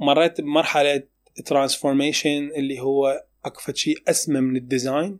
[0.00, 1.02] مريت بمرحلة
[1.44, 5.18] transformation اللي هو أكو شيء أسمى من ال design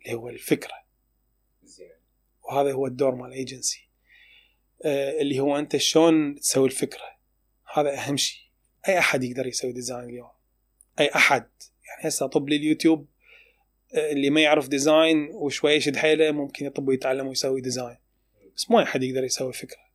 [0.00, 0.74] اللي هو الفكرة.
[2.42, 3.88] وهذا هو الدور مال الايجنسي
[4.84, 7.18] آه اللي هو أنت شلون تسوي الفكرة.
[7.74, 8.40] هذا أهم شيء
[8.88, 10.30] أي أحد يقدر يسوي design اليوم.
[11.00, 11.48] أي أحد.
[11.86, 13.06] يعني هسه طب لي اليوتيوب
[13.94, 17.96] آه، اللي ما يعرف design وشوي يشد حيله ممكن يطب ويتعلم ويسوي design
[18.56, 19.87] بس مو أي أحد يقدر يسوي فكره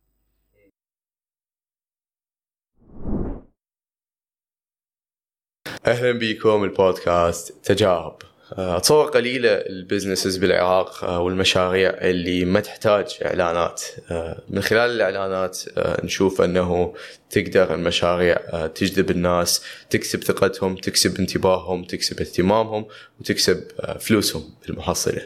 [5.86, 7.54] أهلا بكم البودكاست.
[7.64, 8.16] تجارب.
[8.52, 13.82] أتصور قليلة البزنسز بالعراق آه، والمشاريع اللي ما تحتاج إعلانات.
[14.10, 16.94] آه، من خلال الإعلانات آه، نشوف أنه
[17.30, 22.86] تقدر المشاريع تجذب الناس تكسب ثقتهم تكسب انتباههم تكسب اهتمامهم
[23.20, 23.64] وتكسب
[24.00, 25.22] فلوسهم بالمحصله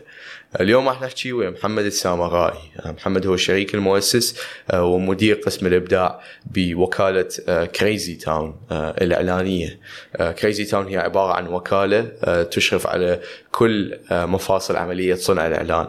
[0.60, 4.40] اليوم راح نحكي ويا محمد السامرائي محمد هو الشريك المؤسس
[4.74, 7.28] ومدير قسم الإبداع بوكالة
[7.66, 9.78] Crazy Town الإعلانية.
[10.38, 12.02] Crazy Town هي عبارة عن وكالة
[12.42, 13.20] تشرف على
[13.52, 15.86] كل مفاصل عملية صنع الإعلان.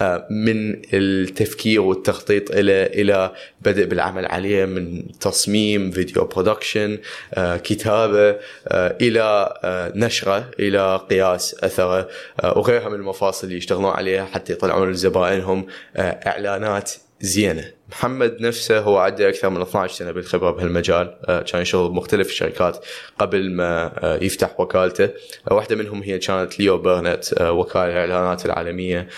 [0.00, 6.98] آه، من التفكير والتخطيط إلى إلى بدء بالعمل عليه من تصميم video production
[7.34, 8.36] آه، كتابة
[8.68, 9.54] آه، إلى
[9.96, 12.08] نشره إلى قياس أثره
[12.44, 17.64] وغيرها من المفاصل اللي يشتغلون عليها حتى يطلعون لزبائنهم إعلانات زينة.
[17.92, 21.14] محمد نفسه هو عنده أكثر من 12 سنة بالخبرة بهالمجال.
[21.24, 22.84] آه، كان يشتغل بمختلف الشركات
[23.18, 25.04] قبل ما آه، يفتح وكالته.
[25.50, 29.08] آه، واحدة منهم هي كانت Leo Burnett وكالة الإعلانات العالمية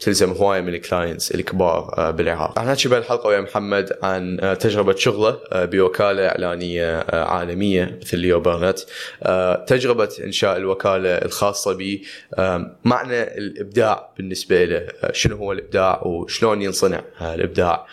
[0.00, 2.58] تلزم هوايه من ال clients الكبار بالعراق.
[2.58, 8.78] راح نحكي بهالحلقة ويا محمد عن تجربة شغله بوكالة إعلانية عالمية مثل Leo Burnett.
[9.66, 12.00] تجربة إنشاء الوكالة الخاصة به
[12.84, 14.88] معنى الإبداع بالنسبة له.
[15.12, 17.86] شنو هو الإبداع وشلون ينصنع الابداع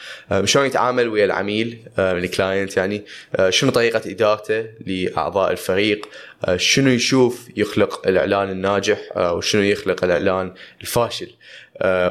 [0.43, 3.05] شلون يتعامل ويا العميل آه، الكلاينت يعني
[3.35, 6.09] آه، شنو طريقة إدارته لأعضاء الفريق
[6.55, 11.31] شنو يشوف يخلق الإعلان الناجح وشنو يخلق الإعلان الفاشل.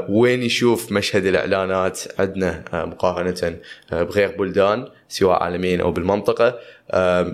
[0.09, 3.57] وين يشوف مشهد الإعلانات عندنا مقارنة
[3.93, 6.59] بغير بلدان سواء عالميا أو بالمنطقة.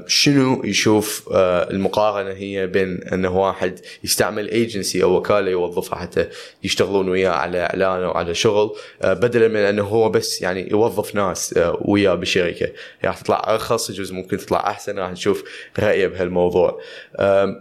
[0.06, 1.28] شنو يشوف
[1.70, 6.28] المقارنة هي بين إنه واحد يستعمل ايجنسي أو وكالة يوظفها حتى
[6.64, 11.60] يشتغلون وياه على إعلان أو على شغل بدلا من إنه هو بس يعني يوظف ناس
[11.80, 12.68] وياه بشركة.
[13.04, 15.44] راح تطلع أرخص يجوز ممكن تطلع أحسن راح نشوف
[15.78, 16.80] رأيه بهالموضوع.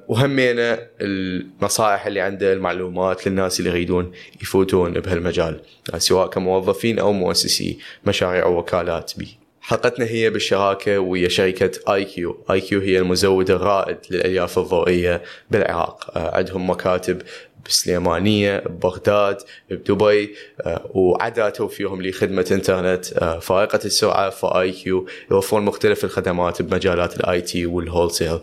[0.08, 4.12] وهمينا النصائح اللي عنده المعلومات للناس اللي يريدون
[4.42, 5.60] يفوتون بهالمجال
[5.98, 9.43] سواء كموظفين أو مؤسسي مشاريع ووكالات بيه.
[9.66, 12.44] حلقتنا هي بالشراكة ويا شركة IQ.
[12.52, 16.18] IQ هي المزود الرائد للألياف الضوئية بالعراق.
[16.18, 17.22] آه، عندهم مكاتب
[17.66, 19.38] بسليمانية ببغداد
[19.70, 23.14] بدبي آه، وعدا توفيرهم لخدمة إنترنت.
[23.14, 25.08] آه، فائقة السرعة IQ.
[25.32, 28.40] يوفرون مختلف الخدمات بمجالات ال IT وال wholesale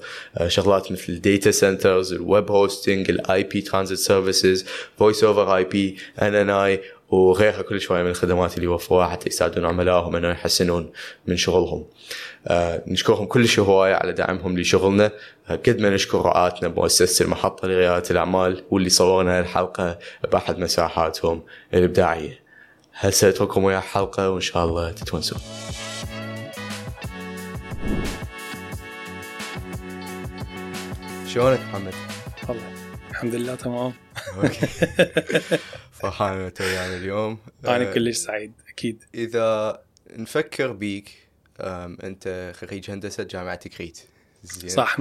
[0.47, 4.65] شغلات مثل ال data centers ال web hosting ال IP transit services
[4.99, 6.81] voice over IP NNI
[7.11, 10.93] وغيرها كل شوية من الخدمات اللي وفروها حتى يساعدون عملائهم إنه يحسنون
[11.27, 11.85] من شغلهم.
[12.47, 15.11] آه نشكرهم كل هواية على دعمهم لشغلنا
[15.49, 19.99] آه قد ما نشكر رعاتنا بمؤسسة المحطة لريادة الأعمال واللي صورنا الحلقة
[20.33, 21.43] بأحد مساحاتهم
[21.75, 22.41] الإبداعية.
[22.95, 25.39] هسه اترككم ويا حلقة وإن شاء الله تتونسون.
[31.27, 31.95] شلونك محمد؟
[32.49, 32.63] والله
[33.11, 33.93] الحمد لله تمام.
[35.93, 39.05] فرحان انت ويانا اليوم أنا آه، كلش سعيد أكيد.
[39.15, 41.29] إذا نفكر بيك
[42.05, 44.01] أنت خريج هندسة جامعة تكريت
[44.43, 44.71] زين.
[44.71, 44.97] صح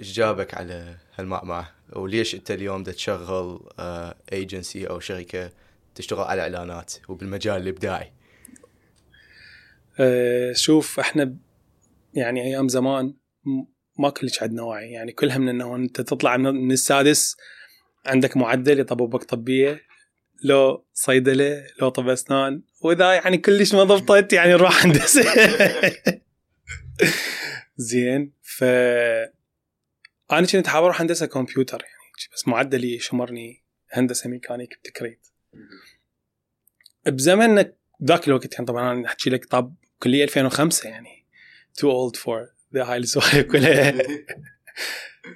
[0.00, 3.68] إيش جابك على هالمعمعة؟ وليش أنت اليوم دا تشغل
[4.32, 5.52] ايجنسي آه، أو شركة
[5.94, 8.12] تشتغل على إعلانات وبالمجال الإبداعي؟
[9.98, 11.36] أه شوف إحنا
[12.14, 13.14] يعني أيام زمان
[13.98, 14.90] ما كلش عندنا وعي.
[14.90, 17.36] يعني كلها من انه أنت تطلع من السادس
[18.06, 19.82] عندك معدل يطببك طبيه
[20.44, 25.24] لو صيدلة لو طب أسنان وإذا يعني كلش ما ضبطت يعني نروح هندسه
[27.76, 28.64] زين ف
[30.32, 33.62] أنا كنت حاب أروح هندسة كمبيوتر يعني بس معدلي شمرني
[33.92, 35.26] هندسة ميكانيك بتكريت.
[37.06, 37.64] بزمن
[38.04, 41.26] ذاك الوقت يعني طبعا أنا أحكي لك طب كلية 2005 يعني
[41.74, 43.94] too old for هاي السوالف كلها.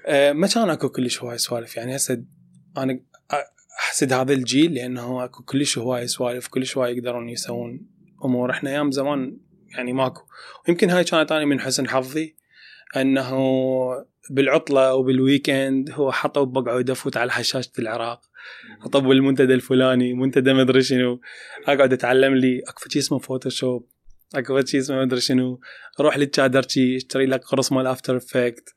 [0.06, 2.22] آه، ما كان أكو كلش هواي سوالف يعني هسه
[2.76, 3.00] أنا
[3.78, 7.87] أحسد هذا الجيل لأنه أكو كلش هواي سوالف كلش هواي يقدرون يسوون
[8.25, 8.50] أمور.
[8.50, 9.37] إحنا أيام زمان
[9.76, 10.23] يعني ماكو.
[10.69, 12.37] ويمكن هاي كانت أنا من حسن حظي
[12.96, 13.37] أنه
[14.31, 18.20] بالعطلة وبال weekend هو حطوا بقعد افوت على حشاشة العراق.
[18.82, 21.20] اطب المنتدى الفلاني منتدى مدري شنو.
[21.67, 23.88] أقعد أتعلم لي أكو شيء اسمه Photoshop
[24.34, 25.61] أكو شيء اسمه ما أدري شنو.
[26.00, 28.75] روح للتشادرشي اشتري لك قرص مال After Effects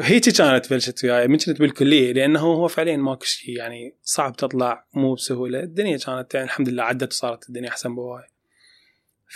[0.00, 4.86] هيك كانت بلشت وياي من كنت بالكلية لأنه هو فعليا ماكو شيء يعني صعب تطلع
[4.94, 5.60] مو بسهولة.
[5.60, 8.24] الدنيا كانت يعني الحمد لله عدت وصارت الدنيا أحسن بهواي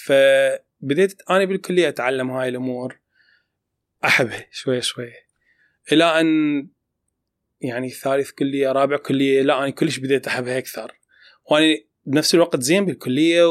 [0.04, 2.98] فبديت أنا بالكلية أتعلم هاي الأمور.
[4.04, 5.12] احبها شوي شوي.
[5.92, 6.26] إلى أن
[7.60, 10.92] يعني ثالث كلية رابع كلية لا أنا كلش بديت أحبها أكثر.
[11.50, 13.44] وأنا بنفس الوقت زين بالكلية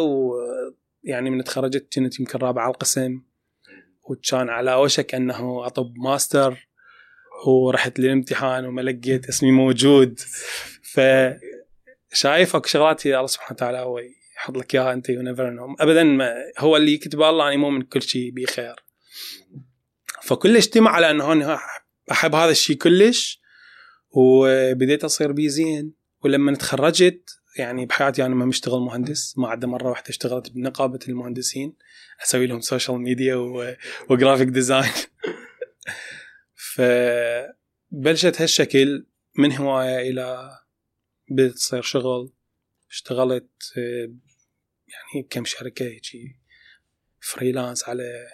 [1.06, 3.22] ويعني من تخرجت كنت يمكن رابع القسم
[4.04, 6.68] وكان على وشك إنه أطب ماستر
[7.48, 10.20] ورحت للامتحان وما لقيت اسمي موجود.
[10.84, 11.00] ف
[12.14, 14.00] شايف اكو شغلات الله سبحانه وتعالى هو
[14.38, 18.02] يحط لك إياها أنت you never ابدا ما هو اللي يكتب الله اني مؤمن كل
[18.02, 18.76] شيء بخير.
[20.24, 21.60] فكل اجتمع على إنه أنا
[22.12, 23.42] أحب هذا الشيء كلش
[24.12, 25.94] وبديت أصير بيه زين.
[26.24, 31.74] ولما تخرجت يعني بحياتي أنا ما مشتغل مهندس ما عدا مرة واحدة اشتغلت بنقابة المهندسين
[32.24, 33.36] أسوي لهم social media
[34.10, 34.92] و graphic design
[36.56, 39.06] فبلشت هالشكل
[39.38, 40.58] من هواية إلى
[41.30, 42.34] بدت تصير شغل
[42.92, 43.52] اشتغلت
[44.88, 46.40] يعني بكم شركة هيجي
[47.20, 48.28] freelance على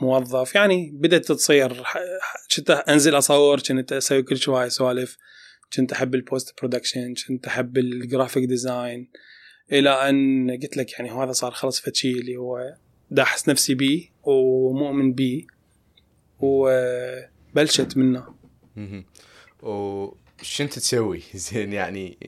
[0.00, 1.84] موظف يعني بدأت تصير
[2.56, 5.16] كنت أنزل أصور كنت أسوي كل شوي سوالف.
[5.76, 9.08] كنت أحب ال post production كنت أحب ال graphic design
[9.72, 12.74] إلى أن قلت لك يعني هذا صار خلص فد شي اللي هو
[13.10, 15.46] دا أحس نفسي بيه ومؤمن بيه
[16.40, 18.34] وبلشت منه.
[19.62, 22.18] وش أنت تسوي؟ زين يعني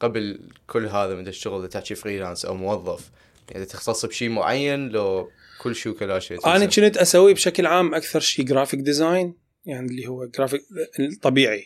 [0.00, 3.10] قبل كل هذا من الشغل تحكي freelance أو موظف
[3.50, 5.30] يعني تختص بشيء معين لو
[5.60, 9.34] كل شيء وكلا شيء أنا كنت أسوي بشكل عام أكثر شيء graphic design
[9.64, 10.60] يعني اللي هو جرافيك
[11.00, 11.64] الطبيعي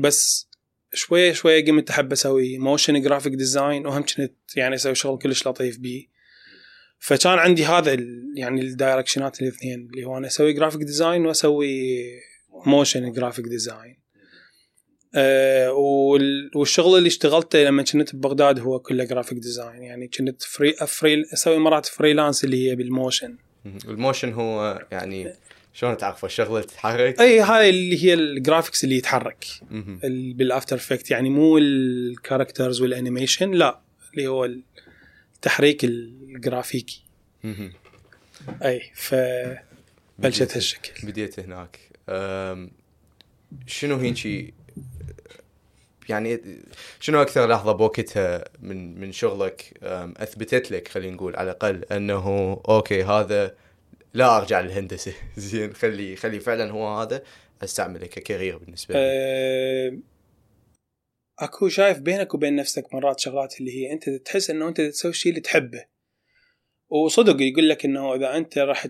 [0.00, 0.48] بس
[0.94, 5.78] شوية شوية قمت أحب أسوي motion graphic design وهم كنت يعني أسوي شغل كلش لطيف
[5.78, 6.06] بيه.
[6.98, 7.92] فكان عندي هذا
[8.36, 12.02] يعني الدايركشنات الاثنين اللي هو أنا أسوي graphic design وأسوي
[12.66, 14.02] motion graphic design
[16.54, 21.58] والشغل اللي اشتغلته لما كنت ببغداد هو كله graphic design يعني كنت free, free أسوي
[21.58, 23.36] مرات freelance اللي هي بال motion
[23.88, 25.32] ال motion هو يعني
[25.74, 29.46] شلون تعرفه الشغلة تتحرك؟ إي هاي اللي هي ال graphics اللي يتحرك.
[30.34, 33.80] بال After Effects يعني مو ال characters وال animation لا
[34.14, 34.48] اللي هو
[35.34, 37.02] التحريك الجرافيكي
[38.64, 39.14] إي ف
[40.18, 41.06] بلشت هالشكل.
[41.06, 41.78] بديت هناك.
[43.66, 44.54] شنو هيجي
[46.08, 46.40] يعني
[47.00, 49.72] شنو أكثر لحظة بوقتها من من شغلك؟
[50.16, 52.26] أثبتت لك خلينا نقول على الأقل أنه
[52.68, 53.54] أوكي هذا
[54.14, 55.12] لا أرجع للهندسة.
[55.36, 57.22] زين خلي خلي فعلا هو هذا
[57.64, 59.00] أستعمله ككارير بالنسبة لي.
[59.00, 59.98] أه
[61.38, 65.30] أكو شايف بينك وبين نفسك مرات شغلات اللي هي أنت تحس إنه أنت تسوي الشيء
[65.30, 65.84] اللي تحبه.
[66.88, 68.86] وصدق يقول لك إنه إذا أنت راح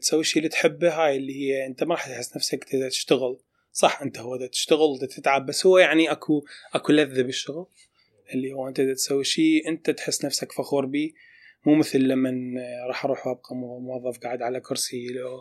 [0.00, 3.38] تسوي الشيء اللي تحبه هاي اللي هي أنت ما راح تحس نفسك تشتغل.
[3.72, 7.66] صح أنت هو إذا تشتغل تتعب بس هو يعني أكو أكو لذة بالشغل
[8.34, 11.12] اللي هو أنت تسوي شيء أنت تحس نفسك فخور به
[11.66, 12.30] مو مثل لما
[12.88, 15.38] راح أروح وأبقى موظف قاعد على كرسي لو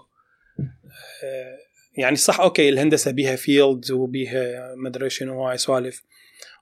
[1.24, 1.58] آه،
[1.98, 6.04] يعني صح okay الهندسة بيها field وبيها مدري شنو هاي سوالف.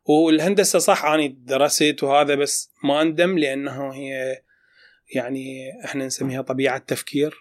[0.05, 4.41] والهندسة صح أني درست وهذا بس ما أندم لأنه هي
[5.15, 7.35] يعني إحنا نسميها طبيعة تفكير.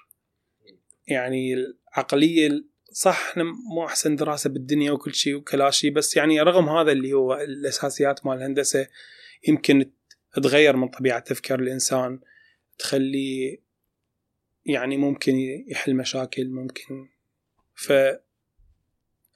[1.06, 6.68] يعني العقلية صح إحنا مو أحسن دراسة بالدنيا وكل شيء وكلا شيء بس يعني رغم
[6.68, 8.86] هذا اللي هو الأساسيات مال الهندسة
[9.48, 9.90] يمكن
[10.40, 12.20] تغير من طبيعة تفكير الإنسان
[12.78, 13.58] تخليه
[14.66, 15.34] يعني ممكن
[15.68, 17.08] يحل مشاكل ممكن.
[17.74, 17.92] ف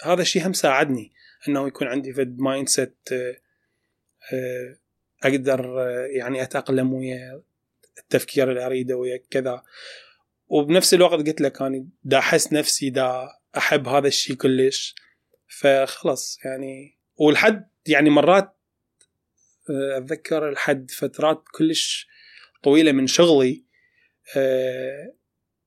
[0.03, 1.13] هذا الشيء هم ساعدني
[1.49, 3.09] إنه يكون عندي فد mindset
[5.25, 7.43] أقدر آه، يعني أتأقلم ويا
[7.99, 9.63] التفكير اللي أريده ويا كذا.
[10.49, 14.95] وبنفس الوقت قلت لك اني دا أحس نفسي دا أحب هذا الشيء كلش.
[15.47, 18.56] فخلص يعني والحد يعني مرات
[19.71, 22.09] أتذكر لحد فترات كلش
[22.63, 23.65] طويلة من شغلي
[24.37, 25.13] آه،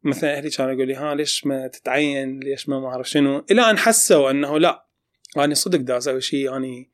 [0.03, 3.61] مثلا أهلي كانوا يقولوا لي ها ليش ما تتعين ليش ما ما أعرف شنو إلى
[3.61, 4.87] أن حسوا إنه لا
[5.37, 6.91] اني صدق دا أسوي شيء أني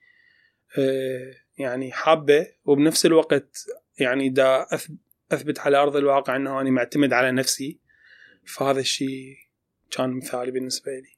[0.77, 3.65] آه، يعني حابة وبنفس الوقت
[3.99, 4.67] يعني دا
[5.31, 7.79] أثبت على أرض الواقع إنه أني معتمد على نفسي
[8.45, 9.35] فهذا الشيء
[9.91, 11.15] كان مثالي بالنسبة لي.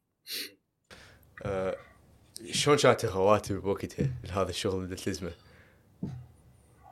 [2.52, 5.32] شلون كانت الرواتب بوقتها لهذا الشغل اللي تلزمه؟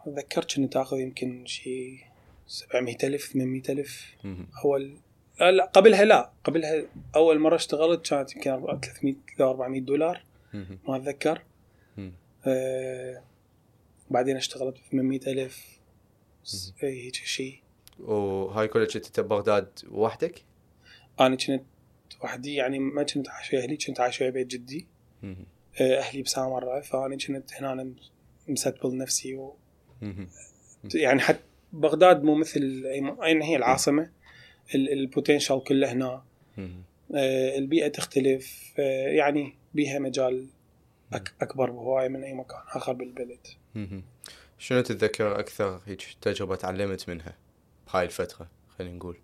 [0.07, 1.99] اتذكر كنت اخذ يمكن شيء
[2.47, 4.15] 700 ألف 800 ألف.
[4.65, 4.97] أول
[5.39, 6.31] لا قبلها لا.
[6.43, 6.85] قبلها
[7.15, 10.23] أول مرة اشتغلت كانت يمكن 300 ل 400 دولار.
[10.87, 11.41] ما أتذكر.
[12.47, 13.21] آه
[14.09, 15.79] بعدين اشتغلت ب 800 ألف
[16.79, 17.61] هيك شيء
[17.99, 20.43] وهاي كلها كنت ببغداد وحدك؟
[21.19, 21.63] أنا كنت
[22.23, 24.87] وحدي يعني ما كنت عايش ويا أهلي كنت عايش ويا بيت جدي.
[25.23, 27.93] آه، أهلي بسامراء فأنا كنت هنا
[28.47, 29.55] مستقبل نفسي و.
[30.95, 31.39] يعني حتى
[31.73, 32.83] بغداد مو مثل
[33.23, 34.11] اين هي العاصمة
[34.75, 36.23] ال- ال potential كله هنا.
[37.15, 38.73] آه، البيئة تختلف.
[38.79, 40.47] آه، يعني بيها مجال
[41.13, 43.47] أك أكبر بهواية من أي مكان آخر بالبلد.
[44.57, 47.37] شنو تتذكر أكثر هيك تجربة تعلمت منها
[47.87, 48.47] بهاي الفترة؟
[48.77, 49.17] خلينا نقول.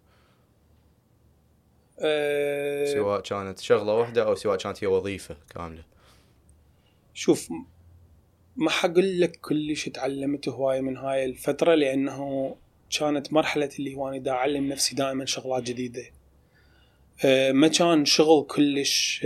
[1.99, 5.83] آه، سواء كانت شغلة واحدة أو سواء كانت هي وظيفة كاملة.
[7.13, 7.49] شوف
[8.61, 12.55] ما حقول لك كلش تعلمت هواية من هاي الفترة لأنه
[12.99, 16.03] كانت مرحلة اللي هو أنا دا أعلم نفسي دائما شغلات جديدة.
[17.25, 19.25] آه، ما كان شغل كلش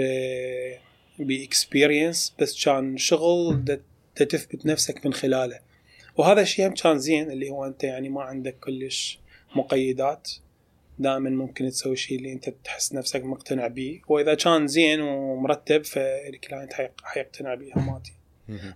[1.19, 3.81] ب experience بس كان شغل دا
[4.15, 5.59] تثبت نفسك من خلاله.
[6.17, 9.19] وهذا الشيء هم كان زين اللي هو أنت يعني ما عندك كلش
[9.55, 10.31] مقيدات.
[10.99, 16.07] دائما ممكن تسوي الشيء اللي أنت تحس نفسك مقتنع به وإذا كان زين ومرتب فال
[16.07, 18.13] client حيق- حيقتنع به هماتي.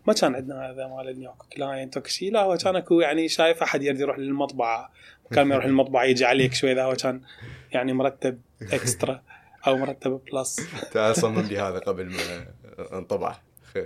[0.08, 3.64] ما كان عندنا هذا مال اكو client اكو شيء لا هو كان أكو يعني شايف
[3.64, 4.92] أحد يريد يروح للمطبعة.
[5.32, 7.22] كان ما يروح للمطبعة يجي عليك شوي اذا هو كان
[7.72, 9.22] يعني مرتب اكسترا
[9.68, 10.62] أو مرتب بلس
[10.92, 12.48] تعال صمم لي هذا قبل ما
[12.98, 13.36] انطبع.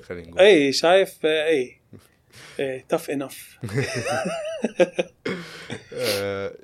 [0.01, 0.39] خلينا نقول.
[0.39, 1.81] اي شايف اي
[2.89, 3.59] تف انف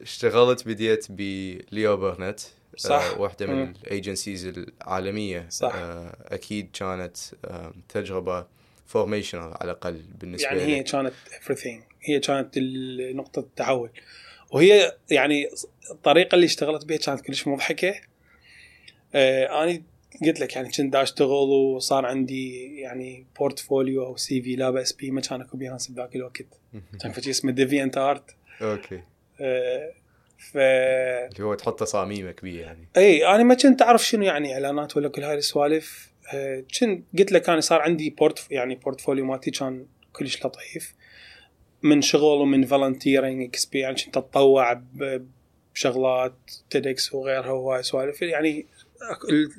[0.01, 2.39] اشتغلت بديت بليو برنت
[2.77, 3.03] صح.
[3.03, 3.73] آه، واحدة من.
[3.83, 5.45] الايجنسيز العالمية.
[5.49, 5.71] صح.
[5.75, 8.45] آه، أكيد كانت آه، تجربة
[8.89, 11.81] فورميشنال على الأقل بالنسبة يعني هي كانت everything.
[12.01, 12.57] هي كانت
[13.15, 13.89] نقطة التحول
[14.51, 15.49] وهي يعني
[15.91, 17.95] الطريقة اللي اشتغلت بها كانت كلش مضحكة.
[19.15, 19.81] آه أنا
[20.25, 25.21] قلت لك يعني كنت أشتغل وصار عندي يعني portfolio أو CV لا بأس بي ما
[25.21, 26.45] كان أكو Behance بذاك الوقت.
[27.01, 29.03] كان في شيء اسمه DeviantArt okay.
[29.41, 29.91] آه
[30.37, 32.87] ف اللي هو تحط تصاميمك بيه يعني.
[32.97, 36.08] اي أنا ما كنت أعرف شنو يعني إعلانات ولا كل هاي السوالف.
[36.79, 40.95] كنت قلت لك أنا صار عندي port يعني portfolio مالتي كان كلش لطيف.
[41.81, 44.81] من شغل ومن volunteering يعني كنت أتطوع
[45.73, 46.35] بشغلات
[46.69, 48.21] TEDx وغيرها وهاي سوالف.
[48.21, 48.65] يعني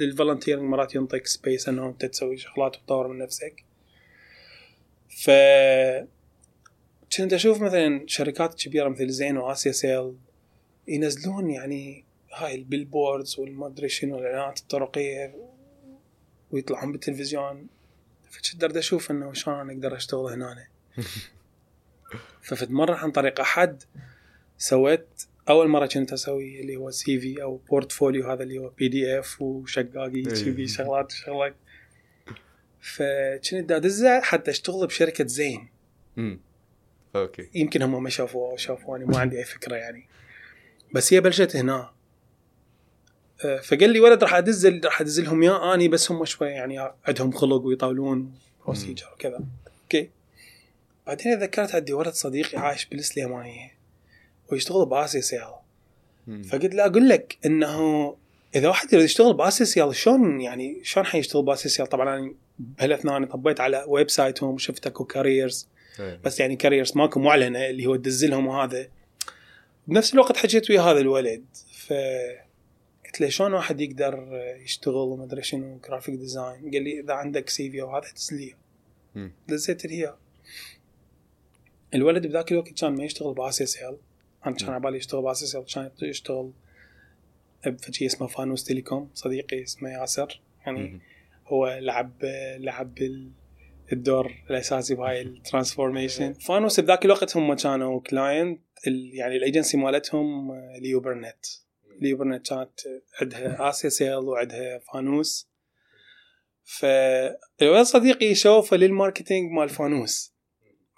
[0.01, 3.65] ال volunteering مرات ينطيك space انه انت تسوي شغلات وتطور من نفسك.
[5.09, 5.31] ف
[7.17, 10.15] كنت أشوف مثلا شركات كبيرة مثل زين وآسيا سيل
[10.89, 15.50] ينزلون يعني هاي ال billboards والمدري شنو الاعلانات الطرقية
[16.53, 17.67] ويطلعون بالتلفزيون.
[18.31, 20.67] فكنت درد أشوف إنه شلون أنا أقدر أشتغل هنا
[22.43, 23.83] ففت مرة عن طريق أحد
[24.59, 25.07] سويت
[25.49, 30.23] أول مرة كنت أسوي اللي هو CV أو portfolio هذا اللي هو PDF وشقاقي.
[30.23, 31.55] في شغلات شغلات.
[32.81, 35.69] فكنت ادزه حتى أشتغل بشركة زين.
[36.19, 36.41] امم
[37.17, 37.49] okay.
[37.55, 40.07] يمكن هم ما شافوها أو شافوني ما عندي أي فكرة يعني.
[40.95, 41.93] بس هي بلشت هنا.
[43.63, 47.33] فقال لي ولد راح أدز راح أدز لهم يا أني بس هم شوي يعني عندهم
[47.33, 48.33] خلق ويطاولون
[48.65, 49.41] procedure وكذا.
[49.83, 50.11] okay.
[51.07, 53.73] بعدين تذكرت عندي ولد صديقي عايش بالسليمانيه
[54.49, 55.55] ويشتغل بآسيا سيل.
[56.49, 58.17] فقلت له أقول لك إنه
[58.55, 63.17] إذا واحد يريد يشتغل بآسيا سيل شلون يعني شلون حيشتغل بآسيا سيل طبعا أنا بهالأثناء
[63.17, 65.69] أنا طبيت على website هم وشفت اكو careers
[66.01, 66.21] إيه.
[66.25, 68.89] بس يعني careers ماكو معلنة اللي هو تدز لهم وهذا.
[69.87, 71.45] بنفس الوقت حكيت ويا هذا الولد.
[71.73, 71.93] ف
[73.11, 74.29] قلت له شلون واحد يقدر
[74.65, 78.55] يشتغل وما ادري شنو graphic design قال لي إذا عندك CV أو هذا دز لي.
[79.49, 80.17] دزيت لي
[81.95, 83.97] الولد بذاك الوقت كان ما يشتغل بآسيا سيل
[84.47, 86.53] أنا كان على بالي يشتغل بآسيا سيل كان يشتغل
[87.67, 90.41] بشيء اسمه فانوس تيليكوم صديقي اسمه ياسر.
[90.67, 91.01] يعني مم.
[91.47, 92.13] هو لعب
[92.59, 93.31] لعب ال-
[93.93, 96.33] الدور الأساسي بهاي ال transformation.
[96.33, 98.61] فانوس بذاك الوقت هم كانوا client
[99.13, 101.47] يعني الايجنسي مالتهم آه، ليو برنت.
[102.01, 102.71] ليو برنت كانت
[103.21, 105.49] عندها آسيا سيل وعندها فانوس.
[106.65, 110.35] فالولد صديقي شوفه لل marketing مال فانوس.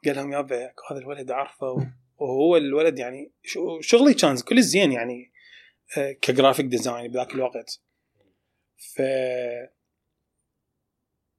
[0.04, 1.66] قال لهم يابا هذا الولد اعرفه
[2.18, 3.32] وهو الولد يعني
[3.80, 5.32] شغلي كان كل زين يعني
[5.97, 7.80] آه، ك graphic design بذاك الوقت.
[8.94, 9.02] ف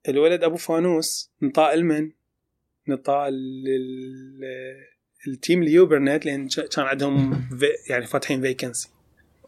[0.08, 2.12] الولد أبو فانوس نطاء المن
[2.88, 4.94] نطاء لل-
[5.28, 7.48] ال team ليو برنت لأن كان عندهم
[7.90, 8.88] يعني فاتحين vacancy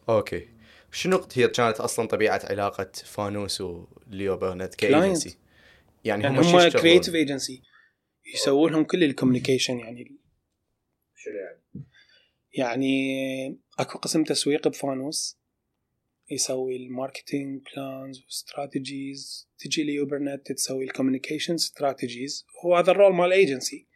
[0.08, 0.49] okay.
[0.92, 5.38] شنو هي كانت أصلا طبيعة علاقة فانوس وليو برنت كإيجنسي؟
[6.04, 7.62] يعني, يعني هم هم؟ creative ايجنسي
[8.34, 10.18] يسوون لهم كل ال communication يعني.
[11.14, 11.86] شنو يعني؟
[12.52, 15.38] يعني أكو قسم تسويق بفانوس.
[16.30, 22.90] يسوي ال marketing plans و strategies تجي ليو برنت تسوي ال communication strategies هو هذا
[22.90, 23.86] ال role مال ايجنسي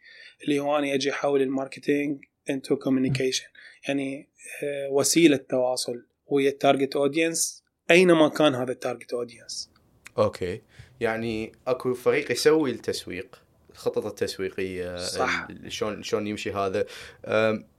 [0.43, 3.45] اللي هو أنا أجي أحول ال marketing into communication
[3.87, 4.29] يعني
[4.63, 6.05] آه، وسيلة تواصل.
[6.27, 9.69] ويا ال target audience أينما كان هذا التارجت اودينس
[10.17, 10.61] أوكي.
[10.99, 15.47] يعني أكو فريق يسوي التسويق الخطط التسويقية صح.
[15.67, 16.85] شلون شلون يمشي هذا؟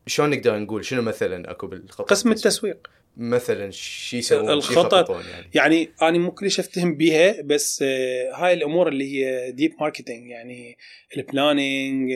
[0.06, 3.01] شلون نقدر نقول شنو مثلا أكو بالخطط قسم التسويق؟ التسويق.
[3.16, 5.10] مثلا شي يسوون الخطط.
[5.10, 5.50] يعني.
[5.54, 10.78] يعني أنا مو كلش أفتهم بيها بس آه، هاي الأمور اللي هي deep marketing يعني
[11.16, 12.12] ال planning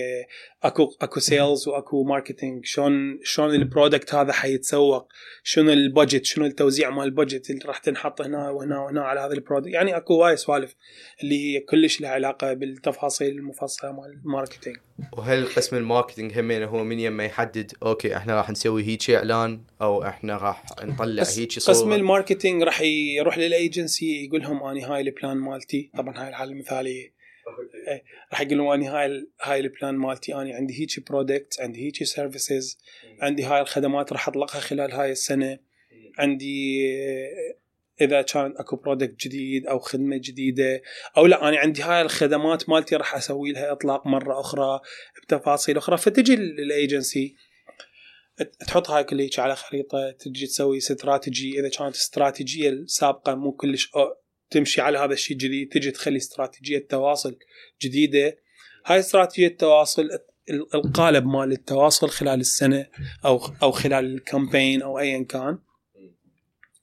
[0.63, 5.09] أكو أكو sales وأكو marketing شلون شلون ال product هذا حيتسوق؟
[5.43, 9.21] شنو ال budget شنو التوزيع مال ال budget اللي راح تنحط هنا وهنا وهنا على
[9.21, 10.75] هذا ال product يعني أكو هاي سوالف
[11.23, 14.77] اللي هي كلش لها علاقة بالتفاصيل المفصلة مال ال marketing
[15.13, 19.61] وهل قسم ال marketing همين هو من يما يحدد okay إحنا راح نسوي هيك إعلان
[19.83, 24.85] أو إحنا راح نطلع هيك صورة؟ قسم ال marketing راح يروح للإيجنسي يقول لهم اني
[24.85, 27.17] هاي ال plan مالتي طبعا هاي الحالة المثالية.
[28.33, 32.05] راح يقول لهم اني هاي هاي ال plan مالتي اني عندي هيك product عندي هيك
[32.05, 32.79] services
[33.21, 35.59] عندي هاي الخدمات راح أطلقها خلال هاي السنة.
[36.19, 36.83] عندي
[38.01, 40.83] إذا كان أكو product جديد أو خدمة جديدة
[41.17, 44.81] أو لا أنا عندي هاي الخدمات مالتي راح أسوي لها إطلاق مرة أخرى
[45.23, 45.97] بتفاصيل أخرى.
[45.97, 47.37] فتجي للايجنسي
[48.67, 53.91] تحط هاي كل على خريطة تجي تسوي استراتيجي إذا كانت استراتيجية السابقه مو كلش
[54.51, 57.39] تمشي على هذا الشيء الجديد تجي تخلي استراتيجية تواصل
[57.83, 58.39] جديدة.
[58.87, 60.03] هاي استراتيجية التواصل
[60.51, 62.87] ال- القالب مال التواصل خلال السنة
[63.25, 65.59] أو أو خلال ال campaign أو ايا كان.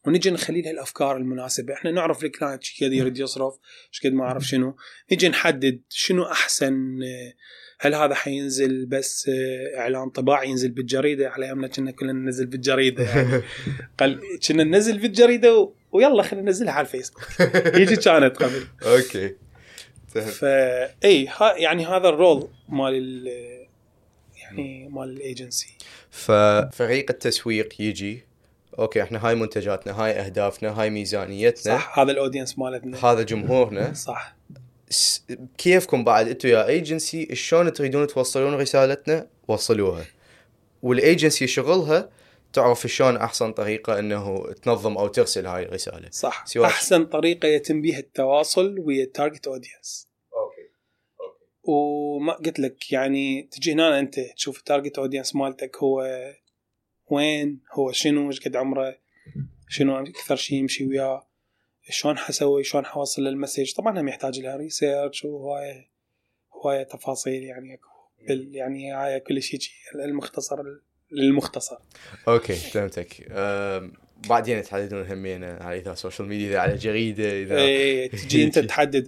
[0.07, 1.73] ونجي نخلي لها الافكار المناسبة.
[1.73, 3.53] إحنا نعرف ال client إيش قد يريد يصرف
[3.93, 4.75] إيش قد ما أعرف شنو.
[5.11, 7.33] نجي نحدد شنو أحسن آه،
[7.79, 13.03] هل هذا حينزل بس آه، إعلان طباعي ينزل بالجريدة؟ على أيامنا كنا كلنا ننزل بالجريدة
[13.03, 13.41] يعني.
[13.99, 15.73] قال كنا ننزل بالجريدة و...
[15.91, 17.23] ويلا خلينا ننزلها على الفيسبوك.
[17.75, 18.67] هيجي كانت قبل.
[18.95, 19.35] okay.
[20.13, 23.67] فا إي ها يعني هذا ال role مال ال-
[24.41, 25.77] يعني مال الايجنسي
[26.11, 28.23] ففريق التسويق يجي
[28.79, 33.05] okay إحنا هاي منتجاتنا هاي اهدافنا هاي ميزانيتنا صح هذا ال audience مالتنا.
[33.05, 33.93] هذا جمهورنا.
[34.09, 34.35] صح.
[35.57, 40.05] كيفكم بعد أنتم يا ايجنسي شلون تريدون توصلون رسالتنا؟ وصلوها.
[40.81, 42.09] والايجنسي شغلها
[42.53, 46.09] تعرف شلون احسن طريقة انه تنظم أو ترسل هاي الرسالة.
[46.11, 46.45] صح.
[46.45, 50.69] سواء- احسن طريقة يتم بها التواصل ويا ال target audience okay
[51.63, 56.03] وما قلت لك يعني تجي هنا انت تشوف ال target audience مالتك هو
[57.09, 58.95] وين هو؟ شنو إيش قد عمره؟
[59.69, 61.27] شنو أكثر شيء يمشي وياه؟
[61.89, 65.89] شلون حسوي؟ شلون حوصل ال message؟ طبعا هم يحتاج لها research وهواية
[66.53, 67.87] هواية تفاصيل يعني أكو.
[68.27, 69.59] بال- يعني هاي كل شيء
[69.95, 70.63] المختصر
[71.11, 71.77] للمختصر.
[72.27, 73.31] okay فهمتك.
[74.29, 79.07] بعدين تحددون همين على إذا social media إذا على جريدة اذا إيه، تجي أنت تحدد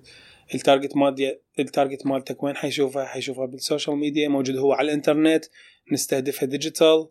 [0.55, 4.85] ال target مال ال target مالتك وين حيشوفها حيشوفها بال social media موجود هو على
[4.85, 5.45] الإنترنت.
[5.91, 7.07] نستهدفها digital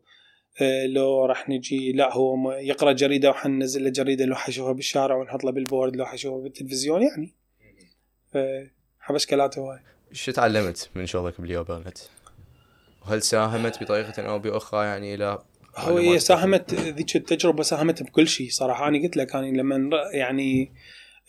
[0.86, 5.50] لو راح نجي لا هو يقرأ جريدة وحننزل له جريدة لو حيشوفها بالشارع ونحط له
[5.52, 7.34] بال board لو حيشوفها بالتلفزيون يعني.
[8.32, 9.78] ف- حبشكلاته هواي.
[10.12, 11.98] شو تعلمت من شغلك بال Blueprint؟
[13.02, 15.38] وهل ساهمت بطريقة أو بأخرى يعني إلى
[15.76, 18.88] هو هي ساهمت ذيك التجربة ساهمت بكل شيء صراحة.
[18.88, 20.72] أنا قلت لك أنا لما يعني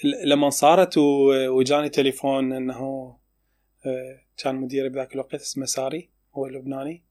[0.04, 3.16] ل- لما صارت وجاني تليفون إنه
[3.86, 6.96] آه، كان مديري بذاك الوقت اسمه ساري هو لبناني.
[6.96, 7.05] آه،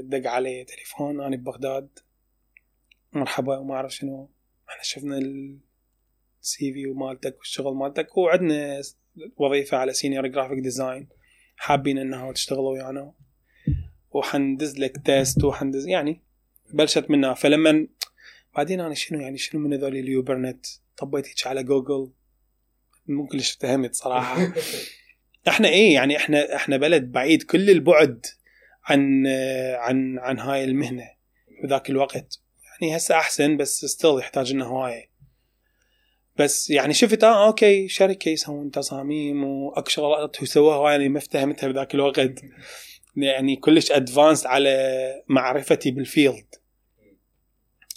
[0.00, 1.98] دق علي تليفون أنا ببغداد.
[3.12, 4.30] مرحبا وما أعرف شنو.
[4.68, 5.18] إحنا شفنا
[6.42, 8.80] ال CV مالتك والشغل مالتك وعندنا
[9.36, 11.08] وظيفة على senior graphic design
[11.56, 13.14] حابين انه تشتغلوا ويانا.
[14.10, 16.22] وحندز لك test وحندز يعني
[16.72, 17.34] بلشت منها.
[17.34, 17.88] فلما
[18.56, 22.12] بعدين أنا شنو يعني شنو من هذول ال Blueprint طبيت هيك على جوجل
[23.06, 24.52] مو كلش فهمت صراحة.
[25.48, 27.42] إحنا إيه يعني إحنا إحنا بلد بعيد.
[27.42, 28.26] كل البعد
[28.88, 29.26] عن
[29.76, 31.10] عن عن هاي المهنة
[31.62, 32.40] بذاك الوقت.
[32.80, 35.10] يعني هسه أحسن بس still يحتاج لنا هواية.
[36.36, 41.68] بس يعني شفت آه okay شركة يسوون تصاميم وأكو شغلات سووها هواي أنا ما افتهمتها
[41.68, 42.40] بذاك الوقت.
[43.16, 46.54] يعني كلش advanced على معرفتي بال field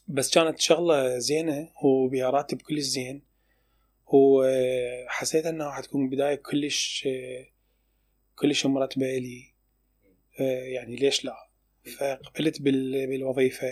[0.08, 3.24] بس كانت شغلة زينة وبها راتب كلش زين.
[4.06, 7.08] وحسيت إنها حتكون بداية كلش
[8.36, 9.51] كلش مرتبة لي.
[10.40, 11.36] يعني ليش لا؟
[11.98, 13.68] فقبلت بال- بالوظيفة.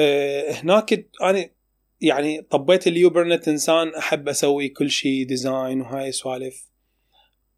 [0.00, 1.50] آه، هناك أنا
[2.00, 6.68] يعني طبيت ال Blueprint إنسان أحب أسوي كل شيء design وهاي سوالف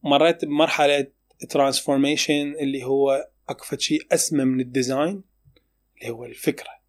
[0.02, 1.06] مريت بمرحلة
[1.48, 5.22] transformation اللي هو اكو فد شيء أسمى من ال design
[6.00, 6.80] اللي هو الفكرة.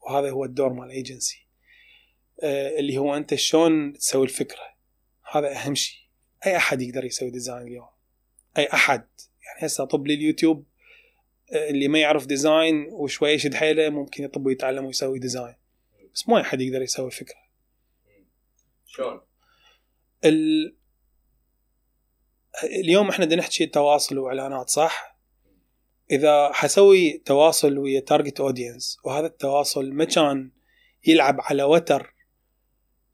[0.00, 1.46] وهذا هو الدور مال الايجنسي
[2.42, 4.74] آه، اللي هو أنت شلون تسوي الفكرة؟
[5.32, 5.98] هذا أهم شيء
[6.46, 7.88] أي أحد يقدر يسوي design اليوم.
[8.58, 9.06] أي أحد.
[9.64, 10.64] هسه طب لي اليوتيوب
[11.52, 15.54] اللي ما يعرف design وشوي يشد حيله ممكن يطب ويتعلم ويسوي design
[16.14, 17.42] بس ما حد يقدر يسوي فكره
[18.86, 19.20] شلون؟
[20.24, 20.74] ال...
[22.64, 25.18] اليوم إحنا بدنا نحكي تواصل وإعلانات صح؟
[26.10, 30.50] إذا حسوي تواصل ويا target audience وهذا التواصل ما كان
[31.06, 32.14] يلعب على وتر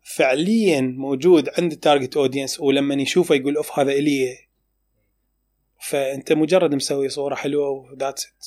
[0.03, 4.48] فعليا موجود عند ال target audience ولما يشوفه يقول أوف هذا إلي
[5.81, 8.47] فأنت مجرد مسوي صورة حلوة و that's it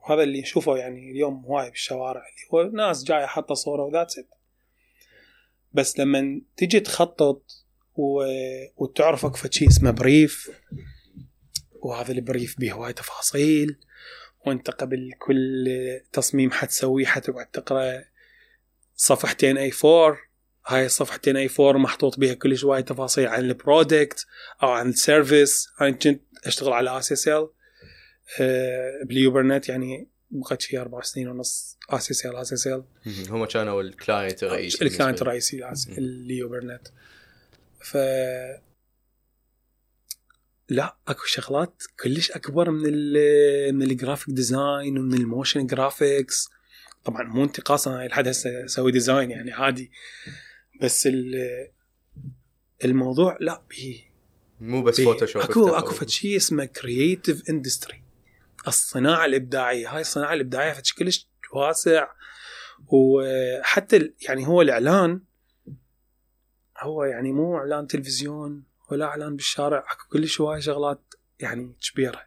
[0.00, 4.18] وهذا اللي نشوفه يعني اليوم هواي بالشوارع اللي هو ناس جاية حاطة صورة و that's
[4.18, 4.28] it
[5.72, 7.42] بس لما تجي تخطط
[7.94, 8.24] و...
[8.76, 10.50] وتعرف اكو شيء اسمه brief
[11.72, 13.78] وهذا ال brief به هواي تفاصيل
[14.46, 15.66] وانت قبل كل
[16.12, 18.04] تصميم حتسويه حتقعد تقرأ
[18.96, 20.18] صفحتين A4
[20.66, 24.26] هاي الصفحتين A4 محطوط بها كل شوي تفاصيل عن ال product
[24.62, 27.48] أو عن ال service أنا كنت أشتغل على SSL
[29.04, 32.84] ب Blueprint يعني بقيت شي أربع سنين ونص اس اس ال اس اس ال
[33.30, 36.88] هم كانوا ال client الرئيسي ال client الرئيسي لل Blueprint
[37.80, 37.96] ف
[40.68, 46.48] لا أكو شغلات كلش أكبر من ال من ال graphic design ومن ال motion graphics
[47.04, 49.90] طبعا مو انتقاصا هاي لحد هسه أسوي design يعني عادي.
[50.82, 51.08] بس
[52.84, 54.04] الموضوع لا به
[54.60, 58.02] مو بس Photoshop اكو أكو فد شيء اسمه creative industry
[58.68, 59.94] الصناعة الإبداعية.
[59.94, 62.06] هاي الصناعة الإبداعية فد كلش واسع.
[62.86, 65.20] وحتى يعني هو الإعلان
[66.80, 72.22] هو يعني مو إعلان تلفزيون ولا إعلان بالشارع أكو كلش هواي شغلات يعني كبيرة.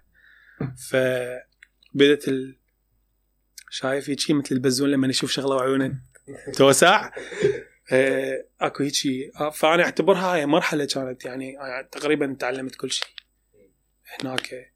[0.90, 2.60] فبدت ال...
[3.70, 6.02] شايف هيك مثل البزون لما يشوف شغلة وعيونه
[6.56, 7.12] توسع؟
[8.62, 8.94] أكو هيك
[9.54, 11.58] فأنا أعتبرها هاي مرحلة كانت يعني
[11.92, 13.08] تقريبا تعلمت كل شيء
[14.22, 14.74] هناك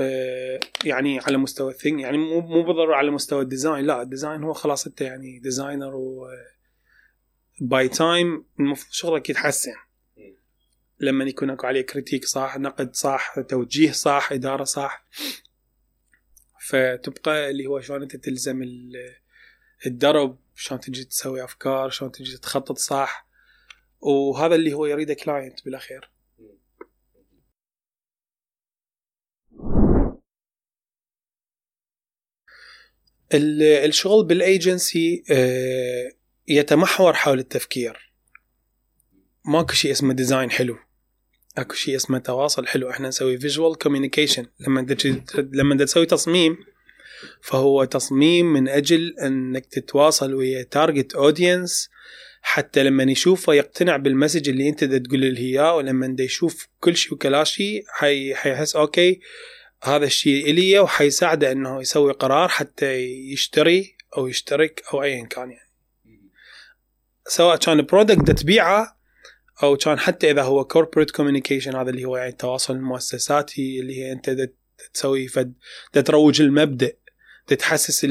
[0.00, 4.02] آه، يعني على مستوى ال think يعني مو مو بالضروره على مستوى ال design لا
[4.02, 6.28] ال design هو خلاص أنت يعني designer و
[7.60, 9.74] by time المفروض شغلك يتحسن.
[11.00, 15.06] لما يكون أكو عليه critique صح نقد صح توجيه صح إدارة صح.
[16.68, 18.62] فتبقى اللي هو شلون أنت تلزم
[19.86, 23.28] الدرب شلون تجي تسوي أفكار شلون تجي تخطط صح.
[24.00, 26.10] وهذا اللي هو يريده client بالأخير.
[33.84, 36.12] الشغل بالايجنسي آه،
[36.48, 38.12] يتمحور حول التفكير.
[39.44, 40.78] ماكو شيء اسمه design حلو.
[41.58, 42.90] أكو شيء اسمه تواصل حلو.
[42.90, 44.96] إحنا نسوي visual communication لما
[45.36, 46.58] لما تسوي تصميم
[47.42, 51.90] فهو تصميم من أجل أنك تتواصل ويا target audience
[52.42, 57.14] حتى لما يشوفه يقتنع بال message اللي أنت تقول له إياه ولما يشوف كل شيء
[57.14, 59.20] وكلا شيء حي حيحس okay
[59.82, 62.94] هذا الشيء إلي وحيساعده إنه يسوي قرار حتى
[63.32, 65.70] يشتري أو يشترك أو ايا كان يعني.
[67.26, 68.96] سواء كان product تبيعه
[69.62, 74.12] أو كان حتى إذا هو corporate communication هذا اللي هو يعني التواصل المؤسساتي اللي هي
[74.12, 74.50] أنت
[74.94, 75.54] تسوي فد
[76.04, 76.92] تروج المبدأ.
[77.56, 78.06] تحسس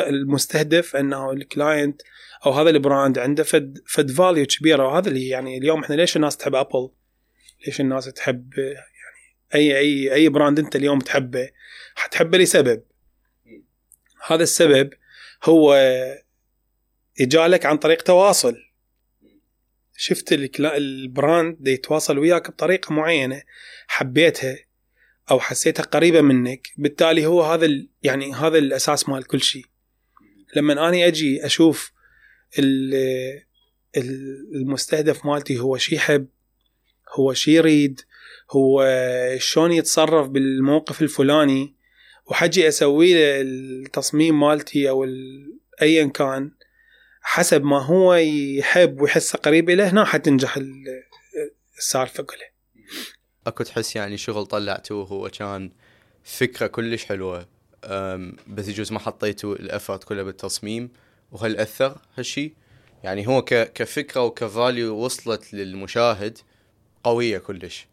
[0.00, 2.02] المستهدف انه ال client
[2.46, 4.86] أو هذا ال brand عنده فد فد value كبيرة.
[4.86, 6.90] وهذا اللي يعني اليوم إحنا ليش الناس تحب Apple؟
[7.66, 8.86] ليش الناس تحب يعني
[9.54, 11.50] اي اي أي brand أنت اليوم تحبه؟
[11.94, 12.82] حتحبه لسبب
[14.26, 14.90] هذا السبب
[15.44, 15.74] هو
[17.20, 18.56] إجالك عن طريق تواصل.
[19.96, 23.42] شفت ال brand يتواصل وياك بطريقة معينة
[23.86, 24.58] حبيتها.
[25.30, 27.68] أو حسيتها قريبة منك بالتالي هو هذا
[28.02, 29.64] يعني هذا الأساس مال كل شيء.
[30.56, 31.92] لما اني أجي أشوف
[34.54, 36.26] المستهدف مالتي هو شي يحب
[37.14, 38.00] هو شي يريد
[38.50, 38.86] هو
[39.38, 41.74] شلون يتصرف بالموقف الفلاني
[42.26, 45.06] وحجي أسوي له التصميم مالتي أو
[45.82, 46.50] ايا كان
[47.20, 50.58] حسب ما هو يحب ويحسه قريب له هنا حتنجح
[51.78, 52.55] السالفة كلها.
[53.46, 55.70] أكو تحس يعني شغل طلعتوه هو كان
[56.24, 57.46] فكرة كلش حلوة.
[58.46, 60.90] بس يجوز ما حطيتوا الافرت كله بالتصميم
[61.32, 62.52] وهل أثر هالشيء
[63.04, 63.42] يعني هو
[63.74, 66.38] كفكرة وكفاليو وصلت للمشاهد
[67.04, 67.86] قوية كلش.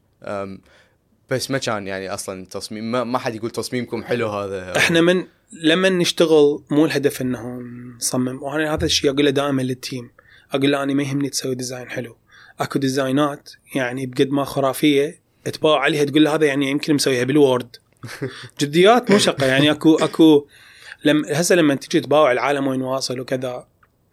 [1.30, 4.78] بس ما كان يعني أصلا تصميم ما, ما حد يقول تصميمكم حلو هذا.
[4.78, 7.60] إحنا من لما نشتغل مو الهدف إنه
[7.98, 10.12] نصمم وأنا هذا الشيء أقوله دائما للتيم.
[10.52, 12.18] أقول له أنا ما يهمني تسوي design حلو.
[12.60, 17.39] أكو designات يعني بقد ما خرافية تباوع عليها تقول له هذا يعني يمكن مسويها بال
[17.39, 17.76] Word.
[18.62, 23.68] جديات مو شقه يعني أكو أكو هسه لما تجي تباوع العالم وين واصل وكذا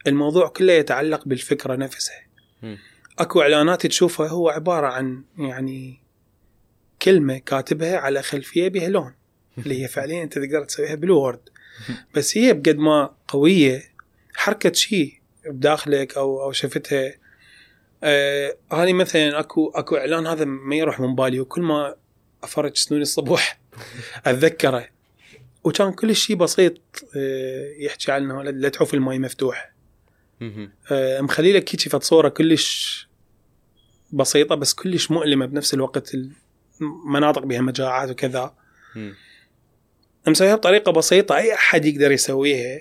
[0.06, 2.26] الموضوع كله يتعلق بالفكرة نفسها.
[3.18, 6.00] أكو إعلانات تشوفها هو عبارة عن يعني
[7.02, 9.14] كلمة كاتبها على خلفية بها لون
[9.58, 11.40] اللي هي فعليا أنت تقدر تسويها بال Word.
[12.14, 13.82] بس هي بقد ما قوية
[14.34, 17.14] حركة شيء بداخلك أو أو شفتها
[18.04, 21.94] آه هاني مثلا اكو أكو إعلان هذا ما يروح من بالي وكل ما
[22.42, 23.60] أفرج سنوني الصبح
[24.26, 24.88] أتذكره
[25.64, 26.74] وكان كل شيء بسيط
[27.16, 29.72] آه يحكي عنه لا تعوف الماي مفتوح.
[30.92, 33.08] آه مخلي لك هيك صورة كلش
[34.12, 36.12] بسيطة بس كلش مؤلمة بنفس الوقت
[36.80, 38.54] المناطق بها مجاعات وكذا.
[40.28, 42.80] مسويها بطريقة بسيطة أي أحد يقدر يسويها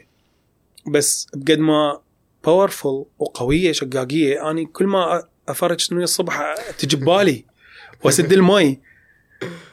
[0.88, 2.02] بس بقد ما
[2.48, 4.52] powerful وقوية شقاقية.
[4.52, 7.46] أني كل ما أفرج سنوني الصبح تجي ببالي
[8.04, 8.80] وأسد المي.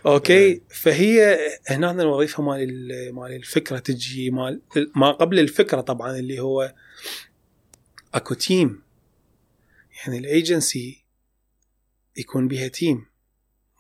[0.07, 4.61] أوكي؟ فهي هنا الوظيفة مال ال- مال الفكرة تجي مال
[4.97, 6.75] ما قبل الفكرة طبعا اللي هو
[8.15, 8.83] أكو team
[9.99, 11.05] يعني الايجنسي
[12.17, 13.07] يكون بها team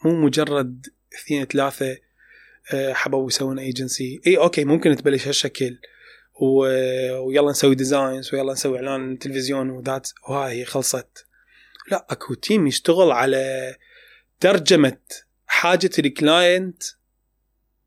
[0.05, 1.96] مو مجرد اثنين ثلاثة
[2.72, 5.79] آه، حبوا يسوون ايجنسي إي okay ممكن تبلش هالشكل.
[6.40, 10.09] و- ويلا نسوي designs ويلا نسوي إعلان تلفزيون وذات.
[10.29, 11.27] وهاي خلصت.
[11.90, 13.75] لا أكو team يشتغل على
[14.40, 14.99] ترجمة
[15.46, 16.83] حاجة ال client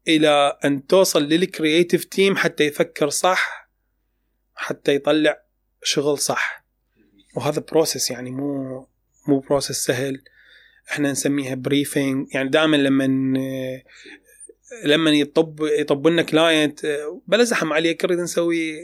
[0.07, 3.69] إلى أن توصل لل creative team حتى يفكر صح
[4.55, 5.41] حتى يطلع
[5.83, 6.65] شغل صح.
[7.35, 8.87] وهذا process يعني مو
[9.27, 10.21] مو process سهل.
[10.91, 13.05] إحنا نسميها briefing يعني دائما لما
[14.83, 16.79] لما يطب يطب لنا client
[17.27, 18.75] بلا زحم عليك نريد نسوي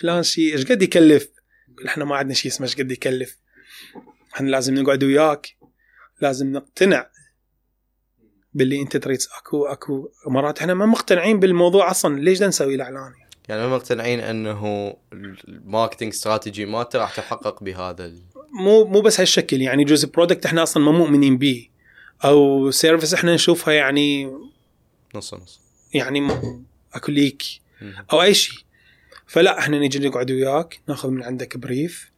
[0.00, 1.28] فلان شيء إيش قد يكلف؟
[1.86, 3.38] إحنا ما عندنا شيء اسمه إيش قد يكلف؟
[4.34, 5.56] إحنا لازم نقعد وياك.
[6.20, 7.10] لازم نقتنع
[8.54, 9.18] باللي أنت تريد.
[9.38, 12.20] اكو أكو مرات إحنا ما مقتنعين بالموضوع أصلا.
[12.20, 13.12] ليش بدنا نسوي الإعلان؟
[13.48, 14.94] يعني ما مقتنعين إنه
[15.48, 18.22] ال marketing strategy مالته راح تحقق بهذا ال...
[18.52, 19.62] مو مو بس هالشكل.
[19.62, 21.68] يعني جزء product إحنا أصلا ما مؤمنين به.
[22.24, 24.32] أو service إحنا نشوفها يعني
[25.16, 25.60] نص نص.
[25.94, 27.42] يعني م- اكو ليك.
[27.82, 28.06] مهم.
[28.12, 28.58] أو أي شيء.
[29.26, 32.10] فلا إحنا نجي نقعد وياك ناخذ من عندك brief.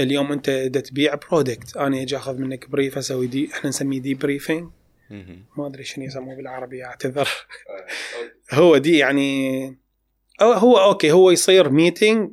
[0.00, 4.70] اليوم أنت دا تبيع product أنا أجي أخذ منك brief أسوي de إحنا نسميه debriefing.
[5.56, 7.28] ما أدري شنو يسموه بالعربي أعتذر.
[8.52, 9.66] هو de يعني
[10.40, 12.30] أو هو okay هو يصير meeting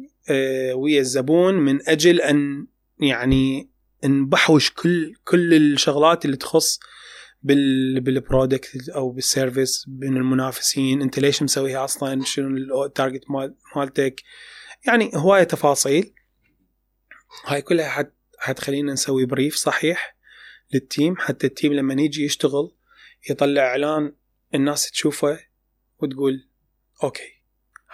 [0.74, 2.67] ويا الزبون من أجل أن
[3.00, 3.69] يعني
[4.04, 6.80] نبحوش كل كل الشغلات اللي تخص
[7.43, 11.02] بال بال product أو بال service بين المنافسين.
[11.02, 14.23] أنت ليش مسويها أصلا؟ شنو ال target مال مالتك؟
[14.88, 16.13] يعني هواية تفاصيل.
[17.45, 20.15] هاي كلها حت حتخلينا نسوي brief صحيح
[20.74, 22.71] لل team حتى ال team لما يجي يشتغل
[23.30, 24.13] يطلع إعلان
[24.56, 25.39] الناس تشوفه
[25.99, 26.47] وتقول
[27.04, 27.43] okay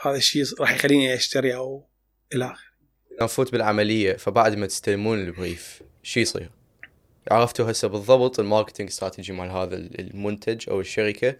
[0.01, 1.89] هذا الشيء راح يخليني أشتري أو
[2.33, 2.75] إلى آخره.
[3.21, 6.51] نفوت بالعملية فبعد ما تستلمون ال brief شو يصير؟
[7.31, 11.35] عرفتوا هسه بالضبط ال marketing strategy مال هذا المنتج أو الشركة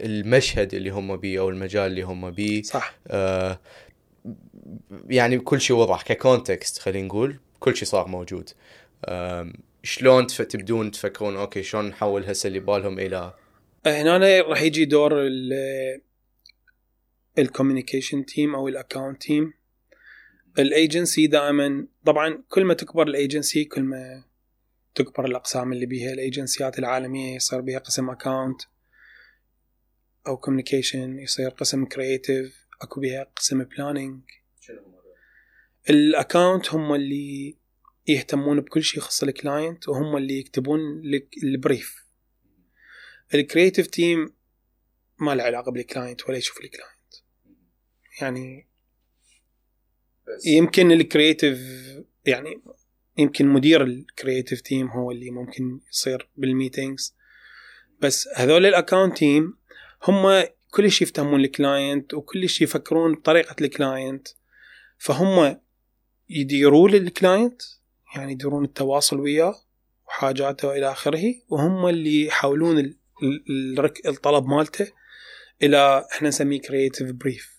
[0.00, 2.62] المشهد اللي هم بيه أو المجال اللي هم بيه.
[2.62, 2.98] صح.
[3.08, 3.60] آه
[5.08, 8.50] يعني كل شيء وضح ك context خلينا نقول كل شيء صار موجود.
[9.08, 13.34] آم، شلون تبدون تفكرون okay شلون نحول هسه اللي بالهم إلى
[13.86, 15.52] هنا راح يجي دور ال
[17.38, 19.52] ال communication team أو ال account team
[20.58, 24.24] الايجنسي دائما طبعا كل ما تكبر الايجنسي كل ما
[24.96, 28.62] تكبر الأقسام اللي بيها الأيجنسيات العالمية يصير بيها قسم account
[30.26, 34.20] أو communication يصير قسم creative أكو بيها قسم planning
[35.90, 37.56] ال account هم اللي
[38.06, 42.06] يهتمون بكل شيء يخص ال client وهم اللي يكتبون لك ال brief.
[43.34, 44.34] ال creative team
[45.18, 47.14] ما له علاقة بال client ولا يشوف ال client.
[48.20, 48.66] يعني
[50.46, 51.58] يمكن ال creative
[52.26, 52.62] يعني
[53.18, 57.14] يمكن مدير ال creative team هو اللي ممكن يصير بال meetings
[58.00, 59.54] بس هذول ال account team
[60.08, 64.28] هم كل شيء يفتهمون ال client وكل شيء يفكرون بطريقة ال client
[64.98, 65.56] فهم
[66.28, 67.62] يديرون ال client
[68.16, 69.54] يعني يديرون التواصل وياه
[70.08, 72.30] وحاجاته والى آخره وهم اللي
[73.50, 74.92] الرك- الطلب مالته
[75.62, 77.55] إلى إحنا نسميه creative brief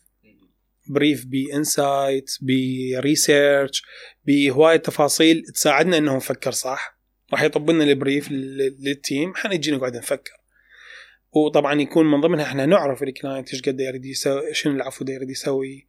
[0.92, 3.84] brief ب insight ب research
[4.26, 6.98] بهوايه تفاصيل تساعدنا إنه نفكر صح.
[7.32, 9.32] راح يطب لنا ال brief لل- لل team.
[9.32, 10.34] إحنا نجي نقعد نفكر.
[11.32, 15.30] وطبعا يكون من ضمنها إحنا نعرف ال client إيش قد يريد يسوي شنو العفو يريد
[15.30, 15.88] يسوي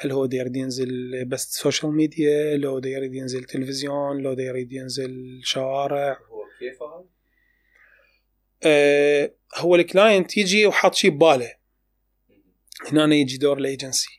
[0.00, 6.12] هل هو يريد ينزل بس social media لو يريد ينزل تلفزيون لو يريد ينزل شوارع.
[6.12, 6.78] هو كيف؟
[8.62, 11.52] آه هو ال client يجي وحاط شيء بباله.
[12.92, 14.17] هنا يجي دور الإيجنسي.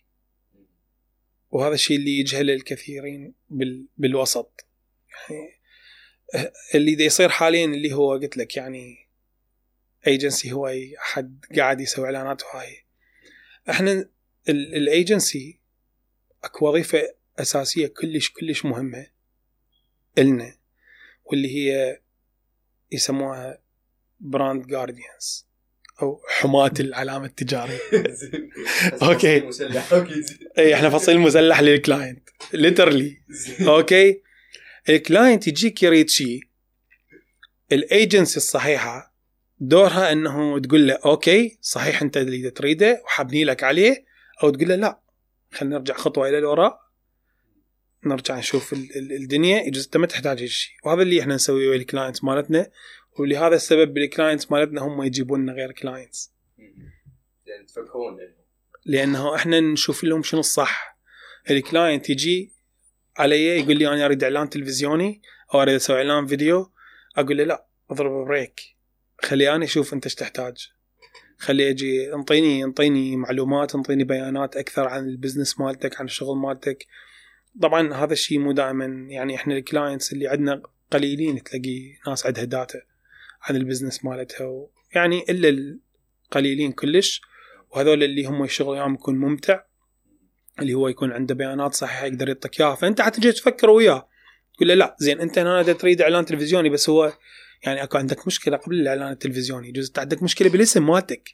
[1.51, 4.65] وهذا الشيء اللي يجهل الكثيرين بال بالوسط.
[5.29, 5.59] يعني
[6.75, 9.07] اللي دا يصير حاليا اللي هو قلت لك يعني
[10.07, 10.67] ايجنسي هو
[11.01, 12.85] أحد قاعد يسوي إعلانات وهاي.
[13.69, 14.09] إحنا
[14.49, 15.59] الايجنسي
[16.43, 19.07] أكو وظيفة أساسية كلش كلش مهمة
[20.17, 20.57] إلنا
[21.25, 22.01] واللي هي
[22.91, 23.61] يسموها
[24.19, 25.48] brand guardians
[26.01, 27.79] أو حماة العلامه التجاريه
[29.03, 29.49] okay.
[30.57, 33.21] اي إحنا فصيل مسلح لل client literally
[33.67, 34.21] okay.
[34.89, 36.39] ال client يجيك يريد شيء
[37.71, 39.15] الايجنسي الصحيحة
[39.59, 44.05] دورها إنه تقول له okay صحيح أنت اللي تريده وحابني لك عليه.
[44.43, 44.99] أو تقول له لا
[45.51, 46.79] خلينا نرجع خطوة إلى الوراء.
[48.05, 49.61] نرجع نشوف الدنيا.
[49.61, 52.69] يجوز أنت ما تحتاج هالشيء وهذا اللي إحنا نسويه ويا ال clients مالتنا.
[53.19, 56.33] ولهذا السبب ال clients مالتنا هم يجيبون لنا غير clients
[57.45, 58.17] يعني تفكرون
[58.85, 60.99] لأنه إحنا نشوف لهم شنو الصح.
[61.49, 62.53] ال client يجي
[63.17, 65.21] علي يقول لي أنا أريد إعلان تلفزيوني
[65.53, 66.71] أو أريد أسوي إعلان فيديو.
[67.17, 68.61] أقول له لا اضرب brake.
[69.21, 70.69] خلي أنا أشوف أنت إيش تحتاج.
[71.37, 76.85] خلي أجي أنطيني أنطيني معلومات أنطيني بيانات أكثر عن ال business مالتك عن الشغل مالتك.
[77.61, 82.43] طبعا هذا الشيء مو دائما يعني إحنا ال clients اللي عندنا قليلين تلاقي ناس عندها
[82.43, 82.81] data
[83.41, 85.49] عن ال business مالتها يعني إلا
[86.25, 87.21] القليلين كلش.
[87.69, 89.63] وهذول اللي هم الشغل يوم يكون ممتع
[90.59, 92.75] اللي هو يكون عنده بيانات صحيحة يقدر يعطيك إياها.
[92.75, 94.09] فأنت حتجي تفكر وياه.
[94.55, 97.13] تقول له لا زين أنت هنا تريد إعلان تلفزيوني بس هو
[97.63, 99.69] يعني أكو عندك مشكلة قبل الإعلان التلفزيوني.
[99.69, 101.29] يجوز عندك مشكلة بالاسم مالتك.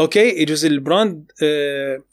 [0.00, 2.04] okay؟ يجوز ال brand آه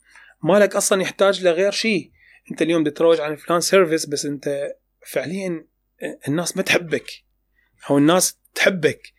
[0.44, 2.12] مالك أصلا يحتاج لغير شيء
[2.52, 4.72] أنت اليوم تروج عن فلان service بس أنت
[5.08, 5.66] فعليا
[6.28, 7.12] الناس ما تحبك.
[7.90, 9.14] أو الناس تحبك.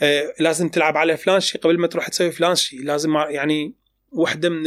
[0.00, 3.74] آه لازم تلعب على فلان شيء قبل ما تروح تسوي فلان شيء لازم يعني
[4.12, 4.62] واحدة من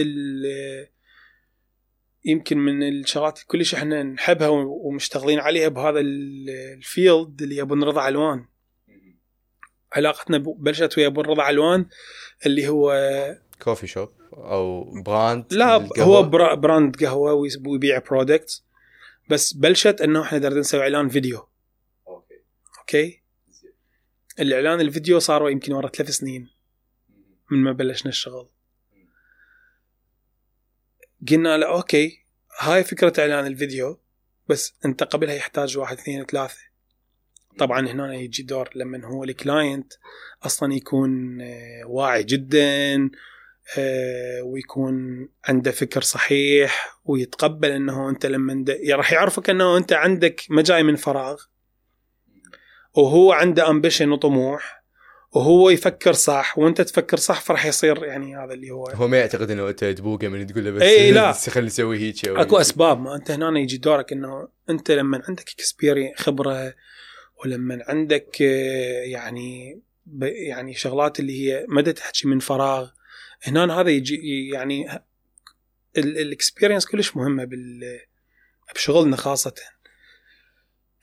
[2.26, 8.46] يمكن من الشغلات كلش إحنا نحبها ومشتغلين عليها بهذا ال field اللي ابو رضا علوان.
[9.94, 11.86] علاقتنا بلشت ويا ابو رضا علوان
[12.46, 12.96] اللي هو
[13.62, 16.18] coffee shop أو براند لا القهوة.
[16.18, 16.24] هو
[16.56, 17.34] brand قهوة
[17.68, 18.64] ويبيع product
[19.30, 21.48] بس بلشت إنه إحنا نسوي إعلان فيديو.
[22.08, 22.44] okay.
[22.80, 23.23] okay؟
[24.40, 26.50] الإعلان الفيديو صار يمكن ورا ثلاث سنين
[27.52, 28.50] من ما بلشنا الشغل.
[31.30, 32.26] قلنا له okay
[32.60, 34.00] هاي فكرة إعلان الفيديو
[34.50, 36.74] بس أنت قبلها يحتاج واحد اثنين ثلاثة.
[37.58, 39.94] طبعا هنا يجي دور لما هو ال client
[40.44, 43.10] أصلا يكون آه، واعي جدا
[43.78, 50.62] آه، ويكون عنده فكر صحيح ويتقبل إنه أنت لما راح يعرفك إنه أنت عندك ما
[50.62, 51.42] جاي من فراغ.
[52.94, 54.84] وهو عنده ambition وطموح
[55.32, 58.88] وهو يفكر صح وانت تفكر صح فراح يصير يعني هذا اللي هو.
[58.88, 61.32] هو ما يعتقد إنه أنت تبوقه من تقول له بس اي لا.
[61.54, 63.02] خلي نسوي هيك أكو أسباب.
[63.02, 66.74] ما أنت هنا يجي دورك إنه أنت لما عندك experience خبرة
[67.44, 69.82] ولما عندك يعني
[70.22, 72.90] يعني شغلات اللي هي ما تحكي من فراغ
[73.44, 75.04] هنا هذا يجي يعني
[75.98, 78.00] ال experience كلش مهمة بال
[78.76, 79.54] بشغلنا خاصة.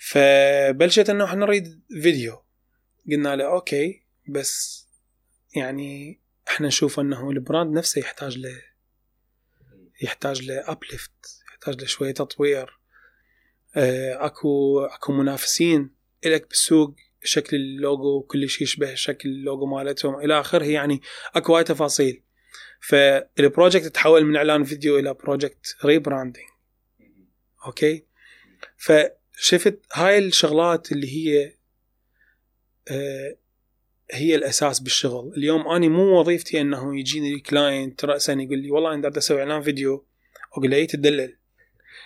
[0.00, 2.42] فبلشت إنه إحنا نريد فيديو.
[3.10, 4.86] قلنا له okay بس
[5.56, 8.62] يعني إحنا نشوف إنه ال brand نفسه يحتاج له
[10.02, 12.78] يحتاج له uplift يحتاج له شوية تطوير.
[13.76, 15.90] آه، أكو أكو منافسين
[16.24, 21.00] لك بالسوق شكل اللوجو كل شيء يشبه شكل اللوجو مالتهم إلى آخره يعني
[21.34, 22.22] أكو هاي تفاصيل.
[22.80, 26.44] فال project تحول من إعلان فيديو إلى project rebranding
[27.66, 28.06] okay؟
[29.40, 31.52] فشفت هاي الشغلات اللي هي
[32.90, 33.36] آه
[34.12, 35.32] هي الأساس بالشغل.
[35.36, 39.62] اليوم أني مو وظيفتي إنه يجيني ال client راسا يقول لي والله أنا أسوي إعلان
[39.62, 40.06] فيديو
[40.52, 41.36] أقول له اي تدلل؟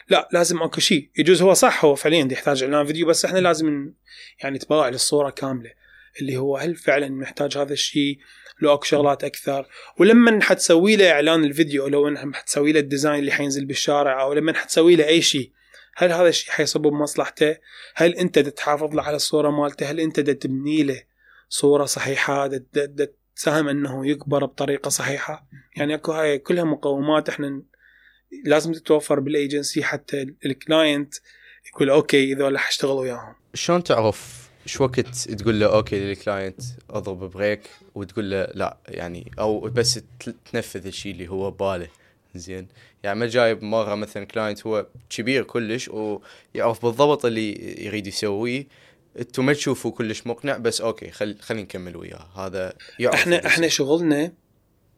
[0.08, 1.10] لا لازم أكو شيء.
[1.18, 3.92] يجوز هو صح هو فعليا يحتاج إعلان فيديو بس إحنا لازم
[4.42, 5.70] يعني نتطلع للصورة كاملة.
[6.20, 8.18] اللي هو هل فعلا محتاج هذا الشيء؟
[8.62, 9.66] لو أكو شغلات أكثر.
[9.98, 14.32] ولما حتسوي له إعلان الفيديو لو انها حتسوي له ال design اللي حينزل بالشارع أو
[14.32, 15.52] لما حتسوي له أي شيء
[15.96, 17.56] هل هذا الشيء حيصب بمصلحته؟
[17.94, 21.02] هل أنت تحافظ له على الصورة مالته؟ هل أنت تبني له
[21.48, 22.50] صورة صحيحة
[23.36, 25.46] تساهم أنه يكبر بطريقة صحيحة؟
[25.76, 27.62] يعني أكو هاي كلها مقومات إحنا
[28.44, 31.14] لازم تتوفر بالأيجنسي حتى ال client
[31.74, 33.34] يقول okay إذا حاشتغل وياهم.
[33.54, 36.60] شلون تعرف شو وقت تقول له okay لل client
[36.90, 37.60] أضرب brake
[37.94, 40.00] وتقول له لا يعني أو بس
[40.52, 41.88] تنفذ الشيء اللي هو بباله
[42.34, 42.68] زين.
[43.02, 48.66] يعني ما جايب مرة مثلا client هو كبير كلش ويعرف بالضبط اللي يريد يسويه
[49.18, 52.46] أنتم ما تشوفوا كلش مقنع بس okay خل خلينا نكمل وياه.
[52.46, 54.32] هذا يعرف إحنا إحنا شغلنا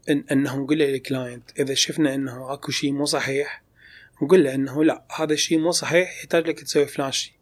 [0.09, 3.63] إن انه نقول لل client إذا شفنا إنه أكو شيء مو صحيح
[4.23, 7.33] نقول له إنه لا هذا الشيء مو صحيح يحتاج لك تسوي فلان شيء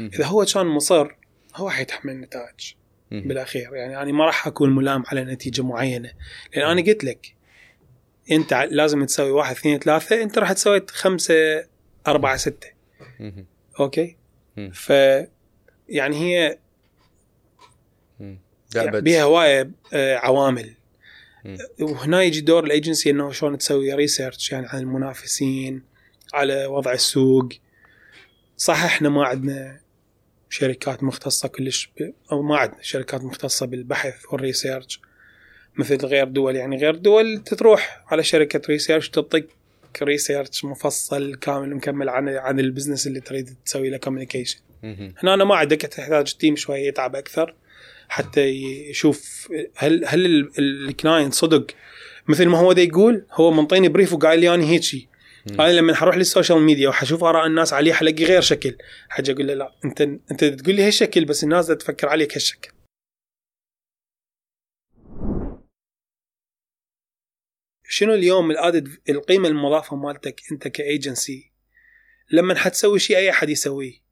[0.00, 1.08] إذا هو كان مصر
[1.54, 2.74] هو حيتحمل النتائج.
[3.10, 3.74] بالأخير.
[3.74, 6.12] يعني أنا ما راح أكون ملام على نتيجة معينة.
[6.56, 7.34] لأن أنا قلت لك
[8.30, 11.34] انت لازم تسوي واحد اثنين ثلاثة انت راح تسوي خمسة
[12.06, 12.68] أربعة ستة
[13.20, 13.46] مهم.
[13.80, 14.16] أوكي
[14.56, 14.70] مم.
[14.74, 14.90] ف
[15.88, 16.58] يعني هي.
[18.74, 20.74] يعني بيها هواية آه، عوامل.
[21.80, 25.82] وهنا يجي دور الايجنسي إنه شلون تسوي research يعني عن المنافسين
[26.34, 27.48] على وضع السوق
[28.56, 29.80] صح إحنا ما عندنا
[30.48, 32.12] شركات مختصة كلش ب...
[32.32, 35.00] أو ما عندنا شركات مختصة بالبحث وال research
[35.78, 39.46] مثل غير دول يعني غير دول تروح على شركة research تعطيك
[40.02, 44.58] research مفصل كامل مكمل عن عن ال business اللي تريد تسوي له communication.
[45.22, 47.54] هنا أنا ما عندك تحتاج team شوية يتعب أكثر
[48.08, 48.40] حتى
[48.90, 51.66] يشوف هل هل ال- ال- client صدق.
[52.28, 55.08] مثل ما هو دا يقول هو منطيني brief وقايل لي أنا هيجي.
[55.50, 58.76] أنا لما حروح لل social media وحشوف آراء الناس عليه حلاقي غير شكل.
[59.08, 62.70] حاجة أقول له لا انت أنت تقول لي هالشكل بس الناس تفكر عليك هالشكل.
[67.90, 71.52] شنو اليوم ال added القيمة المضافة مالتك أنت كايجنسي
[72.30, 74.02] لما حتسوي شيء أي أحد يسويه.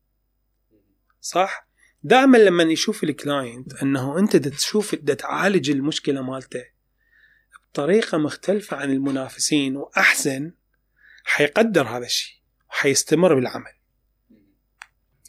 [1.20, 1.68] صح؟
[2.02, 6.64] دائما لما يشوف ال client أنه أنت تشوف تعالج المشكلة مالته
[7.72, 10.52] بطريقة مختلفة عن المنافسين وأحسن
[11.24, 12.36] حيقدر هذا الشيء
[12.70, 13.72] وحيستمر بالعمل.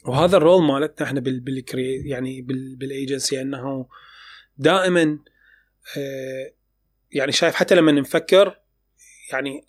[0.04, 3.88] وهذا ال role مالتنا إحنا بال بال cre يعني بال بال agency أنه
[4.56, 5.18] دائما
[5.96, 6.52] آه،
[7.12, 8.58] يعني شايف حتى لما نفكر
[9.32, 9.64] يعني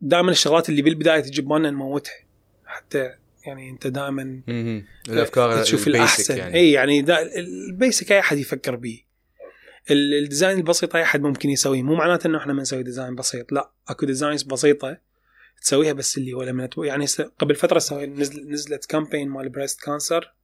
[0.00, 2.12] دائما الشغلات اللي بالبداية تجي ببالنا نموتها.
[2.66, 3.10] حتى
[3.46, 4.42] يعني أنت دائما.
[5.08, 6.38] الأفكار تشوف الأحسن.
[6.38, 6.54] يعني.
[6.54, 9.02] إي يعني دا ال basic أي أحد يفكر به
[9.90, 11.82] ال- ال design البسيط أي أحد ممكن يسويه.
[11.82, 13.52] مو معناته إنه إحنا ما نسوي design بسيط.
[13.52, 14.98] لا أكو designs بسيطة
[15.62, 17.06] تسويها بس اللي لما تبو- يعني
[17.38, 20.34] قبل فترة سوي نزل نزلت campaign مال breast cancer.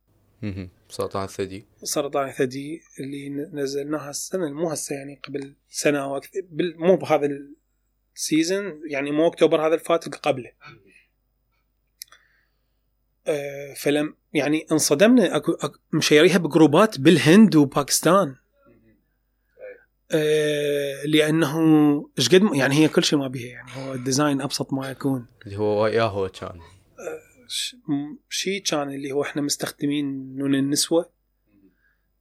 [0.88, 1.66] سرطان الثدي.
[1.82, 6.42] سرطان الثدي اللي نزلناها السنة مو هسه يعني قبل سنة أو أكثر
[6.76, 7.28] مو بهذا
[8.14, 10.50] ال season يعني مو أكتوبر هذا الفات اللي قبله.
[13.26, 15.56] آه، فلم يعني انصدمنا اكو
[15.92, 18.36] مشيريها ب groupات بالهند وباكستان.
[20.10, 21.58] آه، لأنه
[22.18, 25.26] إيش قد يعني هي كل شيء ما بيها يعني هو ال design أبسط ما يكون.
[25.46, 26.60] اللي هو ياهو كان.
[28.28, 31.10] شيء كان اللي هو إحنا مستخدمين نون النسوة.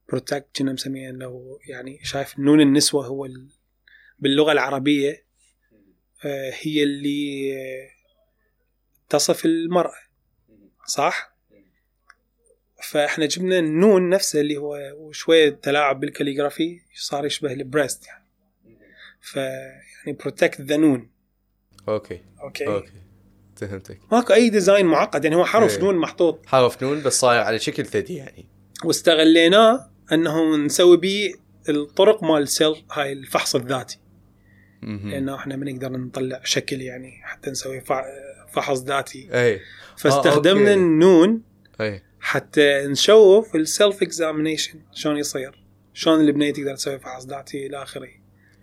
[0.08, 3.48] protect كنا مسميه لو يعني شايف نون النسوة هو ال...
[4.18, 5.24] باللغة العربية
[6.24, 7.52] آه، هي اللي
[9.08, 9.94] تصف المرأة
[10.86, 11.38] صح؟
[12.82, 18.24] فإحنا جبنا النون نفسه اللي هو وشوية تلاعب بال calligraphy صار يشبه ال breast يعني.
[19.20, 21.10] ف يعني protect the نون
[21.88, 22.22] okay.
[22.42, 22.66] okay?
[22.66, 23.07] okay.
[23.58, 24.00] فهمتك.
[24.12, 25.80] ماكو أي design معقد يعني هو حرف إيه.
[25.80, 26.46] نون محطوط.
[26.46, 28.48] حرف نون بس صاير على شكل ثدي يعني.
[28.84, 31.34] واستغليناه أنه نسوي به
[31.68, 33.98] الطرق مال ال self هاي الفحص الذاتي.
[34.82, 37.82] لأنه إحنا ما نقدر نطلع شكل يعني حتى نسوي
[38.52, 39.28] فحص ذاتي.
[39.32, 39.60] اي
[39.96, 40.74] فاستخدمنا okay.
[40.74, 41.42] النون
[41.80, 45.64] اي حتى نشوف ال self examination شلون يصير.
[45.94, 48.08] شلون البنية تقدر تسوي فحص ذاتي إلى آخره.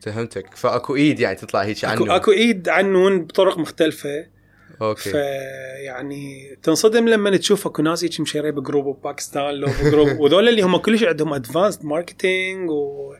[0.01, 0.55] فهمتك.
[0.55, 2.15] فأكو إيد يعني تطلع هيك اكو عنه.
[2.15, 4.34] أكو إيد عنون بطرق مختلفة.
[4.81, 10.07] okay فيعني تنصدم لما تشوف اكو ناس هيك مشيرين ب group بباكستان لو ب group
[10.21, 13.15] وذول اللي هم كلش عندهم advanced marketing و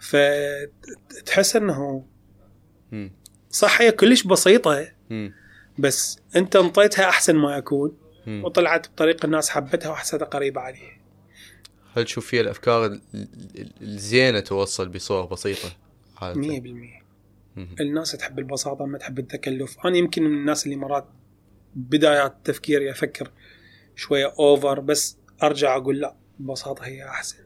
[0.00, 2.04] فتحس انه.
[3.50, 4.88] صح هي كلش بسيطة.
[5.78, 7.96] بس انت انطيتها احسن ما يكون
[8.26, 8.44] مم.
[8.44, 10.98] وطلعت بطريقة الناس حبتها وحسيتها قريبه عليه
[11.96, 16.90] هل تشوف فيها الأفكار ال- ال- الزينة توصل بصور بسيطة 100% عادة؟ مم.
[17.80, 19.76] الناس تحب البساطة ما تحب التكلف.
[19.86, 21.08] أنا يمكن من الناس اللي مرات
[21.74, 23.30] بدايات تفكيري أفكر
[23.96, 27.38] شوية اوفر بس أرجع أقول لا البساطة هي أحسن.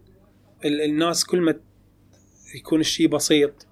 [0.64, 1.60] ال- الناس كل ما
[2.54, 3.66] يكون الشيء بسيط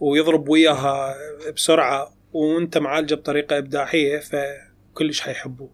[0.00, 1.14] ويضرب وياها
[1.52, 5.70] بسرعة وأنت معالجه بطريقة إبداعية فكلش حيحبوه.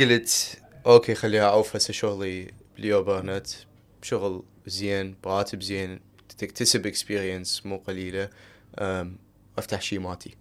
[0.00, 3.46] قلت okay خليها اعوف هسه شغلي باليوبرنت
[4.02, 6.00] شغل زين براتب زين
[6.38, 8.30] تكتسب experience مو قليلة.
[9.58, 10.36] أفتح شيء ماتي.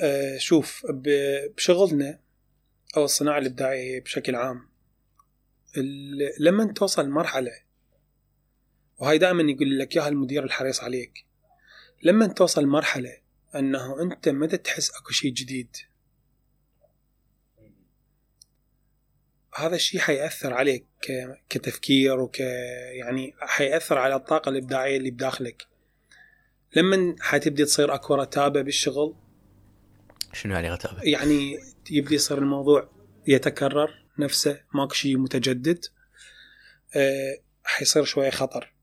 [0.00, 0.86] آه، شوف
[1.56, 2.20] بشغلنا
[2.96, 4.68] أو الصناعة الإبداعية بشكل عام
[6.40, 7.52] لما توصل مرحلة
[8.98, 11.24] وهاي دائما يقول لك اياها المدير الحريص عليك
[12.02, 13.16] لما توصل مرحلة
[13.54, 15.76] أنه أنت متى تحس أكو شيء جديد
[19.56, 20.86] هذا الشيء حيأثر عليك
[21.48, 25.66] كتفكير وك يعني حيأثر على الطاقة الإبداعية اللي بداخلك.
[26.76, 29.16] لما حتبدي تصير أكو رتابة بالشغل؟
[30.32, 31.58] شنو يعني رتابة؟ يعني
[31.90, 32.90] يبدي يصير الموضوع
[33.26, 35.84] يتكرر نفسه ماكو شيء متجدد
[36.96, 38.74] أه حيصير شوية خطر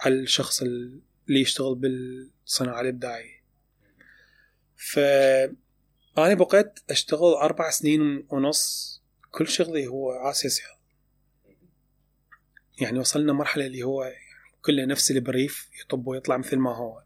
[0.00, 1.00] على الشخص اللي
[1.40, 3.44] يشتغل بالصناعة الإبداعية.
[4.76, 4.98] ف
[6.18, 8.93] أنا بقيت أشتغل أربع سنين ونص
[9.38, 10.62] كل شغلي هو عاسس
[12.80, 14.12] يعني وصلنا مرحلة اللي هو
[14.62, 17.02] كله نفس ال brief يطب ويطلع مثل ما هو.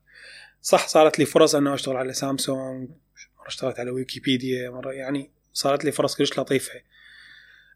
[0.62, 2.90] صح صارت لي فرص إنه أشتغل على سامسونج
[3.38, 6.80] مرة اشتغلت على ويكيبيديا مرة يعني صارت لي فرص كلش لطيفة.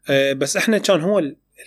[0.09, 1.19] أه بس إحنا كان هو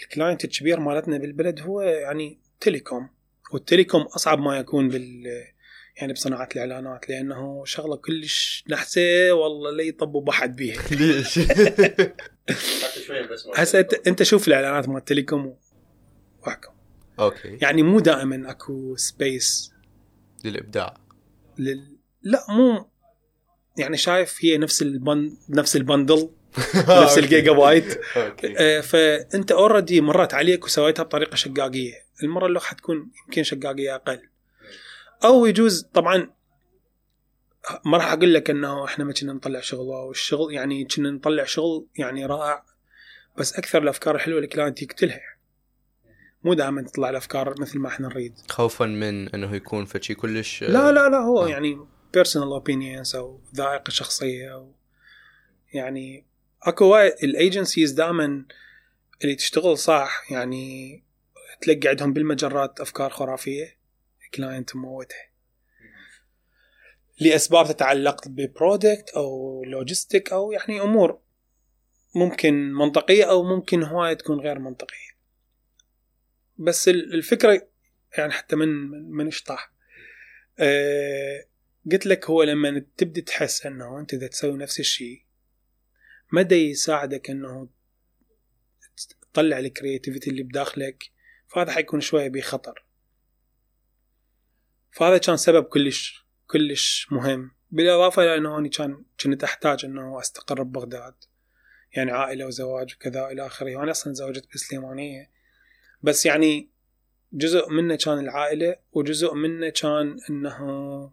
[0.02, 3.08] ال client الكبير مالتنا بالبلد هو يعني telecom
[3.52, 5.24] وال telecom أصعب ما يكون بال
[5.96, 10.82] يعني بصناعة الإعلانات لأنه شغلة كلش نحسة والله لا يطبوا بحد بيها.
[10.90, 11.38] ليش؟
[13.56, 15.56] هسه أنت شوف الإعلانات مال telecom
[16.46, 16.72] واحكم
[17.18, 17.58] okay.
[17.62, 19.72] يعني مو دائما أكو space
[20.44, 20.96] للإبداع.
[21.58, 21.96] لل...
[22.22, 22.90] لا مو.
[23.78, 25.36] يعني شايف هي نفس ال bun...
[25.48, 26.30] نفس ال bundle
[27.02, 28.54] نفس الجيجا بايت okay.
[28.58, 31.94] آه، فانت already مرت عليك وسويتها بطريقة شقاقية.
[32.22, 34.22] المرة اللي حتكون يمكن شقاقية أقل.
[35.24, 36.30] أو يجوز طبعا
[37.84, 41.86] ما راح أقول لك إنه إحنا ما كنا نطلع شغل والشغل يعني كنا نطلع شغل
[41.96, 42.64] يعني رائع
[43.38, 45.36] بس أكثر الأفكار الحلوة ال client يقتلها.
[46.44, 48.34] مو دائما تطلع الأفكار مثل ما إحنا نريد.
[48.48, 51.48] خوفا من إنه يكون فشي كلش لا لا لا هو آه.
[51.48, 54.72] يعني personal opinions أو ذائقة شخصية أو
[55.72, 56.26] يعني
[56.62, 58.44] أكو وايد ال agencies دائما
[59.24, 61.02] اللي تشتغل صح يعني
[61.60, 63.75] تلقى عندهم بالمجرات أفكار خرافية.
[64.36, 65.26] client موتها.
[67.20, 71.20] لأسباب تتعلق ب product أو logistic أو يعني أمور
[72.14, 75.16] ممكن منطقية أو ممكن هواية تكون غير منطقية.
[76.58, 77.68] بس ال- الفكرة
[78.18, 78.68] يعني حتى من
[79.10, 79.72] من- اشطح
[80.58, 81.46] أه
[81.92, 85.24] قلت لك هو لما تبدأ تحس إنه أنت إذا تسوي نفس الشيء
[86.32, 87.68] مدى يساعدك إنه
[89.32, 91.04] تطلع الكرياتيفيتي اللي بداخلك
[91.48, 92.85] فهذا حيكون شوية بخطر.
[94.96, 97.50] فهذا كان سبب كلش كلش مهم.
[97.70, 101.14] بالإضافة إلى إنه أني كان كنت أحتاج إنه استقر ببغداد
[101.92, 103.76] يعني عائلة وزواج وكذا إلى آخره.
[103.76, 105.30] وأنا أصلا تزوجت بالسليمانيه
[106.02, 106.70] بس يعني
[107.32, 111.12] جزء منه كان العائلة وجزء منه كان إنه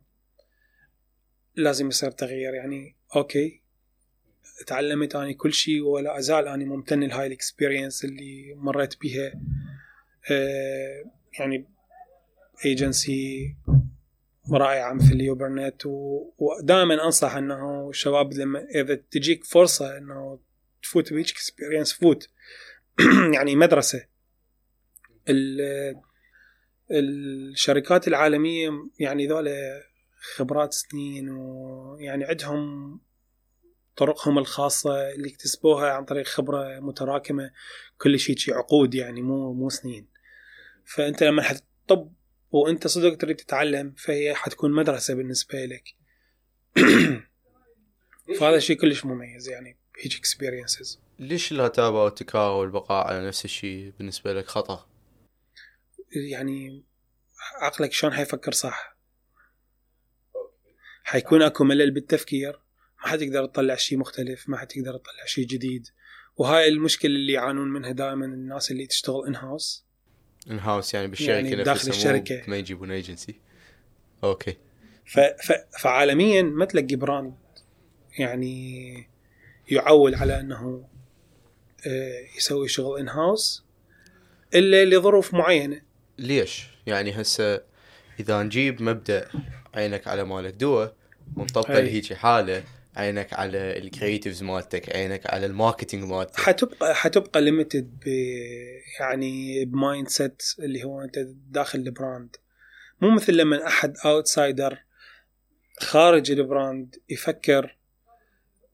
[1.55, 2.53] لازم يصير تغيير.
[2.53, 3.61] يعني okay
[4.67, 9.33] تعلمت أني كل شيء ولا أزال أني ممتن لهاي ال experience اللي مريت بيها
[10.31, 11.03] آه،
[11.39, 11.72] يعني
[12.65, 13.55] ايجنسي
[14.51, 15.81] رائعه مثل يوبرنت
[16.37, 20.39] ودائما أنصح إنه الشباب لما إذا تجيك فرصة إنه
[20.83, 22.29] تفوت بهيك experience فوت.
[23.35, 24.05] يعني مدرسة.
[25.29, 26.01] ال-
[26.91, 29.83] الشركات العالمية يعني ذولا
[30.35, 32.99] خبرات سنين ويعني عندهم
[33.95, 37.51] طرقهم الخاصة اللي اكتسبوها عن طريق خبرة متراكمة.
[37.97, 40.07] كل شيء شي عقود يعني مو مو سنين.
[40.85, 42.11] فأنت لما حتطب
[42.53, 45.83] وأنت صدق تريد تتعلم فهي حتكون مدرسة بالنسبة لك.
[48.39, 54.33] فهذا شيء كلش مميز يعني هيك اكسبيرينسز ليش الرتابه والتكرار والبقاء على نفس الشيء بالنسبة
[54.33, 54.89] لك؟ خطأ؟
[56.31, 56.83] يعني
[57.61, 58.97] عقلك شلون حيفكر صح؟
[61.03, 62.59] حيكون أكو ملل بالتفكير
[63.01, 65.87] ما حتقدر تطلع شيء مختلف ما حتقدر تطلع شيء جديد.
[66.35, 69.85] وهاي المشكلة اللي يعانون منها دائما الناس اللي تشتغل ان هاوس
[70.51, 72.41] in house يعني بالشركة يعني داخل مو الشركة.
[72.47, 73.39] ما يجيبون agency
[74.23, 74.57] okay
[75.05, 75.19] ف...
[75.19, 75.51] ف...
[75.79, 77.33] فعالميا ما تلاقي brand
[78.19, 79.07] يعني
[79.71, 80.85] يعول على إنه
[81.87, 83.63] آه، يسوي شغل in house
[84.55, 85.81] إلا لظروف معينة
[86.17, 87.61] ليش؟ يعني هسه
[88.19, 89.29] إذا نجيب مبدأ
[89.75, 90.87] عينك على مالك دوا
[91.35, 91.79] ونطبقه.
[91.79, 92.63] لهيجي حالة
[92.95, 96.39] عينك على ال creatives مالتك عينك على ال marketing مالتك.
[96.39, 98.07] حتبقى حتبقى ليمتد ب
[98.99, 101.19] يعني ب mindset اللي هو أنت
[101.49, 102.35] داخل ال brand.
[103.01, 104.79] مو مثل لما أحد outsider
[105.79, 107.77] خارج ال brand يفكر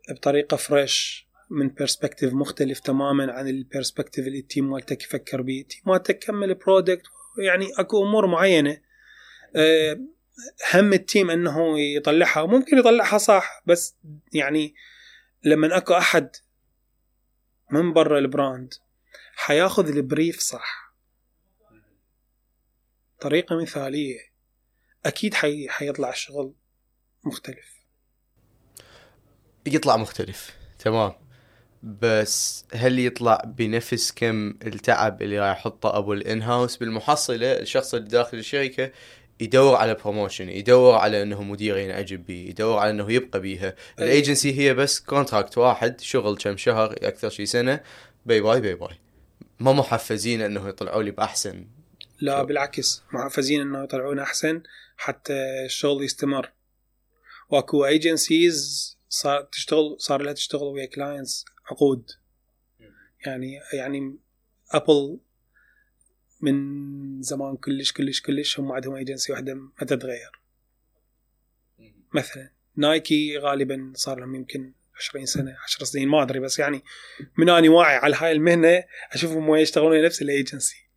[0.10, 5.62] بطريقة fresh من perspective مختلف تماما عن ال perspective اللي ال team مالتك يفكر به
[5.62, 7.04] ال team مالتك كمل product
[7.46, 8.78] يعني أكو أمور معينة.
[9.56, 10.00] أه،
[10.74, 13.96] هم ال team إنه يطلعها ممكن يطلعها صح بس
[14.34, 14.76] يعني
[15.44, 16.30] لما أكو أحد
[17.72, 18.74] من برا ال brand
[19.36, 20.94] حياخذ ال brief صح.
[23.20, 24.20] طريقة مثالية.
[25.06, 25.70] أكيد حي...
[25.70, 26.54] حيطلع الشغل
[27.24, 27.80] مختلف.
[29.66, 30.56] يطلع مختلف.
[30.80, 31.14] تمام.
[31.84, 38.10] بس هل يطلع بنفس كم التعب اللي راح يحطه أبو ال in-house؟ بالمحصلة الشخص اللي
[38.10, 38.92] داخل الشركة
[39.40, 43.76] يدور على promotion يدور على انه مدير ينعجب بيه يدور على إنه يبقى بيها.
[44.00, 47.84] الايجنسي هي بس contract واحد شغل كم شهر أكثر شي سنة
[48.26, 49.00] bye bye bye bye.
[49.60, 51.68] ما محفزين إنه يطلعوا لي بأحسن.
[52.22, 54.64] لا بالعكس محفزين إنه يطلعون أحسن
[54.98, 56.52] حتى الشغل يستمر.
[57.50, 62.12] وأكو agencies صار تشتغل صار لها تشتغل ويا clients عقود.
[63.26, 64.18] يعني يعني
[64.72, 65.20] ابل
[66.42, 70.32] من زمان كلش كلش كلش هم عندهم ايجنسي واحدة ما تتغير.
[72.14, 76.84] مثلا نايكي غالبا صار لهم يمكن 20 سنة 10 سنين ما أدري بس يعني
[77.38, 80.90] من أني واعي على هاي المهنة أشوفهم يشتغلون نفس الايجنسي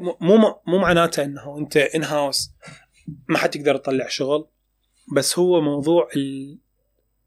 [0.00, 2.50] مو مو معناته إنه أنت in-house
[3.28, 4.48] ما حتقدر تطلع شغل
[5.12, 6.08] بس هو موضوع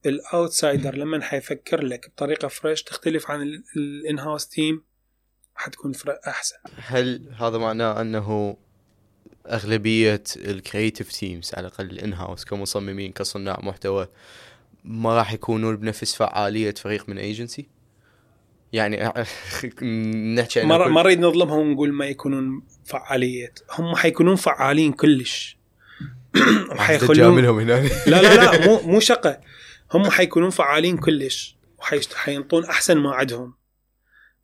[0.06, 3.42] ال outsider لما حيفكر لك بطريقة fresh تختلف عن
[3.76, 4.84] ال in-house team
[5.56, 5.94] حتكون
[6.28, 6.56] أحسن.
[6.76, 8.58] هل هذا معناه أنه
[9.48, 14.08] أغلبية ال creative teams على الأقل ال in-house كمصممين كصناع محتوى
[14.84, 17.68] ما راح يكونون بنفس فعالية فريق من ايجنسي؟
[18.74, 18.98] يعني
[20.36, 23.54] نحكي ما ما نريد نظلمهم ونقول ما يكونون فعالية.
[23.72, 25.58] هم حيكونون فعالين كلش.
[26.78, 27.88] حيخلون منهم هنا.
[28.08, 29.40] لا لا لا مو مو شقة.
[29.94, 31.58] هم حيكونون فعالين كلش.
[31.80, 33.54] وحينطون أحسن ما عندهم.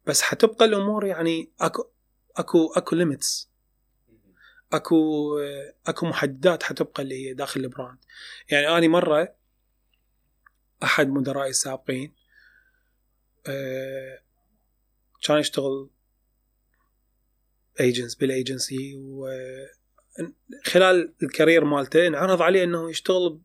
[0.07, 1.87] بس حتبقى الأمور يعني أكو
[2.37, 3.49] أكو أكو limits
[4.73, 5.31] أكو
[5.87, 7.97] أكو محددات حتبقى اللي هي داخل ال brand.
[8.49, 9.35] يعني اني مرة
[10.83, 12.13] أحد مدرائي السابقين
[13.47, 14.21] أه
[15.23, 15.89] كان يشتغل
[17.79, 19.53] ايجنس بالايجنسي وخلال
[21.23, 23.39] ال career مالته انعرض عليه إنه يشتغل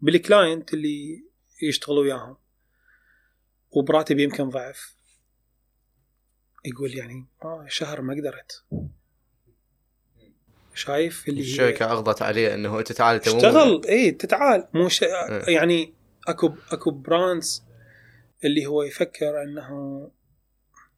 [0.00, 1.24] بال client اللي
[1.62, 2.36] يشتغلوا وياهم.
[3.70, 4.96] وبراتب يمكن ضعف.
[6.64, 8.64] يقول يعني آه شهر ما قدرت.
[10.74, 11.90] شايف اللي الشركة هي...
[11.90, 13.86] أغضت عليه إنه أنت تعال اشتغل.
[13.88, 15.02] اي تتعال مو ش...
[15.02, 15.44] آه.
[15.50, 15.94] يعني
[16.28, 17.64] أكو أكو brands
[18.44, 20.10] اللي هو يفكر إنه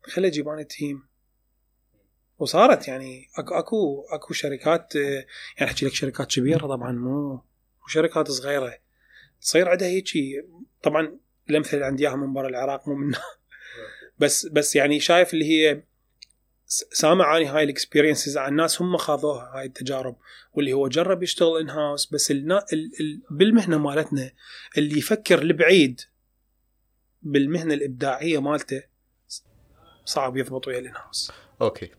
[0.02, 1.02] خلي أجيب أنا team
[2.38, 7.42] وصارت يعني اكو أكو أكو شركات يعني أحكي لك شركات كبيرة طبعا مو
[7.84, 8.78] وشركات صغيرة.
[9.40, 10.44] تصير عندها هيجي
[10.82, 11.18] طبعا
[11.50, 13.22] الأمثلة اللي عندي إياها من برا العراق مو منها.
[14.22, 15.82] بس بس يعني شايف اللي هي
[16.92, 20.16] سامع اني هاي ال experiences عن ناس هم خاضوها هاي التجارب
[20.52, 24.30] واللي هو جرب يشتغل in-house بس النا ال ال بالمهنة مالتنا
[24.78, 26.00] اللي يفكر لبعيد
[27.22, 28.82] بالمهنة الإبداعية مالته
[30.04, 31.32] صعب يضبط ويا ال in-house
[31.62, 31.90] okay.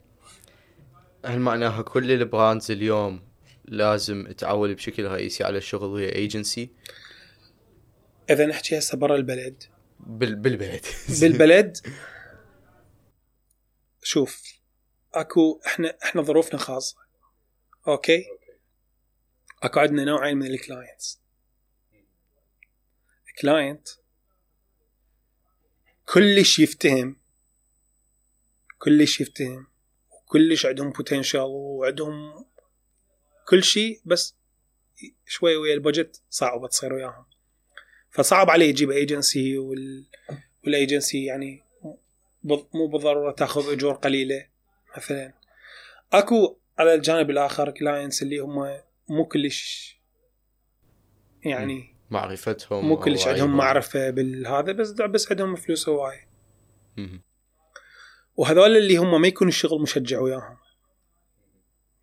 [1.26, 3.22] هل معناها كل ال brands اليوم
[3.66, 6.70] لازم تعول بشكل رئيسي على الشغل ويا ايجنسي؟
[8.30, 9.64] إذا نحكي هسه برا البلد.
[10.00, 10.86] بال بالبلد.
[11.22, 11.78] بالبلد
[14.04, 14.43] شوف
[15.14, 16.97] اكو إحنا إحنا ظروفنا خاصة.
[17.88, 18.26] okay؟
[19.64, 21.20] اكو عندنا نوعين من ال clients.
[23.41, 23.88] client
[26.06, 27.16] كلش يفتهم
[28.80, 29.68] كلش يفتهم
[30.12, 32.45] وكلش عندهم potential وعندهم
[33.47, 34.36] كل شيء بس
[35.28, 37.26] شوي ويا ال budget صعب تصير وياهم.
[38.12, 40.06] فصعب عليه يجيب ايجنسي وال...
[40.64, 41.62] والايجنسي يعني
[42.44, 44.48] مو بالضرورة تاخذ أجور قليلة
[44.98, 45.34] مثلا.
[46.14, 48.80] أكو على الجانب الآخر clients اللي هم
[49.10, 49.94] مو كلش
[51.46, 56.28] يعني معرفتهم مو كلش عندهم معرفة بالهذا بس بس عندهم فلوس هواي.
[58.36, 60.58] وهذول اللي هم ما يكون الشغل مشجع وياهم.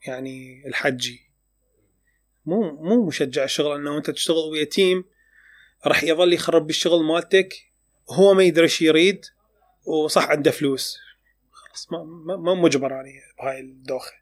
[0.07, 1.31] يعني الحجي.
[2.47, 5.05] مو مو مشجع الشغل إنه أنت تشتغل ويا تيم
[5.87, 7.55] راح يظل يخرب بالشغل مالتك
[8.11, 9.25] هو ما يدري إيش يريد
[9.91, 10.99] وصح عنده فلوس.
[11.53, 14.13] خلاص ما ما مجبر علي بهاي الدوخة.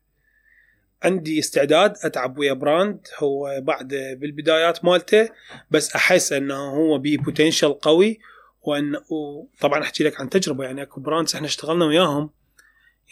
[1.02, 3.88] عندي استعداد أتعب ويا brand هو بعد
[4.20, 5.28] بالبدايات مالته
[5.70, 8.18] بس أحس إنه هو بي potential قوي
[8.62, 12.30] وان وطبعا أحكي لك عن تجربة يعني أكو brands إحنا اشتغلنا وياهم.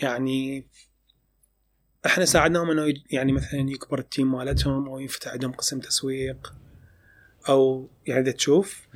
[0.03, 0.67] يعني
[2.07, 6.55] إحنا ساعدناهم إنه يعني مثلا يكبر ال team مالتهم أو ينفتح عندهم قسم تسويق.
[7.49, 8.89] أو يعني تشوف.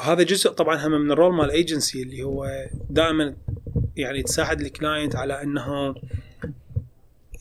[0.00, 2.46] هذا جزء طبعا هم من ال role مال ايجنسي اللي هو
[2.90, 3.36] دائما
[3.96, 5.94] يعني تساعد ال client على إنه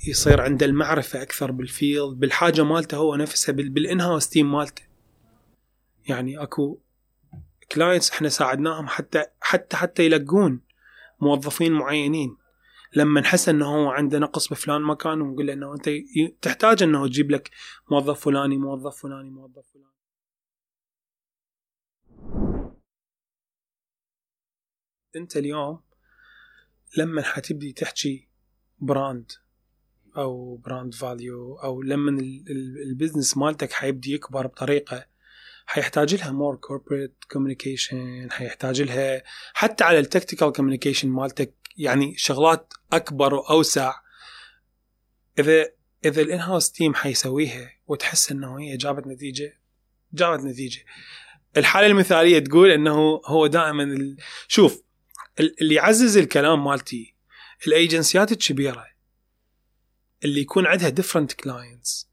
[0.07, 4.83] يصير عنده المعرفة أكثر بال field بالحاجة مالته هو نفسها بال in-house team مالته.
[6.07, 6.77] يعني أكو
[7.71, 10.61] clients إحنا ساعدناهم حتى حتى حتى يلقون
[11.19, 12.37] موظفين معينين.
[12.95, 15.89] لما نحس إنه هو عنده نقص بفلان مكان ونقول له إنه أنت
[16.41, 17.49] تحتاج إنه تجيب لك
[17.91, 19.90] موظف فلاني موظف فلاني موظف فلاني.
[25.15, 25.81] انت اليوم
[26.97, 28.27] لما حتبدي تحكي
[28.79, 29.31] brand
[30.17, 32.21] أو brand value أو لما
[32.85, 35.05] ال business مالتك حيبدي يكبر بطريقة
[35.65, 42.73] حيحتاج لها more corporate communication حيحتاج لها حتى على ال tactical communication مالتك يعني شغلات
[42.93, 43.93] أكبر وأوسع
[45.39, 45.65] إذا
[46.05, 49.59] إذا ال in-house team حيسويها وتحس إنه هي جابت نتيجة
[50.13, 50.85] جابت نتيجة
[51.57, 54.15] الحالة المثالية تقول إنه هو دائما.
[54.47, 54.83] شوف
[55.39, 57.15] اللي يعزز الكلام مالتي
[57.67, 58.87] الأيجنسيات الكبيرة
[60.23, 62.09] اللي يكون عندها different clients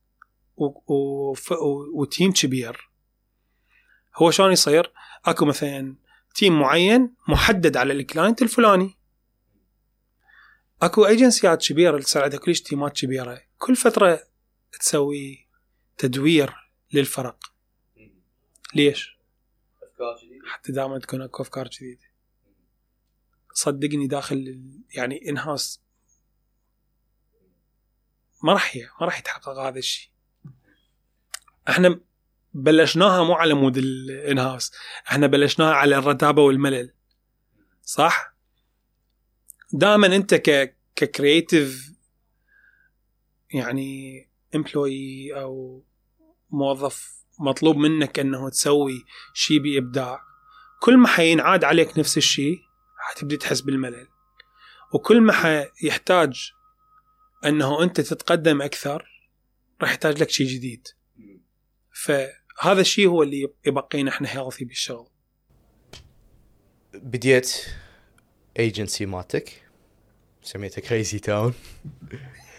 [1.94, 2.90] و team كبير
[4.16, 4.92] هو شلون يصير؟
[5.24, 5.96] أكو مثلا
[6.34, 8.98] team معين محدد على ال client الفلاني
[10.82, 14.22] أكو ايجنسيات كبيرة اللي تصير عندها كلش team ات كبيرة كل فترة
[14.80, 15.48] تسوي
[15.98, 16.54] تدوير
[16.92, 17.52] للفرق
[18.74, 19.18] ليش؟
[19.82, 22.07] أفكار جديدة حتى دائما تكون أكو أفكار جديدة
[23.58, 24.62] صدقني داخل
[24.94, 25.82] يعني in-house
[28.42, 30.10] ما راح ما راح يتحقق هذا الشيء.
[31.68, 32.00] إحنا
[32.54, 34.72] بلشناها مو على مود ال in-house
[35.06, 36.94] إحنا بلشناها على الرتابة والملل.
[37.82, 38.34] صح؟
[39.72, 41.92] دائما انت ك ك creative
[43.50, 44.22] يعني
[44.54, 45.84] employee أو
[46.50, 49.04] موظف مطلوب منك إنه تسوي
[49.34, 50.20] شيء بإبداع.
[50.80, 52.67] كل ما حينعاد عليك نفس الشيء
[53.08, 54.08] حتبدي تحس بالملل.
[54.92, 56.52] وكل ما حيحتاج
[57.44, 59.08] أنه أنت تتقدم أكثر
[59.82, 60.88] راح يحتاج لك شيء جديد.
[61.92, 65.08] فهذا الشيء هو اللي يبقينا إحنا healthy بالشغل.
[66.94, 67.66] بديت
[68.58, 69.62] ايجنسي مالتك.
[70.42, 71.54] سميتها Crazy Town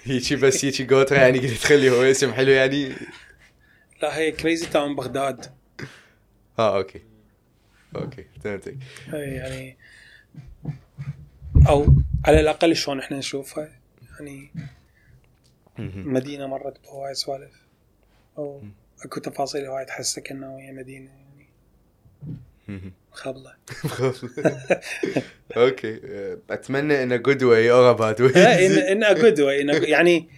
[0.04, 2.96] هيجي بس هيجي جوترا يعني قلت تخلي هو اسم حلو يعني.
[4.02, 5.56] لا هي Crazy Town بغداد.
[6.60, 7.02] آه okay.
[7.96, 8.78] okay فهمتك.
[9.08, 9.78] يعني
[11.68, 11.88] أو
[12.26, 13.70] على الأقل شلون إحنا نشوفها
[14.10, 14.52] يعني
[15.96, 17.52] مدينة مرت بهواي سوالف.
[18.38, 18.64] أو
[19.06, 21.50] أكو تفاصيل هواي تحسك إنه هي مدينة يعني
[23.12, 23.56] خبلة.
[25.58, 26.00] okay.
[26.50, 30.30] أتمنى انه good way or bad way in good way يعني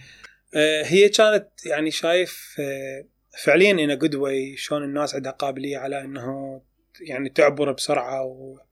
[0.54, 3.04] آه، هي كانت يعني شايف آه،
[3.44, 6.60] فعليا in good way شلون الناس عندها قابلية على إنه
[7.00, 8.71] يعني تعبر بسرعة وتتجاوز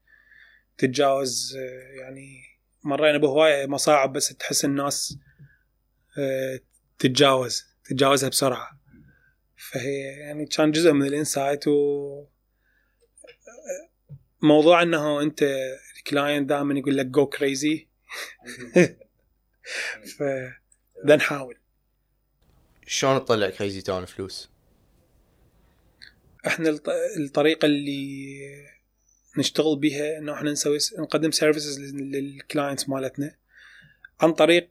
[0.84, 2.42] آه، يعني
[2.84, 5.18] مرينا بهواية مصاعب بس تحس الناس
[6.98, 8.80] تتجاوز تتجاوزها بسرعة.
[9.56, 12.24] فهي يعني كان جزء من ال insight و
[14.42, 15.42] موضوع إنه أنت
[15.96, 17.88] ال client دائما يقول لك go crazy
[20.18, 20.22] ف
[21.06, 21.56] نحاول
[22.86, 24.50] شلون تطلع Crazy Town فلوس؟
[26.46, 26.78] إحنا
[27.18, 28.69] الطريقة اللي
[29.38, 33.36] نشتغل بها إنه إحنا نسوي نقدم services لل clients مالتنا
[34.20, 34.70] عن طريق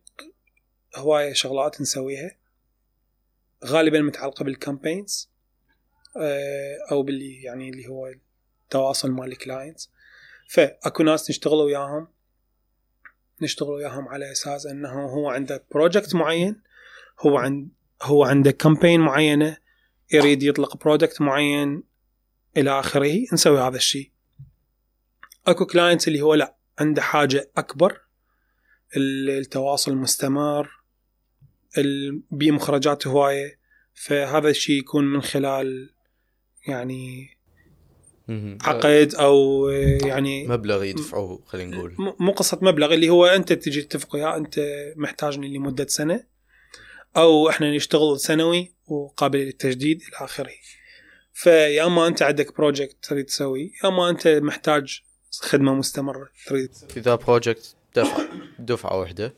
[0.95, 2.35] هواية شغلات نسويها
[3.65, 5.29] غالبا متعلقة بال campaigns
[6.17, 8.13] آه، أو باللي يعني اللي هو
[8.65, 9.91] التواصل مع ال clients
[10.49, 12.07] فأكو ناس نشتغل وياهم
[13.41, 16.61] نشتغل وياهم على أساس إنه هو عنده project معين
[17.19, 17.69] هو عند
[18.01, 19.57] هو عنده campaign معينة
[20.13, 21.83] يريد يطلق product معين
[22.57, 24.11] إلى آخره نسوي هذا الشيء.
[25.47, 28.01] أكو clients اللي هو لا عنده حاجة أكبر
[28.97, 30.69] التواصل مستمر
[32.31, 33.59] بمخرجات هواية
[33.93, 35.93] فهذا الشيء يكون من خلال
[36.67, 37.29] يعني
[38.61, 39.69] عقد أو
[40.05, 41.95] يعني مبلغ يدفعوه خلينا نقول.
[42.19, 44.59] مو قصة مبلغ اللي هو أنت تجي تتفق وياه أنت
[44.95, 46.23] محتاجني لمدة سنة
[47.17, 50.51] أو إحنا نشتغل سنوي وقابل للتجديد إلى آخره.
[51.33, 56.29] فيا اما أنت عندك بروجكت تريد تسوي يا اما أنت محتاج خدمة مستمرة.
[56.47, 56.71] تريد.
[56.97, 58.27] اذا project دفع
[58.59, 59.33] دفعة واحدة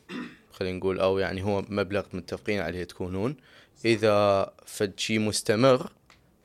[0.52, 3.36] خلينا نقول أو يعني هو مبلغ متفقين عليه تكونون.
[3.84, 5.92] إذا فد شيء مستمر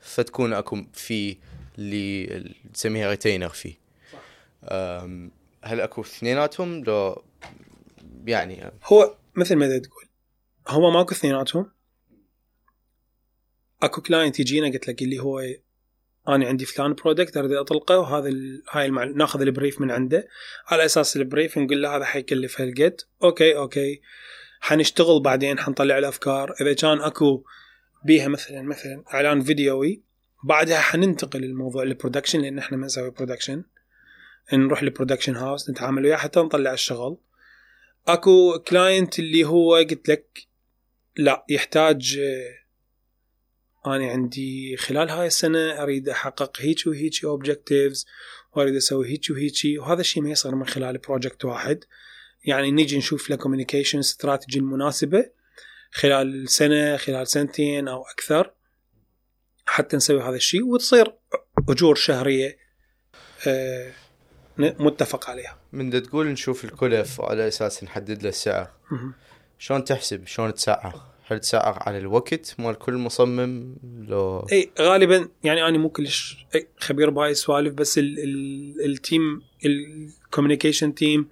[0.00, 1.36] فتكون أكو في
[1.78, 3.74] اللي تسميها retainer فيه
[5.62, 7.24] هل أكو اثنيناتهم؟ لو
[8.24, 10.04] يعني هو مثل ما تقول.
[10.68, 11.70] هو ماكو اثنيناتهم.
[13.82, 15.40] أكو client يجينا قلت لك اللي هو
[16.28, 18.30] أنا عندي فلان product أريد أطلقه وهذا
[18.70, 18.90] هاي.
[18.90, 20.28] ناخذ ال brief من عنده.
[20.66, 23.00] على أساس ال brief نقول له هذا حيكلف هالقد.
[23.22, 24.00] okay okay.
[24.60, 27.44] حنشتغل بعدين حنطلع الافكار إذا كان أكو
[28.04, 30.02] بيها مثلا مثلا إعلان فيديوي
[30.44, 33.64] بعدها حننتقل الموضوع لل production لأن إحنا ما نسوي production
[34.52, 37.18] نروح لل production house نتعامل وياه حتى نطلع الشغل.
[38.08, 40.48] أكو client اللي هو قلت لك
[41.16, 42.20] لا يحتاج
[43.86, 48.06] أنا عندي خلال هاي السنة أريد أحقق هيك وهيك objectives
[48.52, 51.84] وأريد أسوي هيك وهيك وهذا الشيء ما يصير من خلال project واحد.
[52.44, 55.30] يعني نيجي نشوف له communication strategy المناسبة
[55.92, 58.52] خلال سنة خلال سنتين أو أكثر
[59.66, 61.14] حتى نسوي هذا الشيء وتصير
[61.68, 62.58] أجور شهرية
[63.46, 63.92] آه،
[64.58, 65.58] متفق عليها.
[65.72, 68.70] من تقول نشوف الكلف وعلى أساس نحدد له السعر.
[69.58, 73.76] شلون تحسب؟ شلون تسعر هل تسعر على الوقت مال كل مصمم؟
[74.08, 76.46] لو إي غالبا يعني أنا مو كلش
[76.78, 81.28] خبير بهاي السوالف بس ال ال ال team ال communication team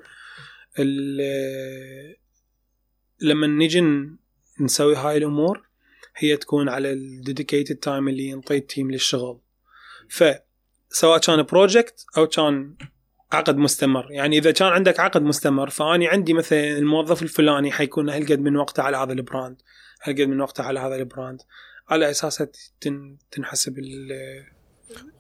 [3.21, 3.85] لما نجي
[4.61, 5.67] نسوي هاي الأمور
[6.17, 9.41] هي تكون على ال dedicated time اللي ينطي ال team للشغل.
[10.09, 12.75] فسواء كان project أو كان
[13.33, 14.07] عقد مستمر.
[14.11, 18.83] يعني إذا كان عندك عقد مستمر فأني عندي مثلا الموظف الفلاني حيكون هالقد من وقته
[18.83, 19.57] على هذا ال brand
[20.09, 21.43] هالقد من وقته على هذا ال brand.
[21.89, 22.49] على اساسها
[22.81, 24.47] تن- تنحسب ال-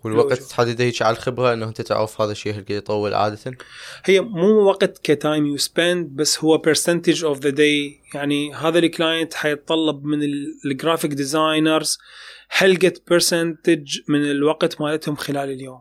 [0.04, 0.38] والوقت.
[0.38, 3.56] تحدده هيك على الخبرة إنه أنت تعرف هذا الشيء هل يطول عادة؟
[4.04, 8.78] هي مو وقت ك time you spend بس هو percentage of the day يعني هذا
[8.78, 10.18] ال client حيتطلب من
[10.64, 11.98] ال graphic designers
[12.50, 15.80] هلقة percentage من الوقت مالتهم خلال اليوم.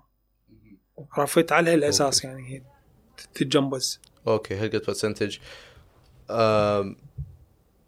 [1.11, 2.61] عرفت؟ على هالأساس يعني هي
[3.33, 3.99] تتجنب.
[4.27, 5.37] أوكي هل قد percentage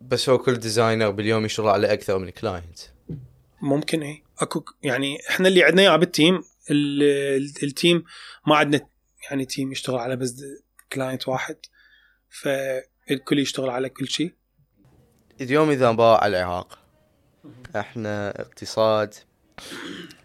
[0.07, 2.79] بس هو كل designer باليوم يشتغل على أكثر من كلاينت
[3.61, 4.23] ممكن إيه.
[4.39, 6.35] أكو يعني إحنا اللي عندنا إياه بال team
[6.71, 7.03] ال-
[7.37, 8.03] ال- ال team
[8.47, 8.87] ما عندنا
[9.29, 10.43] يعني team يشتغل على بس
[10.93, 11.57] client واحد
[12.29, 14.33] فالكل يشتغل على كل شيء.
[15.41, 16.79] اليوم إذا نباع على العراق
[17.75, 19.13] إحنا اقتصاد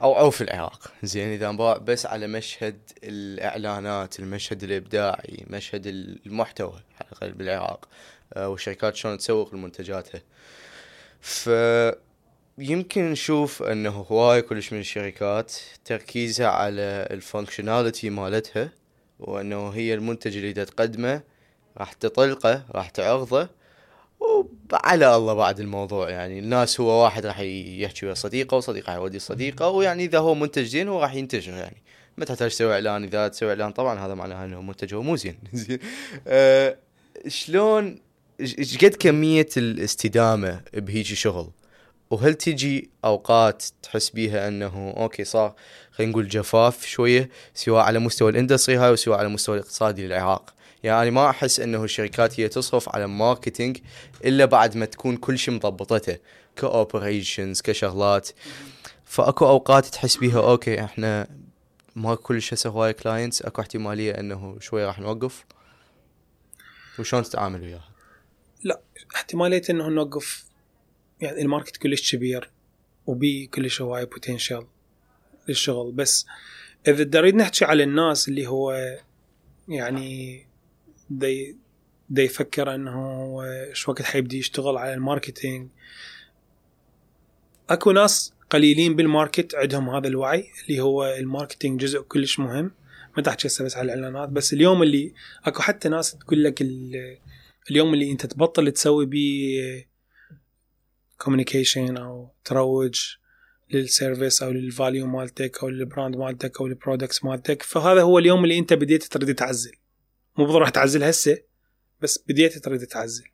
[0.02, 0.92] أو أو في العراق.
[1.02, 7.88] زين إذا نباع بس على مشهد الإعلانات المشهد الإبداعي مشهد المحتوى على الأقل بالعراق.
[8.36, 10.20] والشركات شلون تسوق لمنتجاتها
[11.20, 11.50] ف
[12.58, 15.52] يمكن نشوف إنه هواي كلش من الشركات
[15.84, 18.70] تركيزها على ال functionality مالتها
[19.18, 21.22] وإنه هي المنتج اللي تقدمه
[21.78, 23.48] راح تطلقه راح تعرضه
[24.20, 26.10] وعلى الله بعد الموضوع.
[26.10, 30.62] يعني الناس هو واحد راح يحكي ويا صديقه وصديقه يودي صديقه ويعني إذا هو منتج
[30.62, 31.82] زين هو راح ينتشر يعني
[32.16, 33.04] ما تحتاج تسوي إعلان.
[33.04, 35.78] إذا تسوي إعلان طبعا هذا معناه إنه منتج هو مو زين زين.
[36.26, 36.76] أه
[37.28, 37.98] شلون
[38.42, 41.50] إيش قد كمية الاستدامة بهيجي شغل؟
[42.10, 45.54] وهل تجي أوقات تحس بيها أنه okay صار
[45.90, 50.54] خلينا نقول جفاف شوية سواء على مستوى ال industry هاي وسواء على المستوى الاقتصادي للعراق
[50.82, 53.78] يعني ما أحس أنه الشركات هي تصرف على marketing
[54.24, 56.18] إلا بعد ما تكون كل شيء مضبطته
[56.56, 58.28] ك operations كشغلات.
[59.04, 61.28] فأكو أوقات تحس بيها okay إحنا
[61.96, 65.44] ما كلش هسه هواي clients أكو احتمالية أنه شوي راح نوقف؟
[66.98, 67.91] وشلون تتعامل وياها؟
[69.14, 70.44] احتماليه إنه نوقف.
[71.20, 72.50] يعني ال market كلش كبير
[73.06, 74.66] وبي كلش هواي potential
[75.48, 75.92] للشغل.
[75.92, 76.26] بس
[76.88, 78.96] إذا نريد نحكي على الناس اللي هو
[79.68, 80.46] يعني
[81.10, 81.56] دي
[82.10, 85.68] دي يفكر إنه إيش وقت حيبدي يشتغل على ال marketing.
[87.70, 92.70] أكو ناس قليلين بال market عندهم هذا الوعي اللي هو ال marketing جزء كلش مهم.
[93.16, 95.12] ما تحكي هسه بس على الإعلانات بس اليوم اللي
[95.44, 96.62] أكو حتى ناس تقول لك
[97.70, 99.88] اليوم اللي انت تبطل تسوي بيه
[101.18, 103.16] communication أو تروج
[103.70, 108.02] لل service أو لل value مالتك أو لل brand مالتك أو لل products مالتك فهذا
[108.02, 109.72] هو اليوم اللي انت بديت تريد تعزل.
[110.38, 111.38] مو بالضروره تعزل هسه
[112.00, 113.24] بس بديت تريد تعزل.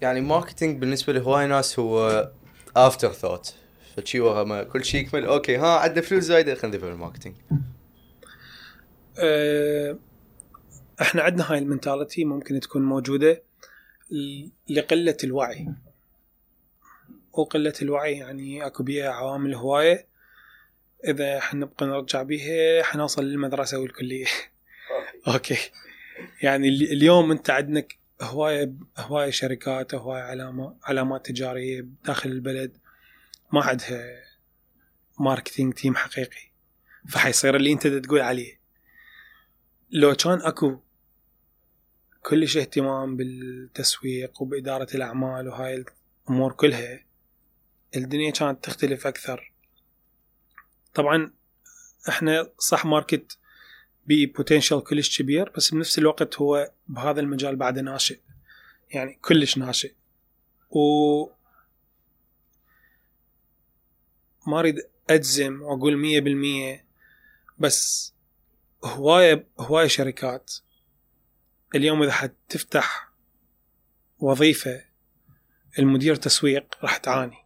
[0.00, 2.30] يعني marketing بالنسبة لهواي ناس هو
[2.76, 3.54] afterthought
[3.96, 5.24] فشي ورا ما كل شيء يكمل.
[5.24, 7.36] okay ها عندنا فلوس زايدة خلينا ندفع ال marketing
[9.18, 9.98] أه،
[11.00, 13.42] إحنا عندنا هاي ال mentality ممكن تكون موجودة
[14.70, 15.68] لقلة الوعي.
[17.32, 20.06] وقله الوعي يعني اكو بيها عوامل هواية.
[21.08, 24.26] اذا حنبقى نرجع بيها حنوصل للمدرسة والكلية.
[25.28, 25.70] okay.
[26.42, 32.76] يعني ال- اليوم انت عندك هواية هواية شركات هواية علامات علامات تجارية داخل البلد.
[33.52, 34.24] ما عندها
[35.20, 36.50] marketing team حقيقي.
[37.08, 38.58] فحيصير اللي انت تقول عليه.
[39.90, 40.78] لو كان اكو
[42.28, 45.84] كلش اهتمام بالتسويق وبإدارة الأعمال وهاي
[46.24, 47.04] الأمور كلها
[47.96, 49.52] الدنيا كانت تختلف أكثر.
[50.94, 51.32] طبعا
[52.08, 53.38] إحنا صح ماركت
[54.06, 58.20] ببوتنشال كلش كبير بس بنفس الوقت هو بهذا المجال بعده ناشئ.
[58.90, 59.92] يعني كلش ناشئ.
[60.70, 61.24] و
[64.46, 64.76] ما أريد
[65.10, 66.84] أجزم وأقول مية بالمية
[67.58, 68.12] بس
[68.84, 70.54] هواية هواية شركات.
[71.74, 73.08] اليوم إذا حتفتح
[74.18, 74.80] وظيفة
[75.78, 77.36] المدير تسويق راح تعاني.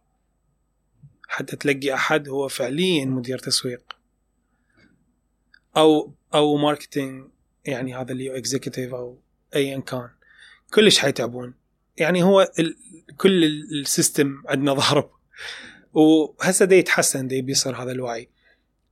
[1.27, 3.93] حتى تلقي أحد هو فعليا مدير تسويق.
[5.77, 7.27] أو أو marketing
[7.65, 9.19] يعني هذا اللي executive أو
[9.55, 10.09] ايا كان.
[10.73, 11.53] كلش حيتعبون.
[11.97, 12.77] يعني هو ال...
[13.17, 15.09] كل ال- ال system عندنا ضارب.
[15.93, 18.29] وهسه دا يتحسن دا بيصير هذا الوعي.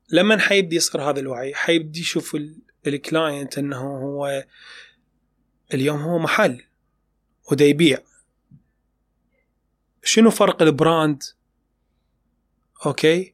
[0.10, 4.46] لما حيبدي يصير هذا الوعي؟ حيبدي يشوف ال- ال client إنه هو
[5.74, 6.64] اليوم هو محل
[7.52, 7.98] ودا يبيع.
[10.04, 11.24] شنو فرق ال brand؟
[12.86, 13.34] okay.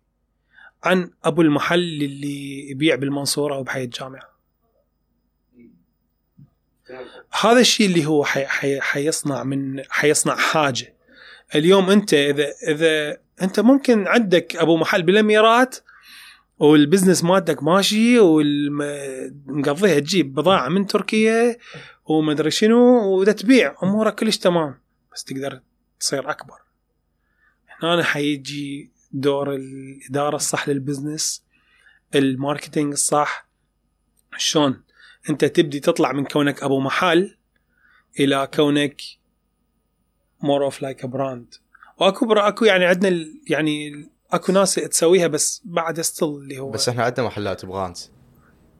[0.83, 4.37] عن أبو المحل اللي يبيع بالمنصورة أو بحي الجامعة.
[7.41, 10.95] هذا الشيء اللي هو حي حي حيصنع من حيصنع حاجة.
[11.55, 15.77] اليوم أنت اذا إذا أنت ممكن عندك أبو محل بالاميرات
[16.59, 21.57] وال business مالتك ماشي ومقضيها تجيب بضاعة من تركيا
[22.07, 24.79] ومدري شنو ودا تبيع أمورك كلش تمام
[25.13, 25.61] بس تقدر
[25.99, 26.61] تصير أكبر.
[27.83, 31.43] هنا حيجي دور الإدارة الصح لل business
[32.15, 33.47] ال marketing الصح.
[34.37, 34.83] شلون؟
[35.29, 37.37] أنت تبدي تطلع من كونك أبو محل
[38.19, 39.01] إلى كونك
[40.41, 41.55] more of like brand
[41.97, 47.03] وأكو أكو يعني عندنا يعني أكو ناس تسويها بس بعد still اللي هو بس إحنا
[47.03, 48.11] عندنا محلات brands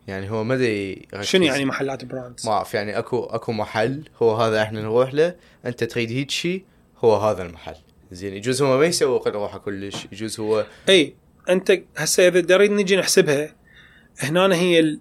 [0.08, 4.36] يعني هو ما أدري شنو يعني محلات براند ما أعرف يعني اكو أكو محل هو
[4.36, 5.36] هذا إحنا نروح له
[5.66, 6.64] أنت تريد هيك شيء
[6.98, 7.76] هو هذا المحل
[8.12, 11.16] زين يجوز هو ما يسوق روحه كلش يجوز هو إي
[11.50, 13.56] أنت هسه إذا نريد نجي نحسبها
[14.20, 14.98] هنا هي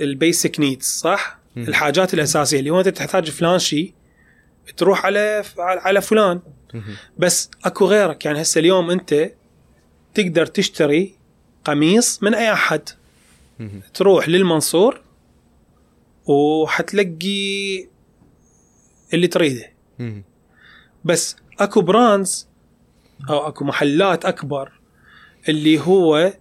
[0.00, 1.68] ال basic needs صح؟ مم.
[1.68, 3.92] الحاجات الأساسية اللي هو أنت تحتاج فلان شيء
[4.76, 6.40] تروح على على فلان.
[7.18, 9.32] بس أكو غيرك يعني هسه اليوم أنت
[10.14, 11.14] تقدر تشتري
[11.64, 12.88] قميص من أي أحد.
[13.94, 15.00] تروح للمنصور
[16.26, 17.88] وحتلقي
[19.14, 19.72] اللي تريده.
[21.04, 22.48] بس اكو brands
[23.30, 24.72] أو اكو محلات اكبر
[25.48, 26.32] اللي هو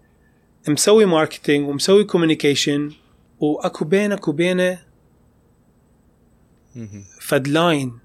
[0.70, 2.92] مسوي marketing ومسوي communication
[3.40, 4.80] واكو بينك وبينه.
[7.22, 8.00] فد line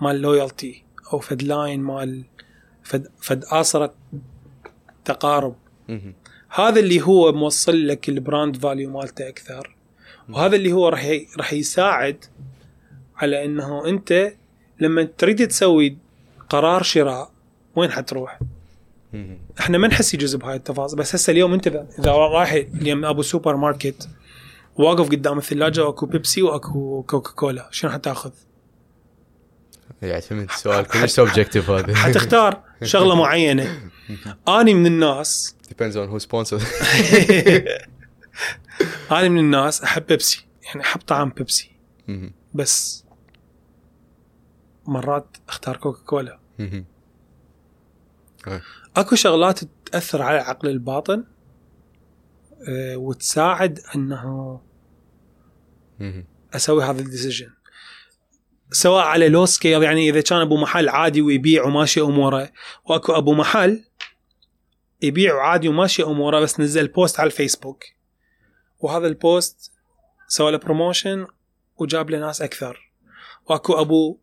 [0.00, 2.24] مال loyalty أو فد line مال
[2.82, 3.44] فد فد
[5.04, 5.56] تقارب.
[6.48, 9.76] هذا اللي هو موصل لك ال brand value مالته أكثر.
[10.28, 12.24] وهذا اللي هو راح راح يساعد
[13.16, 14.32] على إنه أنت
[14.80, 15.96] لما تريد تسوي
[16.50, 17.30] قرار شراء
[17.76, 18.38] وين حتروح؟
[19.60, 21.66] إحنا ما نحس يجوز بهاي التفاصيل بس هسه اليوم أنت
[21.98, 24.08] اذا رايح اليوم أبو سوبر ماركت
[24.76, 28.30] واقف قدام الثلاجة واكو بيبسي وأكو كوكا كولا شنو حتاخذ؟
[30.02, 31.94] يعتمد سؤال كلش subjective هذا.
[31.94, 33.80] حتختار شغلة معينة.
[34.48, 36.60] أني من الناس depends on who sponsor
[39.12, 41.70] اني من الناس أحب بيبسي يعني أحب طعم بيبسي.
[42.54, 43.04] بس
[44.86, 46.38] مرات أختار كوكا كولا.
[48.96, 51.24] أكو شغلات تأثر على العقل الباطن
[52.68, 54.60] أه، وتساعد إنه.
[56.54, 57.50] أسوي هذا ال decision
[58.70, 62.52] سواء على low scale يعني إذا كان أبو محل عادي ويبيع وماشي أموره
[62.84, 63.84] وأكو أبو محل
[65.02, 67.84] يبيع عادي وماشي اموره بس نزل post على الفيسبوك.
[68.78, 69.72] وهذا البوست
[70.28, 71.26] سوى له promotion
[71.76, 72.92] وجاب له ناس أكثر.
[73.46, 74.18] وأكو أبو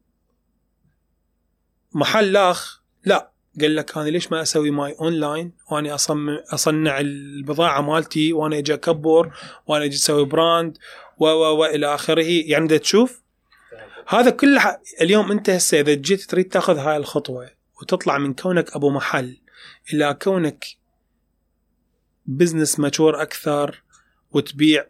[1.94, 7.82] محل آخ لا قال لك أنا ليش ما أسوي ماي اونلاين وأنا اصمم أصنع البضاعة
[7.82, 9.34] مالتي وأنا أجي أكبر
[9.68, 10.78] وأنا أجي أسوي brand
[11.18, 12.26] و و و إلى آخره.
[12.46, 13.22] يعني دا تشوف؟
[14.08, 17.50] هذا كله اليوم أنت هسه إذا جيت تريد تأخذ هاي الخطوة
[17.82, 19.38] وتطلع من كونك أبو محل
[19.94, 20.66] إلى كونك
[22.26, 23.84] business mature أكثر
[24.32, 24.86] وتبيع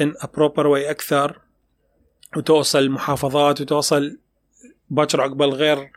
[0.00, 1.40] in proper way أكثر
[2.36, 4.18] وتوصل محافظات وتوصل
[4.90, 5.92] باكر عقبال غير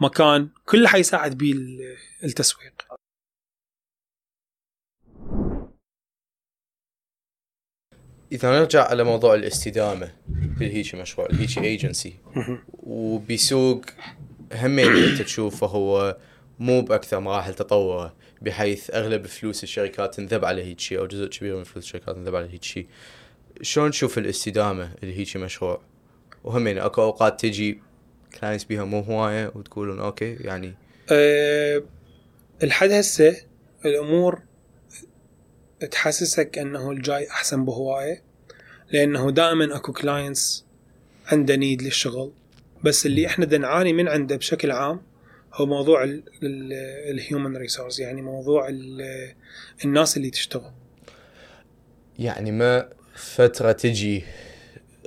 [0.00, 2.72] مكان كله حيساعد بيه ال- التسويق.
[8.32, 12.14] إذا نرجع على موضوع الاستدامة بالهيجي مشروع الهيجي ايجنسي
[12.68, 13.84] وبسوق
[14.52, 16.16] همين أنت تشوفه هو
[16.58, 21.56] مو بأكثر مراحل تطوره بحيث أغلب فلوس الشركات تنذب على هيك شيء أو جزء كبير
[21.56, 22.86] من فلوس الشركات تنذب على هيك شيء
[23.62, 25.80] شلون تشوف الاستدامة الهيجي مشروع؟
[26.44, 27.82] وهمين أكو أوقات تجي
[28.40, 30.74] clients بيها مو هواية وتقولون okay يعني
[31.10, 31.82] أه
[32.62, 33.36] الحد هسه
[33.84, 34.42] الأمور
[35.90, 38.22] تحسسك إنه الجاي أحسن بهواية
[38.90, 40.64] لأنه دائما أكو clients
[41.26, 42.32] عنده need للشغل.
[42.84, 45.02] بس اللي إحنا نعاني من عنده بشكل عام
[45.56, 46.04] هو موضوع
[47.10, 49.34] ال human resource يعني موضوع ال-
[49.84, 50.72] الناس اللي تشتغل.
[52.18, 54.24] يعني ما فترة تجي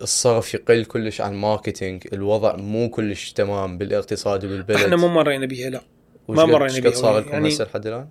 [0.02, 4.78] الصرف يقل كلش عن marketing الوضع مو كلش تمام بالاقتصاد وبالبلد.
[4.78, 5.82] إحنا ما مرينا بيها لا.
[6.30, 6.92] ما مرينا بيها.
[6.92, 8.10] صار لكم يعني- هسه لحد الآن؟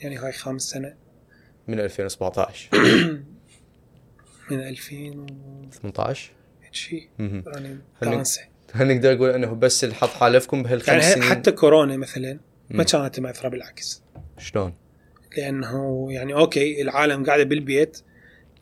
[0.00, 0.94] يعني هاي خامس سنة.
[1.68, 2.68] من 2017
[4.50, 5.26] من 2000
[5.82, 6.30] 18
[6.72, 7.08] شيء.
[7.18, 8.42] يعني ترانسه
[8.72, 12.38] هل نقدر نقول أنه بس الحظ حالفكم بهالخمس يعني سنين حتى كورونا مثلا
[12.70, 12.84] ما.
[12.84, 14.02] كانت مأثرة بالعكس
[14.38, 14.74] شلون؟
[15.36, 17.98] لأنه يعني أوكي العالم قاعدة بالبيت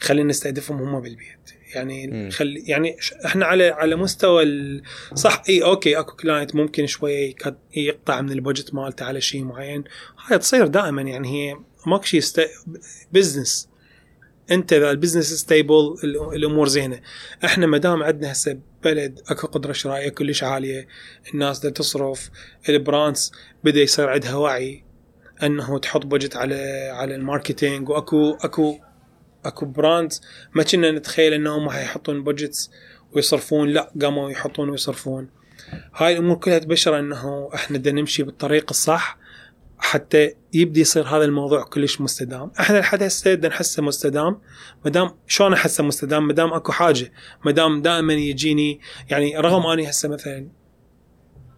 [0.01, 2.31] خلينا نستهدفهم هم بالبيت يعني مم.
[2.31, 2.97] خلي يعني
[3.27, 4.45] إحنا على على مستوى
[5.15, 7.35] صح إي okay أكو client ممكن شوية
[7.77, 9.85] يقطع من ال budget مالته على شيء معين
[10.27, 12.41] هاي تصير دائما يعني هي ماكو شيء است...
[13.13, 13.69] business
[14.51, 15.97] أنت إذا ال business stable
[16.35, 17.01] الأمور زينة
[17.45, 20.89] إحنا ما دام عندنا هسه بلد أكو قدرة شرائية كلش عالية.
[21.35, 22.31] الناس دا تصرف
[22.69, 23.33] ال brands
[23.65, 24.85] بدأ يصير عندها وعي
[25.43, 27.89] إنه تحط budget على على ال marketing.
[27.89, 28.79] وأكو أكو
[29.45, 30.23] أكو brands
[30.55, 32.71] ما كنا نتخيل إنهم حيحطون budgets
[33.13, 33.69] ويصرفون.
[33.69, 35.29] لا قاموا يحطون ويصرفون.
[35.95, 39.19] هاي الأمور كلها تبشر إنه إحنا بدنا نمشي بالطريق الصح.
[39.79, 42.51] حتى يبدي يصير هذا الموضوع كلش مستدام.
[42.61, 44.41] إحنا لحد هسه بدنا نحسه مستدام.
[44.85, 47.13] ما دام شلون أحسه مستدام؟ ما دام أكو حاجة.
[47.45, 50.49] ما دام دائما يجيني يعني رغم أني هسه مثلا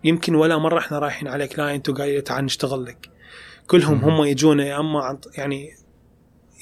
[0.05, 3.11] يمكن ولا مرة إحنا رايحين على client وقايل له تعال نشتغل لك.
[3.66, 5.71] كلهم هم يجونا يا أما يعني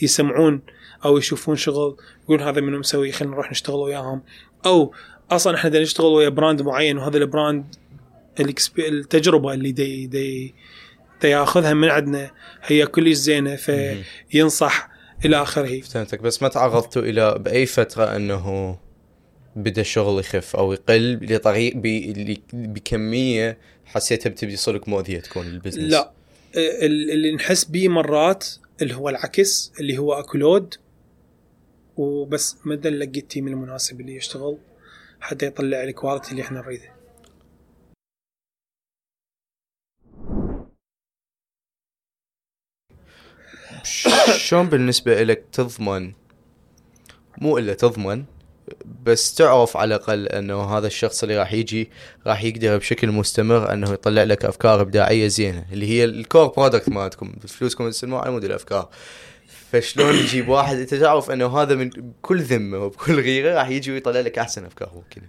[0.03, 0.63] يسمعون
[1.05, 4.23] أو يشوفون شغل يقول هذا منو مسوي خلينا نروح نشتغل وياهم.
[4.67, 4.95] أو
[5.31, 7.75] أصلا إحنا نشتغل ويا brand معين وهذا ال brand
[8.79, 10.55] التجربة اللي دي دي
[11.23, 12.31] دي ياخذها من عندنا.
[12.63, 14.89] هي كلش زينة فينصح
[15.25, 15.81] إلى آخره.
[15.81, 16.21] فهمتك.
[16.21, 18.79] بس ما تعرضتوا إلى بأي فترة أنه
[19.57, 21.73] بدا الشغل يخف أو يقل؟ لطريق
[22.53, 25.93] بكمية حسيتها بتبدي يصيرك مؤذية تكون ال business.
[25.93, 26.13] لا.
[26.57, 28.47] ال- اللي نحس بيه مرات
[28.83, 30.75] اللي هو العكس اللي هو اكو load
[31.97, 34.59] وبس ما نلاقي ال team المناسب اللي يشتغل.
[35.21, 36.96] حتى يطلع ال quality اللي إحنا نريده.
[44.37, 46.13] شلون بالنسبة لك تضمن؟
[47.39, 48.25] مو إلا تضمن
[49.03, 51.91] بس تعرف على الأقل إنه هذا الشخص اللي راح يجي
[52.27, 56.89] راح يقدر بشكل مستمر إنه يطلع لك أفكار إبداعية زينة اللي هي ال core product
[56.89, 57.33] مالتكم.
[57.49, 58.89] فلوسكم على مود الأفكار.
[59.73, 64.21] فشلون تجيب واحد؟ أنت تعرف إنه هذا من بكل ذمة وبكل غيرة راح يجي ويطلع
[64.21, 65.23] لك أحسن أفكار ممكن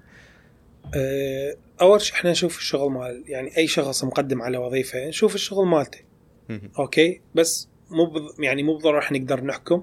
[0.95, 5.67] أه، أول شيء إحنا نشوف الشغل مال يعني أي شخص مقدم على وظيفة نشوف الشغل
[5.67, 5.99] مالته.
[6.79, 9.77] okay؟ بس مو يعني مو بالضروره راح نقدر نحكم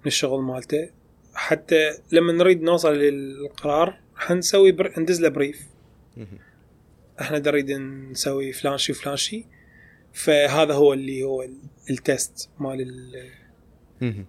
[0.00, 0.90] من الشغل مالته
[1.34, 5.00] حتى لما نريد نوصل للقرار حنسوي بر...
[5.00, 5.60] ندز له brief.
[7.20, 7.70] إحنا نريد
[8.10, 9.46] نسوي فلان شي فلان شي
[10.12, 13.30] فهذا هو اللي هو ال- test مال ال...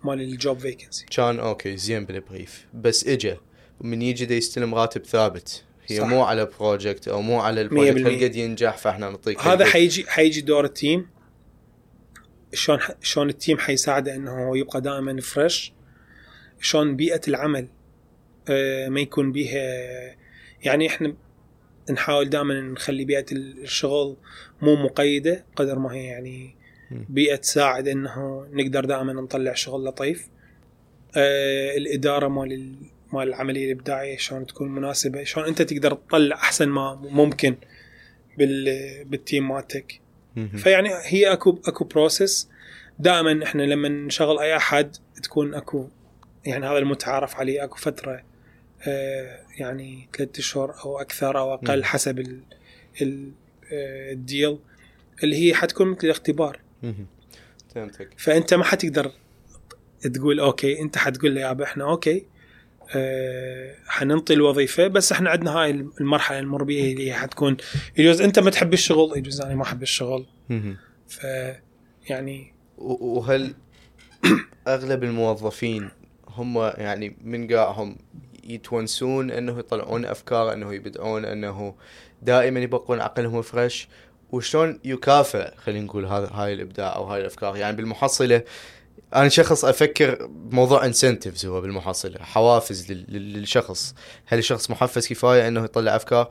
[0.03, 3.35] مال ال job vacancy كان okay زين بال brief بس اجى
[3.81, 6.05] من يجي دا يستلم راتب ثابت هي صح.
[6.07, 7.97] مو على project أو مو على ال project.
[8.07, 9.65] هل قد ينجح فإحنا نعطيك هذا.
[9.65, 11.07] حيجي حيجي دور ال team
[12.53, 15.73] شلون شلون ال team حيساعده إنه يبقى دائما fresh
[16.61, 17.67] شلون بيئة العمل
[18.49, 19.61] آه، ما يكون بيها
[20.63, 21.13] يعني إحنا
[21.91, 24.17] نحاول دائما نخلي بيئة الشغل
[24.61, 26.55] مو مقيدة قدر ما هي يعني.
[26.91, 30.27] بيئة تساعد إنه نقدر دائما نطلع شغل لطيف
[31.17, 32.75] آه، الإدارة مال ال-
[33.13, 37.55] مال العملية الإبداعية شلون تكون مناسبة شلون أنت تقدر تطلع أحسن ما ممكن
[38.37, 38.65] بال
[39.05, 40.01] بال team مالتك.
[40.35, 42.49] فيعني هي اكو أكو process
[42.99, 45.87] دائما إحنا لما نشغل أي أحد تكون اكو
[46.45, 48.23] يعني هذا المتعارف عليه أكو فترة
[48.87, 51.83] آه يعني ثلاثة أشهر أو أكثر أو أقل.
[51.83, 52.39] حسب ال
[53.01, 53.31] ال
[53.73, 54.59] آه، ال deal
[55.23, 56.59] اللي هي حتكون مثل الاختبار.
[58.17, 59.11] فأنت ما حتقدر
[60.13, 62.25] تقول okay أنت حتقول لي يابا إحنا okay.
[63.87, 65.69] حننطي الوظيفة بس إحنا عندنا هاي
[66.01, 67.57] المرحلة المر بيها اللي هي حتكون
[67.97, 70.25] يجوز أنت ما تحب الشغل؟ يجوز أنا ما أحب الشغل.
[71.07, 71.23] ف
[72.09, 73.53] يعني وهل
[74.67, 75.89] أغلب الموظفين
[76.27, 77.97] هم يعني من قاعهم
[78.43, 81.75] يتونسون إنه يطلعون أفكار إنه يبدعون إنه
[82.21, 83.87] دائما يبقون عقلهم فريش؟
[84.31, 88.43] وشلون يكافئ خلينا نقول هذا هاي الإبداع أو هاي الأفكار؟ يعني بالمحصلة
[89.15, 93.95] أنا شخص أفكر بموضوع incentives هو بالمحصله حوافز لل- لل- للشخص.
[94.25, 96.29] هل الشخص محفز كفاية إنه يطلع أفكار؟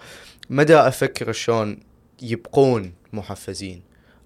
[0.51, 1.81] مدى أفكر شلون
[2.23, 3.83] يبقون محفزين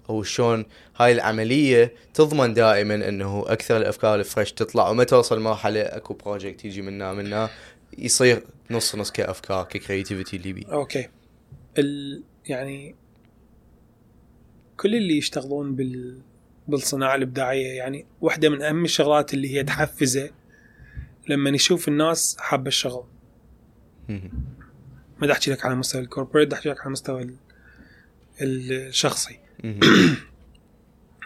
[0.09, 0.65] أو شلون
[0.97, 6.65] هاي العملية تضمن دائما إنه أكثر الأفكار ال fresh تطلع وما توصل مرحلة أكو project
[6.65, 7.49] يجي منا منا
[7.97, 11.07] يصير نص نص كأفكار ك creativity اللي بي okay.
[11.77, 12.95] ال يعني
[14.77, 16.19] كل اللي يشتغلون بال
[16.67, 17.67] بالصناعه الإبداعية.
[17.77, 20.29] يعني واحدة من أهم الشغلات اللي هي تحفزه
[21.27, 23.05] لما يشوف الناس حابة الشغل.
[25.19, 27.35] ما احكي لك على مستوى ال corporate احكي لك على المستوى ال-
[28.41, 29.39] الشخصي.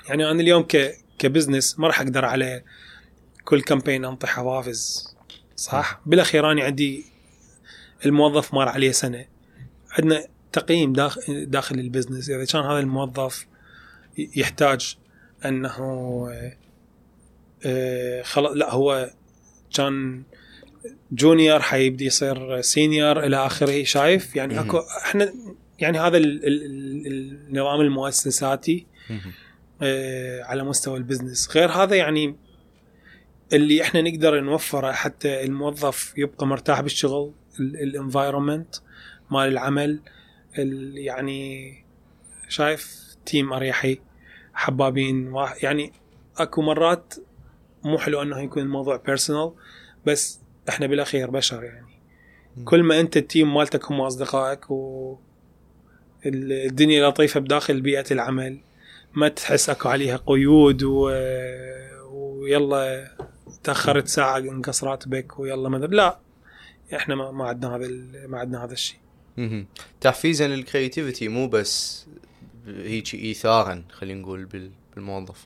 [0.09, 2.63] يعني أنا اليوم ك business ما راح أقدر على
[3.45, 5.07] كل campaign أنطي حوافز
[5.55, 7.05] صح؟ بالأخير أنا عندي
[8.05, 9.25] الموظف مر عليه سنة.
[9.91, 12.29] عندنا تقييم داخل داخل ال business.
[12.29, 13.45] إذا كان هذا الموظف
[14.17, 14.97] يحتاج
[15.45, 15.77] أنه
[17.65, 19.11] آه، خلاص لا هو
[19.75, 20.23] كان
[21.11, 25.33] junior حيبدي يصير senior إلى آخره شايف؟ يعني أكو إحنا
[25.79, 28.85] يعني هذا ال ال النظام المؤسساتي
[29.81, 31.49] آه، على مستوى ال business.
[31.57, 32.35] غير هذا يعني
[33.53, 38.75] اللي إحنا نقدر نوفره حتى الموظف يبقى مرتاح بالشغل ال environment
[39.31, 39.99] مال العمل
[40.93, 41.73] يعني
[42.49, 43.99] شايف team أريحي.
[44.57, 45.91] حبابين يعني
[46.37, 47.13] اكو مرات
[47.83, 49.51] مو حلو انه يكون الموضوع personal
[50.05, 50.39] بس
[50.69, 51.87] إحنا بالاخير بشر يعني.
[52.65, 55.15] كل ما انت ال team مالتك هم اصدقائك و
[56.25, 58.59] الدنيا لطيفة بداخل بيئة العمل
[59.13, 61.11] ما تحس اكو عليها قيود و...
[62.11, 63.11] ويلا
[63.63, 66.19] تأخرت ساعة انقص راتبك ويلا ما لا
[66.95, 67.87] إحنا ما, ما عندنا هذا
[68.27, 68.97] ما عندنا هذا الشيء.
[70.01, 72.05] تحفيزا لل creativity مو بس
[72.67, 75.45] هيك إيثارا خلينا نقول بالموظف.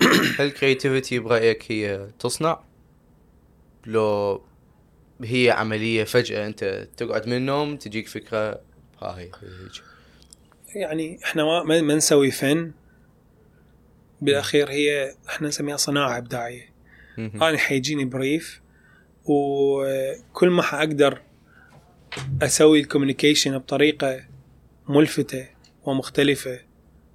[0.38, 2.64] هل ال creativity برأيك هي تصنع؟
[3.86, 4.42] لو
[5.24, 8.60] هي عملية فجأة أنت تقعد من النوم تجيك فكرة
[9.02, 9.82] ها هي هيك
[10.74, 12.72] يعني إحنا ما ما نسوي فن.
[14.20, 16.72] بالأخير هي إحنا نسميها صناعة إبداعية.
[17.18, 18.60] أنا حيجيني brief.
[19.28, 21.22] وكل ما حأقدر
[22.42, 24.20] أسوي ال communication بطريقة
[24.88, 25.46] ملفتة
[25.84, 26.60] ومختلفة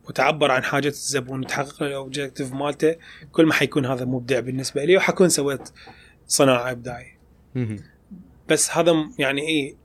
[0.08, 2.96] وتعبر عن حاجة الزبون وتحقق ال objective مالته
[3.32, 4.98] كل ما حيكون هذا مبدع بالنسبة لي.
[4.98, 5.70] وحكون سويت
[6.28, 7.20] صناعة ابداعيه
[8.50, 9.76] بس هذا يعني إيه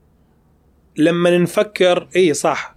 [0.97, 2.75] لما نفكر اي صح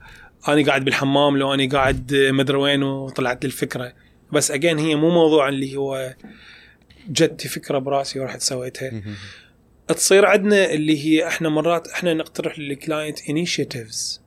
[0.49, 3.93] أنا قاعد بالحمام لو أنا قاعد مدري وين وطلعت لي الفكرة.
[4.33, 6.15] بس again هي مو موضوع اللي هو
[7.09, 9.03] جتي فكرة براسي ورحت سويتها.
[9.93, 14.23] تصير عندنا اللي هي إحنا مرات إحنا نقترح لل client initiatives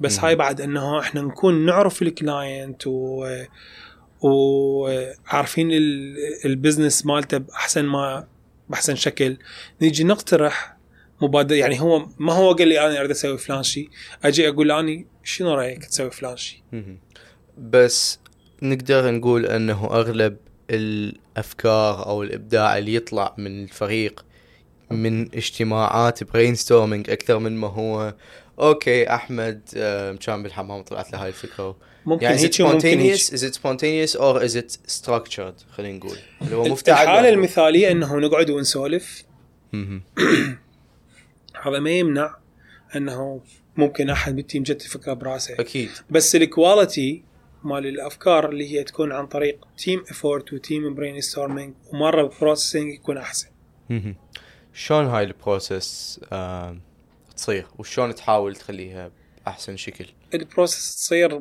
[0.00, 3.26] بس هاي بعد انه إحنا نكون نعرف ال client و
[4.20, 5.68] وعارفين
[6.44, 8.26] ال business مالته بأحسن ما
[8.68, 9.36] بأحسن شكل.
[9.82, 10.76] نيجي نقترح
[11.22, 13.88] مبادرة يعني هو ما هو قال لي أنا أريد أسوي فلان شيء.
[14.24, 16.60] أجي أقول اني شنو رأيك تسوي فلان شيء؟
[17.58, 18.18] بس
[18.62, 20.36] نقدر نقول إنه أغلب
[20.70, 24.24] الأفكار أو الإبداع اللي يطلع من الفريق
[24.90, 28.14] من اجتماعات brainstorming أكثر من ما هو.
[28.60, 31.76] okay أحمد آه، كان بالحمام طلعت له هاي الفكرة.
[32.06, 36.16] ممكن يعني هيك spontaneous is it spontaneous or is it structured خلينا نقول.
[36.42, 39.24] اللي هو مفتعل الحالة المثالية إنه نقعد ونسولف.
[41.62, 42.36] هذا ما يمنع
[42.96, 43.40] إنه
[43.76, 45.54] ممكن أحد بالتيم جت فكره براسه.
[45.58, 45.90] أكيد.
[46.10, 47.22] بس ال quality
[47.64, 53.18] مال الأفكار اللي هي تكون عن طريق team effort و team brainstorming ومرة processing يكون
[53.18, 53.48] أحسن.
[54.74, 56.20] شلون هاي ال process
[57.36, 59.10] تصير؟ وشلون تحاول تخليها
[59.44, 61.40] بأحسن شكل؟ ال process تصير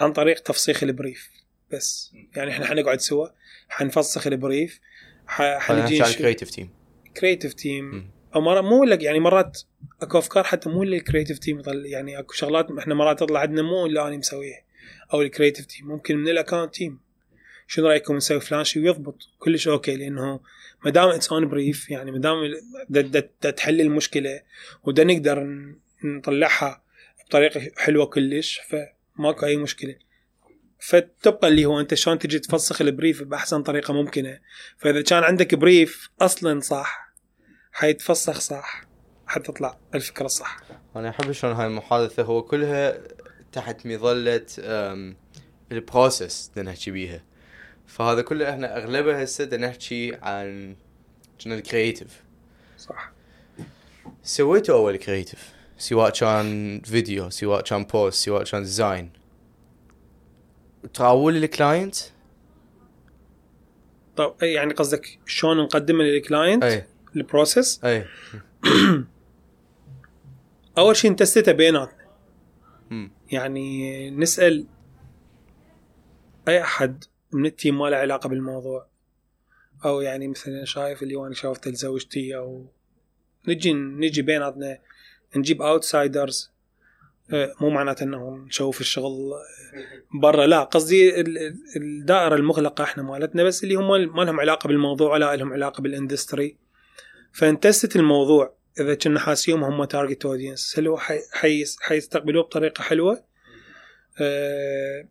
[0.00, 1.30] عن طريق تفسيخ ال brief
[1.72, 2.12] بس.
[2.36, 3.28] يعني إحنا حنقعد سوا
[3.68, 4.80] حنفسخ البريف
[5.26, 6.70] حنجي creative team
[7.16, 9.60] creative team أو مرات مو لك يعني مرات
[10.02, 13.86] أكو أفكار حتى مو لل creative team يعني أكو شغلات إحنا مرات تطلع عندنا مو
[13.86, 14.62] اللي أنا مسويها.
[15.12, 17.00] أو ال creative team ممكن من ال account team
[17.66, 20.40] شنو رأيكم نسوي فلان شيء ويضبط؟ كلش okay لأنه
[20.84, 22.36] ما دام it's on brief يعني ما دام
[23.56, 24.40] تحل المشكلة
[24.84, 25.46] ودا نقدر
[26.04, 26.82] نطلعها
[27.26, 29.94] بطريقة حلوة كلش فماكو أي مشكلة.
[30.78, 34.40] فتبقى اللي هو أنت شلون تجي تفسخ ال brief بأحسن طريقة ممكنة.
[34.78, 37.14] فإذا كان عندك brief أصلا صح
[37.72, 38.84] حيتفسخ صح
[39.26, 40.60] حتطلع الفكرة الصح.
[40.96, 43.00] أنا أحب شلون هاي المحادثة هو كلها
[43.52, 44.46] تحت مظلة
[45.72, 47.24] ال process نحكي بيها.
[47.90, 50.76] فهذا كله إحنا أغلبها هسه نحكي عن
[51.44, 52.22] كنا ال creative
[52.78, 53.12] صح.
[54.22, 59.10] سويتوا أول creative سواء كان فيديو سواء كان post سواء كان design
[60.94, 61.96] تراول لل client
[64.16, 66.84] طب يعني قصدك شلون نقدمه لل client إي.
[67.16, 68.06] ال process إي.
[70.78, 72.00] أول شيء ن test ته بيناتنا
[73.30, 74.66] يعني نسأل
[76.48, 78.86] أي أحد من ال team ما له علاقة بالموضوع.
[79.84, 82.66] أو يعني مثلا شايف اللي أنا شافته لزوجتي أو
[83.48, 84.78] نجي نجي بيناتنا
[85.36, 86.50] نجيب outsiders
[87.32, 89.32] آه، مو معناته انه نشوف الشغل
[90.14, 91.20] برا لا قصدي
[91.76, 95.95] الدائرة المغلقة إحنا مالتنا بس اللي هم ما لهم علاقة بالموضوع ولا لهم علاقة بال
[95.95, 96.56] industry
[97.32, 100.98] فن test الموضوع إذا كنا حاسيهم هم target audience هل هو
[101.80, 103.24] حيستقبلوه بطريقة حلوة؟
[104.20, 105.08] أه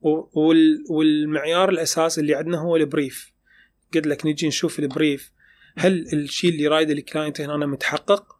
[0.00, 3.32] والمعيار الاساسي اللي عندنا هو ال brief.
[3.94, 5.32] قلت لك نجي نشوف ال brief.
[5.76, 8.38] هل الشيء اللي رايد ال client هنا متحقق؟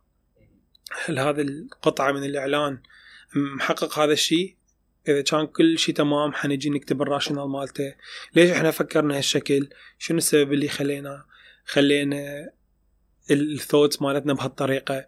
[1.04, 2.78] هل هذا القطعة من الإعلان
[3.34, 4.56] محقق هذا الشيء؟
[5.08, 7.94] إذا كان كل شيء تمام حنجي نكتب ال rationale مالته.
[8.34, 9.68] ليش إحنا فكرنا هالشكل؟
[9.98, 11.24] شنو السبب اللي خلينا
[11.64, 12.50] خلينا
[13.30, 15.06] ال thoughts مالتنا بهالطريقة؟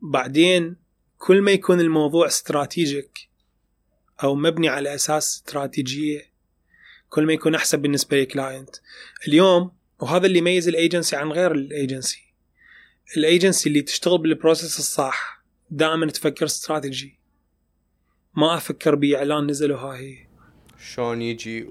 [0.00, 0.76] بعدين
[1.18, 3.31] كل ما يكون الموضوع strategic
[4.22, 6.32] أو مبني على أساس استراتيجية
[7.08, 8.76] كل ما يكون أحسن بالنسبة لل client
[9.28, 12.22] اليوم وهذا اللي يميز الأيجنسي عن غير الأيجنسي.
[13.16, 17.18] الأيجنسي اللي تشتغل بال process الصح دائما تفكر استراتيجي.
[18.36, 20.28] ما أفكر بإعلان نزل وهاي
[20.94, 21.68] شلون يجي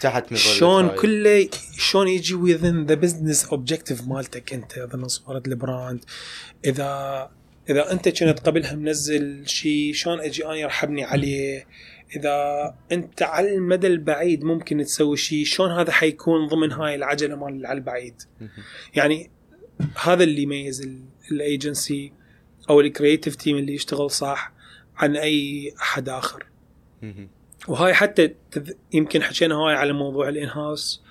[0.00, 0.88] تحت مظله شلون.
[0.88, 1.48] كله
[1.78, 6.04] شلون يجي within the business objective مالتك أنت إذا صورة ال brand
[6.64, 7.30] إذا
[7.70, 11.66] إذا أنت كنت قبلها منزل شيء شلون أجي أنا ارحبني عليه؟
[12.16, 17.66] إذا أنت على المدى البعيد ممكن تسوي شيء شلون هذا حيكون ضمن هاي العجلة مال
[17.66, 18.22] على البعيد.
[18.94, 19.30] يعني
[20.02, 20.88] هذا اللي يميز
[21.30, 22.12] الايجنسي
[22.70, 24.52] أو ال creative team اللي يشتغل صح
[24.96, 26.46] عن أي أحد آخر.
[27.68, 28.70] وهاي حتى تذ...
[28.92, 31.02] يمكن حكينا هاي على موضوع ال in-house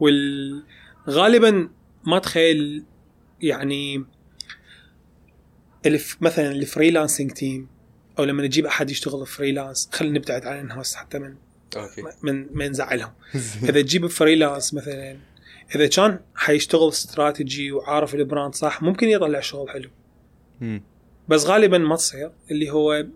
[0.00, 0.62] وال
[1.08, 1.68] غالبا
[2.06, 2.84] ما تخيل
[3.42, 4.04] يعني
[5.86, 7.68] الف مثلا ال freelancing team
[8.18, 11.34] أو لما نجيب أحد يشتغل freelance خلينا نبتعد عن ال in-house حتى من
[11.76, 12.02] okay.
[12.22, 13.12] من ما نزعلهم
[13.68, 15.18] إذا تجيب freelance مثلا
[15.74, 19.90] إذا كان حيشتغل استراتيجي وعارف ال brand صح ممكن يطلع شغل حلو.
[21.28, 23.06] بس غالبا ما تصير اللي هو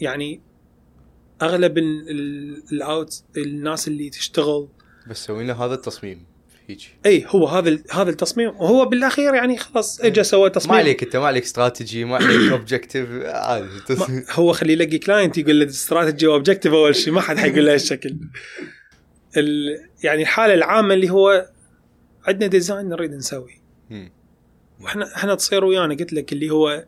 [0.00, 0.40] يعني
[1.42, 4.68] أغلب ال- ال- ال out الناس اللي تشتغل
[5.06, 6.24] بس سوينا هذا التصميم.
[6.70, 6.88] هيجي.
[7.06, 8.48] إي هو هذا هذا التصميم.
[8.48, 10.72] وهو بالأخير يعني خلاص اجى سوى تصميم.
[10.76, 13.68] ما عليك أنت ما عليك استراتيجي ما عليك objective عادي
[14.30, 17.74] هو خليه يلاقي client يقول له strategy و objective أول شيء ما حد حيقول له
[17.74, 18.16] هالشكل.
[19.36, 21.50] ال يعني الحالة العامة اللي هو
[22.24, 23.60] عندنا design نريد نسوي.
[24.80, 25.94] وإحنا إحنا تصير ويانا.
[25.94, 26.84] قلت لك اللي هو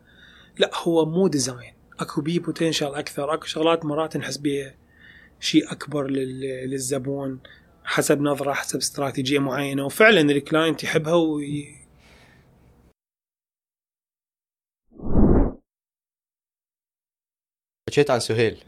[0.59, 3.35] لا هو مو design أكو بي potential أكثر.
[3.35, 4.75] أكو شغلات مرات نحس بيها
[5.41, 7.39] شيء أكبر لل- للزبون.
[7.85, 11.83] حسب نظرة حسب استراتيجية معينة وفعلا ال client يحبها وي...
[17.89, 18.65] حكيت عن سهيل.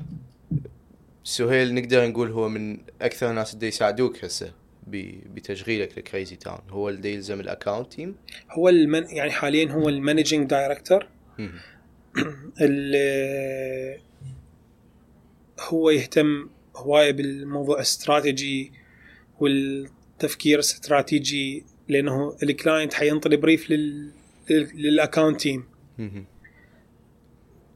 [1.25, 4.53] سهيل نقدر نقول هو من أكثر الناس اللي يساعدوك هسه
[4.87, 8.17] بتشغيلك لكريزي تاون هو اللي يلزم الاكونت تيم
[8.51, 9.05] هو المن...
[9.09, 11.09] يعني حاليا هو ال managing director
[15.61, 18.73] هو يهتم هواية بالموضوع الاستراتيجي
[19.41, 24.11] والتفكير الاستراتيجي لأنه ال client حينطي brief لل
[24.51, 25.65] لل account team.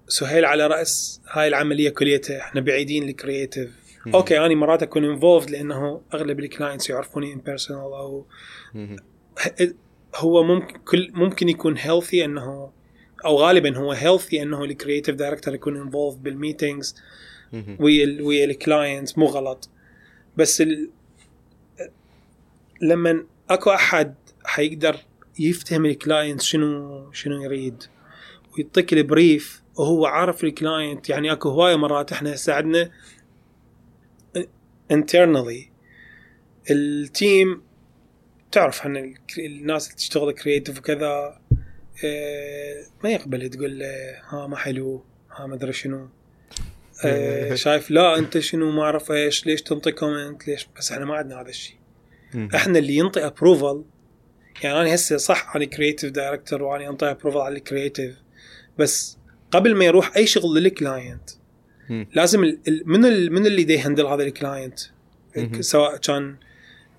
[0.09, 3.71] سهيل على رأس هاي العملية كليتها إحنا بعيدين ال creative
[4.15, 8.27] okay أنا مرات أكون involved لأنه أغلب ال clients يعرفوني in personal أو.
[10.17, 12.71] هو ممكن كل ممكن يكون healthy إنه
[13.25, 16.97] أو غالبا هو healthy إنه ال creative director يكون involved بال meetings.
[17.81, 19.71] ويا ويا ال client مو غلط
[20.37, 20.91] بس ال...
[22.83, 24.15] لما أكو أحد
[24.45, 24.97] حيقدر
[25.39, 27.83] يفتهم ال client شنو شنو يريد
[28.59, 32.91] ويعطيك ال brief وهو عارف ال client يعني أكو هواية مرات إحنا ساعدنا
[34.93, 35.69] internally.
[36.71, 37.63] ال team
[38.53, 41.41] تعرف عن ال- الناس اللي تشتغل creative وكذا
[42.05, 43.87] آه، ما يقبل تقول له
[44.29, 45.05] ها ما حلو
[45.37, 46.09] ها ما أدري شنو.
[47.05, 51.15] آه، شايف لا أنت شنو ما أعرف إيش ليش تنطي comment ليش بس إحنا ما
[51.15, 51.77] عندنا هذا الشيء
[52.55, 53.85] إحنا اللي ينطي approval
[54.63, 58.15] يعني أنا هسه صح أنا creative director وأنا انطي approval على ال creative
[58.79, 59.19] بس
[59.51, 61.31] قبل ما يروح أي شغل لل client.
[62.15, 64.81] لازم ال- من ال من اللي دي handle هذا ال client.
[65.61, 66.37] سواء كان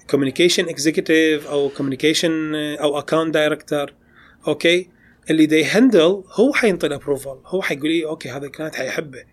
[0.09, 3.93] communication executive أو communication أو account director
[4.47, 4.89] okay؟
[5.29, 9.23] اللي دي handle هو حينطي ال approval هو حيقول لي okay هذا ال client حيحبه.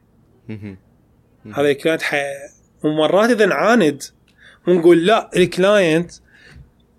[1.54, 2.14] هذا ال client ح...
[2.84, 4.02] ومرات إذا نعاند
[4.66, 6.12] ونقول لا ال client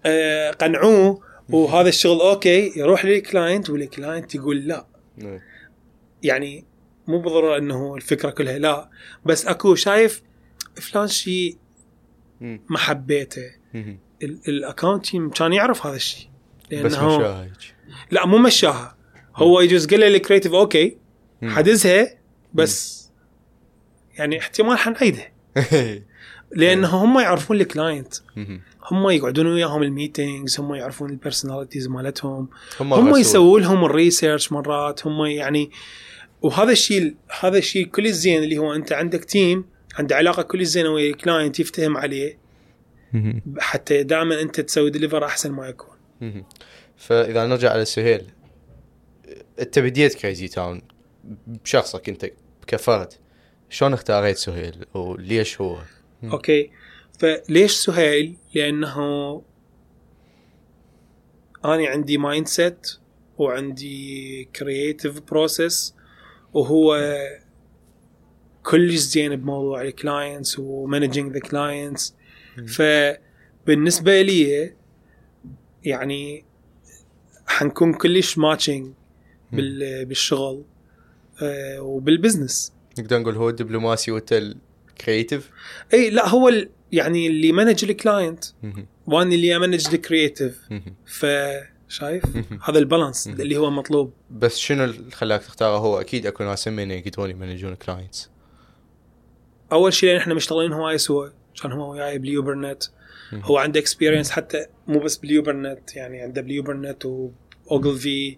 [0.05, 4.85] آه قنعوه وهذا الشغل okay يروح لل client وال client يقول لا.
[5.17, 5.39] نعم.
[6.23, 6.65] يعني
[7.07, 8.89] مو بالضرورة إنه الفكرة كلها لا.
[9.25, 10.21] بس أكو شايف
[10.75, 11.57] فلان شيء.
[12.41, 13.51] ما حبيته.
[14.23, 16.29] ال account team كان يعرف هذا الشيء
[16.71, 17.75] بس لأنه مشاها هيك.
[18.11, 18.97] لا مو مشاها
[19.35, 20.97] هو يجوز قال له ال creative okay.
[21.43, 22.17] حددزها
[22.53, 23.07] بس
[24.17, 25.31] يعني احتمال حنعيدها
[26.55, 28.13] لأنه هم يعرفون ال client.
[28.91, 32.49] هم يقعدون وياهم ال meetings هم يعرفون ال personalities مالتهم
[32.79, 33.17] هم هم.
[33.17, 35.71] يسووا لهم ال research مرات هم يعني
[36.41, 39.65] وهذا الشيء هذا الشيء كل الزين اللي هو أنت عندك team
[39.95, 42.37] عنده علاقة كل الزينه ويا ال client يفتهم عليه.
[43.59, 45.95] حتى دائما أنت تسوي deliver أحسن ما يكون.
[46.97, 48.25] فإذا نرجع على سهيل
[49.59, 50.81] أنت بديت Crazy Town
[51.47, 52.31] بشخصك أنت
[52.67, 53.13] كفرد
[53.69, 55.77] شلون اختاريت سهيل وليش هو؟
[56.23, 56.71] okay؟
[57.19, 59.41] فليش سهيل؟ لأنه
[61.65, 62.87] أنا عندي mindset
[63.37, 65.95] وعندي creative process
[66.53, 66.97] وهو
[68.63, 72.15] كلش زين بموضوع ال clients و managing the clients
[72.67, 74.73] فبالنسبة لي
[75.83, 76.45] يعني
[77.47, 78.93] حنكون كلش matching
[79.51, 80.63] بالشغل
[81.41, 84.53] آه، وبال business نقدر نقول هو الدبلوماسي وانت
[84.99, 85.49] ال creative
[85.93, 88.43] إي لا هو ال- يعني اللي manage ال client.
[89.07, 90.59] وأنا اللي ا manage ال creative.
[91.05, 92.23] فشايف
[92.63, 93.27] هذا ال balance.
[93.27, 97.35] اللي هو مطلوب بس شنو اللي خلاك تختاره هو أكيد أكو ناس همين يقدرون ي
[97.35, 98.29] manage ون clients
[99.71, 101.27] أول شيء لأن إحنا مشتغلين هواي سوا
[101.63, 102.83] كان هو وياي باليوبرنت.
[103.33, 108.37] هو عنده experience حتى مو بس باليوبرنت يعني عنده باليوبرنت و Ogilvy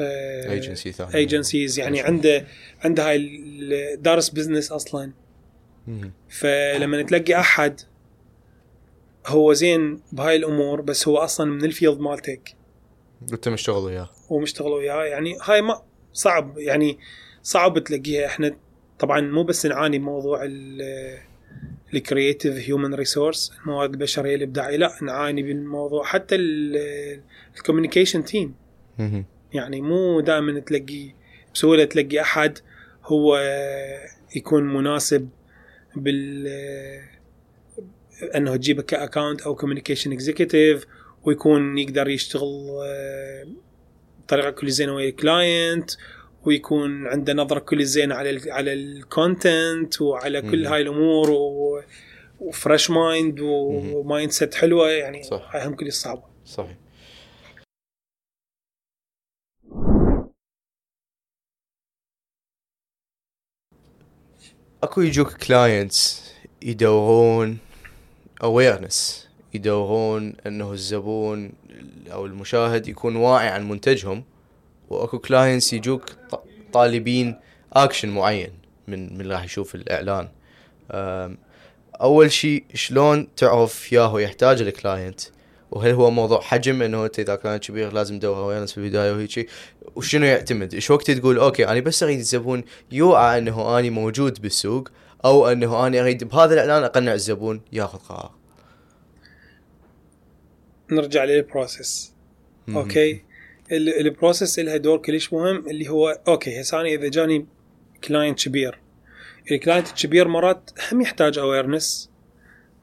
[0.00, 2.00] agency ثاني agencies يعني.
[2.00, 2.46] عنده
[2.84, 3.40] عنده هاي
[3.98, 5.12] دارس business أصلا.
[6.28, 7.80] فلما تلاقي أحد
[9.26, 12.54] هو زين بهاي الأمور بس هو أصلا من ال field مالتك.
[13.30, 14.10] وانت مشتغل وياه.
[14.30, 15.04] ومشتغل وياه.
[15.04, 15.82] يعني هاي ما
[16.12, 16.58] صعب.
[16.58, 16.98] يعني
[17.42, 18.26] صعب تلاقيها.
[18.26, 18.56] إحنا
[18.98, 20.48] طبعا مو بس نعاني بموضوع
[21.94, 24.76] ال creative human resource الموارد البشرية الإبداعية.
[24.76, 26.04] لا نعاني بالموضوع.
[26.04, 26.36] حتى
[27.56, 28.54] ال communication team.
[29.52, 31.14] يعني مو دائما تلاقي
[31.54, 32.58] بسهولة تلاقي أحد
[33.04, 33.38] هو
[34.36, 35.28] يكون مناسب
[35.96, 36.46] بال
[38.36, 40.86] أنه تجيبه ك account أو communication executive
[41.24, 43.46] ويكون يقدر يشتغل آه،
[44.24, 45.90] بطريقه كل زينة ويا ال client
[46.44, 50.66] ويكون عنده نظرة كل زينة على ال على ال content وعلى كل.
[50.66, 51.82] هاي الأمور و
[52.40, 55.50] وfresh mind و mindset حلوة يعني صح.
[55.54, 56.76] هاي هم كل صعبه صحيح
[64.82, 66.22] اكو يجوك clients
[66.62, 67.58] يدورون
[68.42, 71.52] awareness يدورون انه الزبون
[72.12, 74.24] أو المشاهد يكون واعي عن منتجهم
[74.90, 76.04] واكو clients يجوك
[76.72, 77.40] طالبين
[77.72, 78.50] اكشن معين
[78.88, 80.28] من من راح يشوف الاعلان
[82.00, 85.20] اول شيء شلون تعرف ياهو يحتاج ال client
[85.70, 89.50] وهل هو موضوع حجم إنه أنت إذا كان كبير لازم تدور awareness في البداية وهيك
[89.96, 94.88] وشنو يعتمد؟ إيش وقت تقول okay أنا بس أريد الزبون يوعى إنه أني موجود بالسوق
[95.24, 98.34] أو إنه أني أريد بهذا الإعلان أقنع الزبون ياخذ قرار.
[100.90, 102.12] نرجع لل process.
[102.68, 103.22] okay
[103.72, 107.46] ال- ال process لها دور كلش مهم اللي هو okay هسه أنا إذا جاني
[108.04, 108.78] client كبير
[109.50, 112.10] ال client الكبير مرات هم يحتاج awareness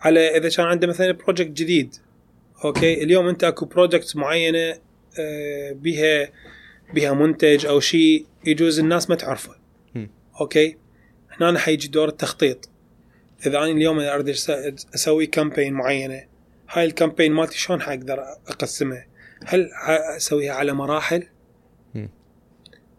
[0.02, 1.96] على إذا كان عنده مثلا project جديد
[2.66, 4.80] okay اليوم أنت أكو project معينة
[5.20, 6.30] آه، بها
[6.94, 9.56] بها منتج أو شيء يجوز الناس ما تعرفه.
[10.42, 10.78] okay
[11.32, 12.70] هنا حيجي دور التخطيط
[13.46, 14.30] إذا أنا اليوم أريد
[14.96, 16.24] أسوي campaign معينة
[16.70, 19.06] هاي ال campaign مالتي شلون حقدر أقسمها؟
[19.46, 19.70] هل
[20.18, 21.24] اسويها على مراحل؟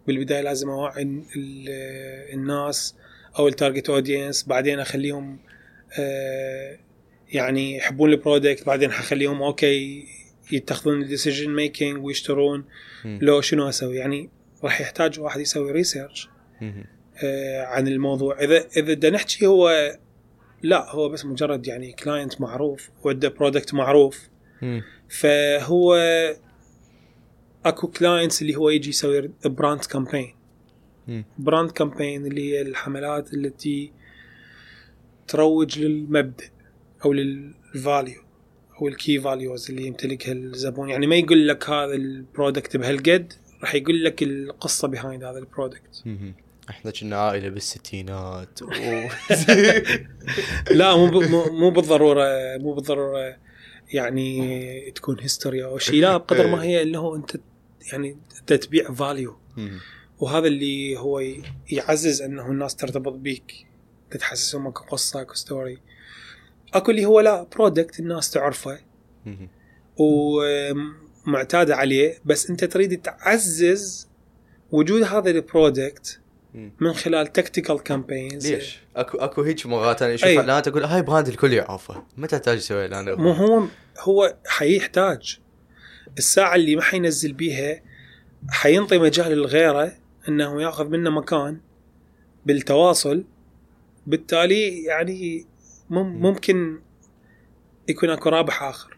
[0.06, 2.96] بالبداية لازم أوعي ال- ال- الناس
[3.38, 5.38] أو ال target audience بعدين أخليهم
[5.98, 6.78] آه،
[7.32, 10.04] يعني يحبون ال product بعدين حخليهم okay
[10.52, 12.64] يتخذون ال decision making ويشترون.
[13.04, 14.30] لو شنو أسوي يعني
[14.64, 16.28] راح يحتاج واحد يسوي research.
[17.24, 19.96] آه، عن الموضوع إذا إذا بدنا نحكي هو
[20.62, 24.28] لا هو بس مجرد يعني client معروف وعنده product معروف.
[25.08, 25.96] فهو
[27.64, 30.34] أكو clients اللي هو يجي يسوي brand campaign.
[31.38, 33.92] brand campaign اللي هي الحملات التي
[35.28, 36.44] تروج للمبدأ
[37.04, 38.22] أو لل value
[38.80, 40.88] أو ال key values اللي يمتلكها الزبون.
[40.88, 45.45] يعني ما يقول لك هذا ال product بهالقد راح يقول لك القصة behind هذا ال
[45.45, 46.02] product.
[46.70, 48.62] إحنا كنا عائلة بالستينات.
[48.62, 48.66] و...
[50.70, 51.20] لا مو
[51.50, 53.36] مو- بالضرورة مو بالضرورة
[53.92, 57.36] يعني تكون history أو شيء لا بقدر ما هي اللي هو أنت
[57.92, 59.36] يعني أنت تبيع value.
[60.18, 61.22] وهذا اللي هو
[61.70, 63.66] يعزز إنه الناس ترتبط بيك
[64.10, 65.78] تتحسسهم أكو قصة أكو story
[66.74, 68.78] اكو اللي هو لا product الناس تعرفه.
[69.96, 74.08] ومعتاده عليه بس أنت تريد تعزز
[74.70, 76.20] وجود هذا ال product.
[76.80, 80.28] من خلال tactical campaigns ليش؟ اكو أكو هيك مرات أنا أشوف.
[80.28, 83.64] اعلانات أقول هاي brand الكل يعرفه ما تحتاج تسوي إعلان مو هو
[83.98, 85.38] هو حيحتاج
[86.18, 87.82] الساعة اللي ما حينزل بيها
[88.50, 89.92] حينطي مجال لغيره
[90.28, 91.60] إنه ياخذ منه مكان
[92.46, 93.24] بالتواصل
[94.06, 95.46] بالتالي يعني
[95.90, 96.78] ممكن
[97.88, 98.96] يكون اكو رابح آخر.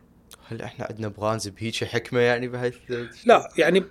[0.49, 2.73] هل إحنا عندنا brands بهيك حكمة يعني بهاي
[3.27, 3.85] لا يعني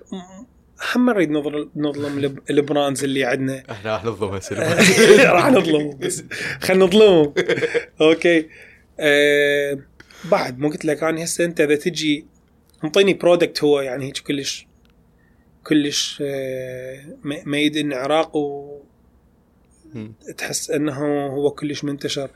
[0.95, 3.63] هم نريد نظل- نظلم الب- ال brands اللي عندنا.
[3.71, 4.55] إحنا راح نظلم هسه
[5.33, 6.23] راح نظلمهم بس.
[6.61, 7.33] خلينا نظلمهم
[8.01, 8.49] okay.
[8.99, 9.79] آه
[10.31, 12.25] بعد مو قلت لك أنا هسه أنت إذا تجي
[12.83, 14.67] انطيني product هو يعني هيك كلش
[15.63, 18.37] كلش آه made in عراق
[19.93, 20.13] مم.
[20.29, 22.29] وتحس أنه هو كلش منتشر.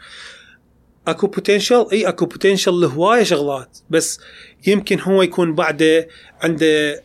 [1.08, 4.20] اكو potential اي اكو potential لهواية شغلات بس
[4.68, 6.08] يمكن هو يكون بعده
[6.42, 7.02] عنده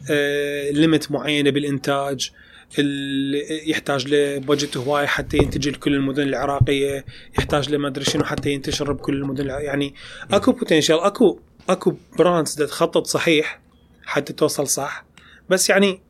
[0.71, 2.31] limit معينة بالإنتاج
[2.79, 7.05] ال- يحتاج ل budget هواي حتى ينتج لكل المدن العراقية
[7.39, 9.95] يحتاج لما أدري شنو حتى ينتشر بكل المدن يعني
[10.31, 13.61] اكو potential اكو اكو brands تخطط صحيح
[14.05, 15.05] حتى توصل صح
[15.51, 16.01] بس يعني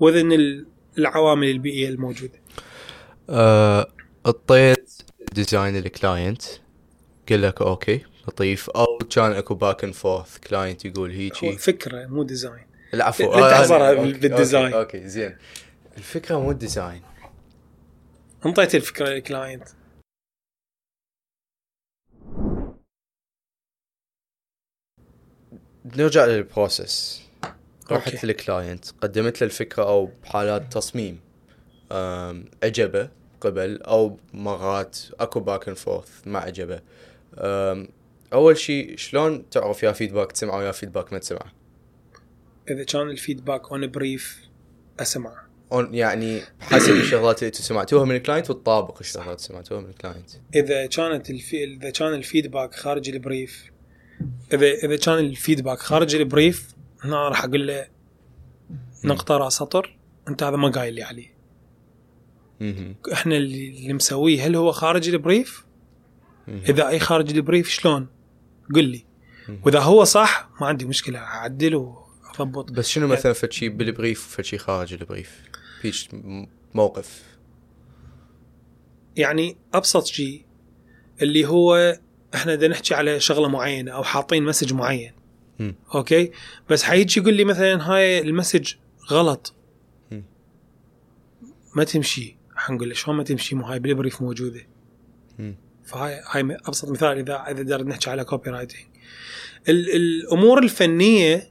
[0.00, 0.66] within ال-
[0.98, 2.40] العوامل البيئية الموجودة.
[3.30, 3.86] آه،
[4.26, 4.92] اطيت
[5.32, 6.42] design ال client
[7.28, 8.70] قال لك okay لطيف.
[8.70, 11.52] أو كان أكو back and forth client يقول هيجي.
[11.58, 13.34] فكرة مو design العفو.
[13.34, 14.72] لا تحصرها أنا- بال- okay، بال design.
[14.72, 15.36] okay زين.
[15.96, 17.02] الفكرة مو ال design
[18.46, 19.68] انطيت الفكرة لل client
[25.96, 27.22] نرجع لل process
[27.90, 28.24] رحت.
[28.24, 31.20] لل client قدمت له الفكرة أو بحالات تصميم
[31.92, 33.08] أم، عجبه
[33.40, 36.80] قبل أو مرات أكو back and forth ما عجبه
[38.32, 41.52] أول شيء شلون تعرف يا feedback تسمعه ويا feedback ما تسمعه؟
[42.70, 44.40] إذا كان ال feedback on brief
[45.00, 49.88] اسمع on- يعني حسب الشغلات اللي سمعتوها من ال client وتطابق الشغلات اللي سمعتوها من
[49.88, 50.30] ال client.
[50.54, 51.64] إذا كانت ال fee...
[51.64, 53.70] إذا كان ال feedback خارج ال brief
[54.52, 57.86] إذا إذا كان ال feedback خارج ال brief هنا راح أقول له
[59.04, 59.98] نقطة راس سطر.
[60.28, 61.36] أنت هذا ما قايل لي عليه.
[63.12, 65.65] إحنا اللي, مسويه هل هو خارج ال brief.
[66.48, 68.06] إذا أي خارج ال brief شلون؟
[68.74, 69.04] قل لي.
[69.64, 72.72] وإذا هو صح ما عندي مشكلة أعدل وأضبط.
[72.72, 75.42] بس شنو مثلا فد شيء بال brief وفد شيء خارج ال brief
[75.80, 77.22] فيش م- موقف.
[79.16, 80.44] يعني أبسط شيء
[81.22, 81.98] اللي هو
[82.34, 85.12] إحنا بدنا نحكي على شغلة معينة أو حاطين message معين.
[85.58, 85.74] مم.
[85.94, 86.30] okay؟
[86.70, 88.74] بس حيجي يقول لي مثلا هاي ال message
[89.10, 89.54] غلط.
[90.10, 90.24] مم.
[91.76, 92.36] ما تمشي.
[92.56, 94.66] حنقول له شلون ما تمشي؟ مو هاي بال brief موجودة.
[95.38, 95.56] مم.
[95.86, 98.84] فهاي هاي أبسط مثال اذا إذا دار نحكي على copywriting
[99.68, 101.50] الأمور الفنية.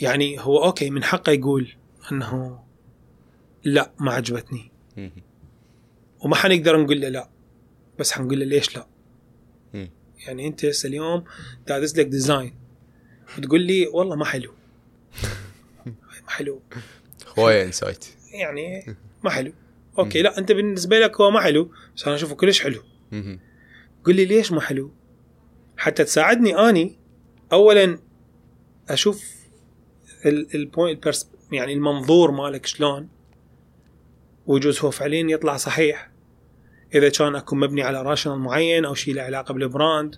[0.00, 1.68] يعني هو okay من حقه يقول
[2.12, 2.62] إنه
[3.64, 4.70] لا ما عجبتني.
[6.20, 7.28] وما حنقدر نقول له لا
[7.98, 8.86] بس حنقول له ليش لا.
[10.26, 11.24] يعني أنت هسه اليوم
[11.66, 12.54] دادس لك design
[13.38, 14.54] وتقول لي والله ما حلو.
[16.24, 16.62] ما حلو.
[17.38, 19.52] هواية insight يعني ما حلو.
[19.98, 22.82] okay لا أنت بالنسبة لك هو ما حلو بس أنا أشوفه كلش حلو.
[24.04, 24.92] قل لي ليش ما حلو؟
[25.76, 26.98] حتى تساعدني أني
[27.52, 27.98] اولا
[28.88, 29.24] أشوف
[30.54, 31.08] ال point
[31.52, 33.08] يعني المنظور مالك شلون
[34.46, 36.10] ويجوز هو فعليا يطلع صحيح.
[36.94, 40.16] إذا كان أكو مبني على rationale معين أو شيء له علاقة بال brand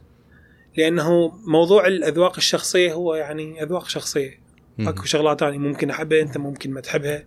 [0.76, 4.40] لأنه موضوع الأذواق الشخصية هو يعني أذواق شخصية.
[4.80, 7.24] أكو شغلات ثانية ممكن أحبها أنت ممكن ما تحبها.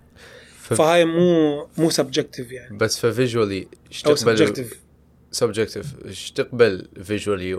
[0.68, 2.78] ف- فهاي مو مو subjective يعني.
[2.78, 3.68] بس ف visually
[4.08, 4.80] أو subjective
[5.32, 7.54] subjective إيش تقبل visually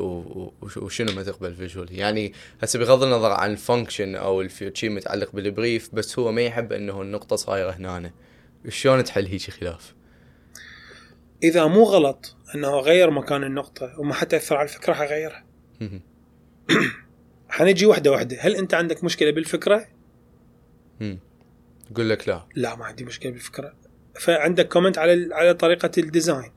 [0.77, 2.33] وشنو ما تقبل visually يعني
[2.63, 6.43] هسه بغض النظر عن ال function أو الفي- شيء متعلق بال brief بس هو ما
[6.43, 8.11] يحب إنه النقطة صايرة هنا
[8.69, 9.95] شلون تحل هيك خلاف؟
[11.43, 15.45] إذا مو غلط إنه غير مكان النقطة وما حتاثر على الفكرة حغيرها.
[17.49, 19.87] حنجي واحدة واحدة هل أنت عندك مشكلة بالفكرة.
[21.91, 22.47] يقول لك لا.
[22.55, 23.75] لا ما عندي مشكلة بالفكرة.
[24.21, 26.53] فعندك comment على على طريقة ال design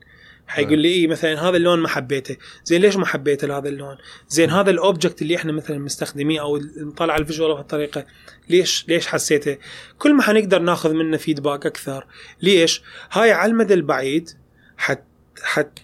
[0.46, 2.36] حيقول لي إيه مثلا هذا اللون ما حبيته.
[2.64, 3.96] زين ليش ما حبيته هذا اللون؟
[4.28, 8.06] زين هذا ال object اللي إحنا مثلا مستخدميه أو نطلع ال visual بهالطريقة
[8.48, 9.58] ليش ليش حسيته؟
[9.98, 12.06] كل ما حنقدر ناخذ منه feedback أكثر.
[12.42, 12.82] ليش؟
[13.12, 14.30] هاي على المدى البعيد
[14.76, 15.04] حت
[15.42, 15.78] حت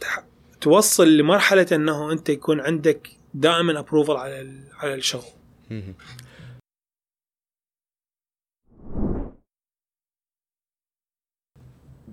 [0.61, 5.31] توصل لمرحلة إنه أنت يكون عندك دائما approval على على الشغل.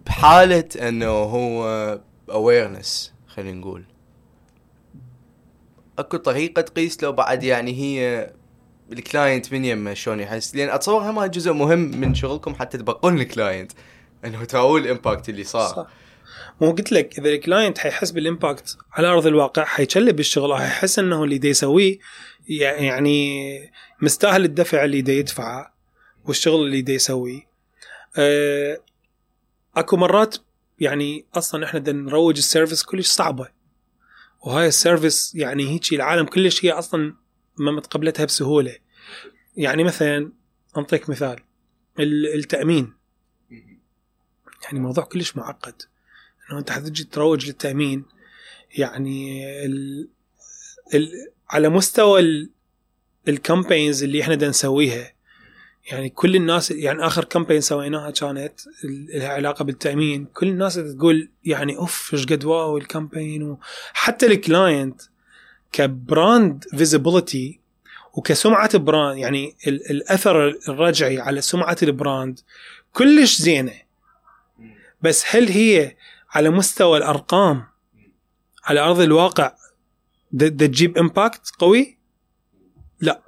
[0.08, 0.18] مهم.
[0.18, 2.00] بحالة إنه هو
[2.32, 3.86] awareness خلينا نقول.
[6.00, 8.34] أكو طريقة تقيس لو بعد يعني هي
[8.92, 10.56] ال client من يمه شلون يحس.
[10.56, 13.72] لأن أتصور هم جزء مهم من شغلكم حتى تبقون ال client
[14.26, 15.76] إنه تراوون ال impact اللي صار.
[15.76, 15.88] صح.
[16.62, 21.00] مو قلت لك إذا ال client حيحس بال impact على أرض الواقع حيشلب الشغل وحيحس
[21.00, 22.00] إنه اللي دا يسويه
[22.48, 23.72] يعني
[24.02, 25.74] مستاهل الدفع اللي دا يدفعه
[26.26, 27.42] والشغل اللي دا يسويه.
[28.18, 28.80] أه
[29.76, 30.38] اكو مرات
[30.80, 33.48] يعني أصلا إحنا بدنا نروج ال service كلش صعبة.
[34.42, 37.16] وهاي ال service يعني هيك العالم كلش هي أصلا
[37.58, 38.76] ما متقبلتها بسهولة.
[39.58, 40.32] يعني مثلا
[40.78, 41.40] أنطيك مثال
[42.00, 42.94] التأمين.
[44.64, 45.82] يعني موضوع كلش معقد.
[46.50, 48.06] إنه أنت حتجي تروج للتأمين
[48.78, 50.10] يعني ال
[50.94, 51.12] ال
[51.50, 52.50] على مستوى
[53.28, 55.15] ال campaigns اللي إحنا بدنا نسويها
[55.92, 58.60] يعني كل الناس يعني آخر campaign سويناها كانت
[59.14, 60.26] لها علاقة بالتأمين.
[60.26, 65.02] كل الناس تقول يعني أوف إيش قد wow ال campaign وحتى ال client
[65.72, 67.60] ك brand visibility
[68.14, 72.40] وكسمعة brand يعني الأثر الرجعي على سمعة ال brand
[72.94, 73.74] كلش زينة.
[75.02, 75.96] بس هل هي
[76.30, 77.64] على مستوى الأرقام
[78.64, 79.56] على أرض الواقع
[80.40, 81.98] تجيب impact قوي؟
[83.02, 83.22] لا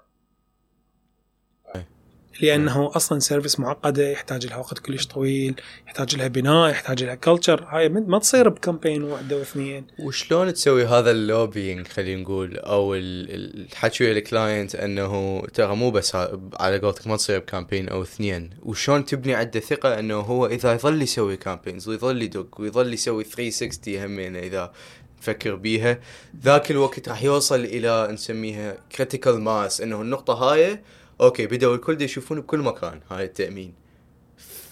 [2.41, 5.55] لأنه أصلا service معقدة يحتاج لها وقت كلش طويل
[5.87, 9.87] يحتاج لها بناء يحتاج لها culture هاي ما تصير ب campaign واحدة واثنين.
[9.99, 15.91] وشلون تسوي هذا ال lobbying خلينا نقول أو الحكي ويا ال client إنه ترى مو
[15.91, 16.15] بس
[16.59, 18.49] على قولتك ما تصير ب campaign أو اثنين.
[18.63, 23.95] وشلون تبني عنده ثقة إنه هو إذا يظل يسوي campaigns ويظل يدق ويظل يسوي 360
[23.95, 24.71] همين إذا
[25.19, 25.99] نفكر بيها
[26.43, 30.79] ذاك الوقت راح يوصل إلى نسميها critical mass إنه النقطة هاي
[31.21, 33.73] okay بدأوا الكل يشوفون بكل مكان هاي التأمين.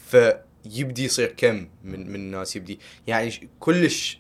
[0.08, 2.80] فيبدي يصير كم من من الناس يبدي.
[3.08, 4.20] يعني كلش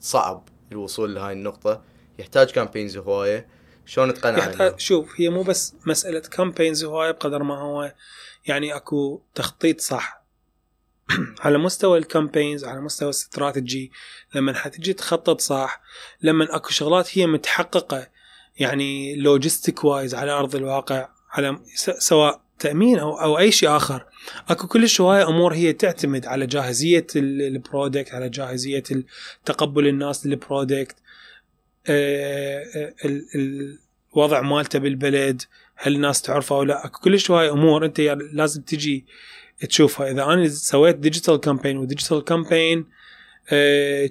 [0.00, 1.82] صعب الوصول لهاي النقطة.
[2.18, 3.46] يحتاج campaigns هواية.
[3.86, 7.94] شلون تقنع شوف هي مو بس مسألة campaigns هواية بقدر ما هو
[8.46, 10.26] يعني أكو تخطيط صح.
[11.44, 13.92] على مستوى ال campaigns على مستوى الاستراتيجي
[14.34, 15.80] لما حتجي تخطط صح
[16.22, 18.08] لما أكو شغلات هي متحققة
[18.56, 21.58] يعني logistic wise على أرض الواقع على
[21.98, 24.06] سواء تأمين أو أو أي شيء آخر.
[24.48, 28.84] أكو كل هواية أمور هي تعتمد على جاهزية ال product على جاهزية
[29.44, 30.96] تقبل الناس لل product.
[31.86, 32.92] آه، آه،
[34.14, 35.42] الوضع مالته بالبلد
[35.76, 36.86] هل الناس تعرفه أو لا.
[36.86, 38.00] أكو كل هواية أمور أنت
[38.32, 39.04] لازم تجي
[39.68, 40.10] تشوفها.
[40.10, 42.86] إذا أنا سويت digital campaign و digital campaign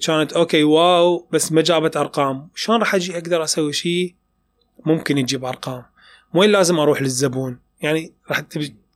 [0.06, 2.50] كانت okay wow بس ما جابت أرقام.
[2.56, 4.16] شلون راح أجي أقدر أسوي شيء؟
[4.86, 5.84] ممكن يجيب أرقام.
[6.36, 7.60] وين لازم أروح للزبون.
[7.82, 8.40] يعني راح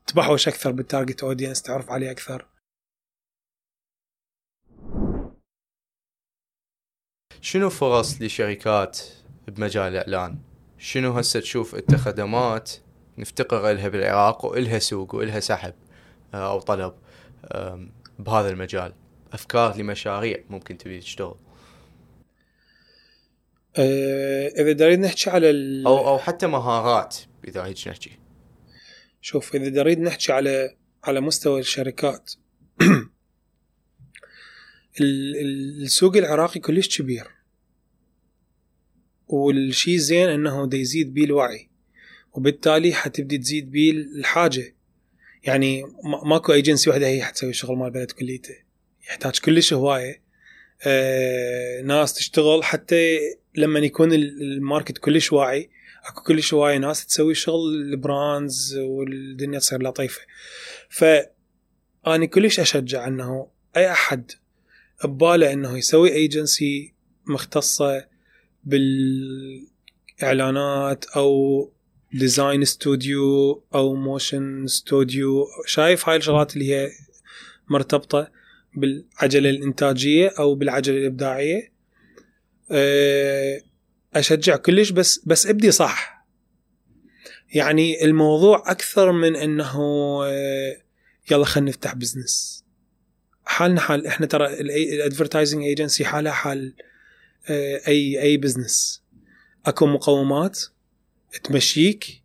[0.08, 2.46] تبحوش أكثر بال target audience تعرف عليه أكثر.
[7.42, 9.00] شنو فرص لشركات
[9.48, 10.38] بمجال الإعلان؟
[10.78, 12.72] شنو هسه تشوف انت خدمات
[13.18, 15.74] نفتقر لها بالعراق وإلها سوق وإلها سحب
[16.34, 16.94] آه، أو طلب
[18.20, 18.94] بهذا المجال؟
[19.34, 21.36] أفكار لمشاريع ممكن تبي تشتغل.
[23.78, 25.88] آه، إذا دارين نحكي على ال...
[25.88, 27.29] أو أو حتى مهارات.
[27.50, 28.12] إذا هيك نحكي.
[29.22, 32.32] شوف إذا نريد نحكي على على مستوى الشركات
[35.02, 37.28] السوق العراقي كلش كبير.
[39.28, 41.70] والشيء زين إنه دا يزيد بيه الوعي
[42.34, 44.76] وبالتالي حتبدي تزيد بيه الحاجة.
[45.44, 45.84] يعني
[46.26, 48.56] ماكو ايجنسي واحدة هي حتسوي الشغل مال البلد كليته.
[49.10, 50.22] يحتاج كلش هواية.
[50.84, 53.20] آه ناس تشتغل حتى
[53.56, 55.70] لما يكون ال market كلش واعي.
[56.10, 60.22] اكو كلش هوايه ناس تسوي شغل ال brands والدنيا تصير لطيفة.
[60.90, 61.06] ف
[62.08, 64.32] أنا كلش أشجع إنه أي أحد
[65.04, 66.94] بباله إنه يسوي ايجنسي
[67.26, 68.06] مختصة
[70.22, 71.72] بالإعلانات أو
[72.14, 76.90] design studio أو motion studio شايف هاي الشغلات اللي هي
[77.70, 78.32] مرتبطة
[78.76, 81.72] بالعجلة الإنتاجية أو بالعجلة الإبداعية؟
[82.72, 83.62] أه
[84.16, 86.26] أشجع كلش بس بس إبدي صح.
[87.54, 89.80] يعني الموضوع أكثر من إنه
[90.26, 90.78] آه،
[91.32, 92.64] يلا خلينا نفتح business
[93.46, 96.74] حالنا حال إحنا ترى ال advertising agency حالها حال
[97.50, 99.04] آه، أي أي business
[99.66, 100.60] أكو مقومات
[101.44, 102.24] تمشيك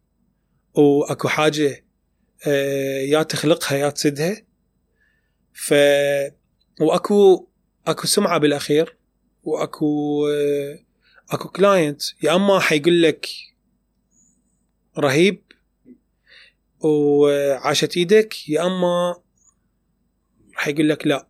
[0.74, 1.85] وأكو حاجة
[2.47, 4.43] آه، يا تخلقها يا تسدها.
[5.52, 5.74] ف
[6.81, 7.48] وأكو
[7.86, 8.97] أكو سمعة بالأخير
[9.43, 10.27] وأكو
[11.30, 13.28] أكو كلاينت يا أما حيقول لك
[14.98, 15.42] رهيب
[16.80, 19.16] وعاشت إيدك يا أما
[20.55, 21.28] راح يقول لك لا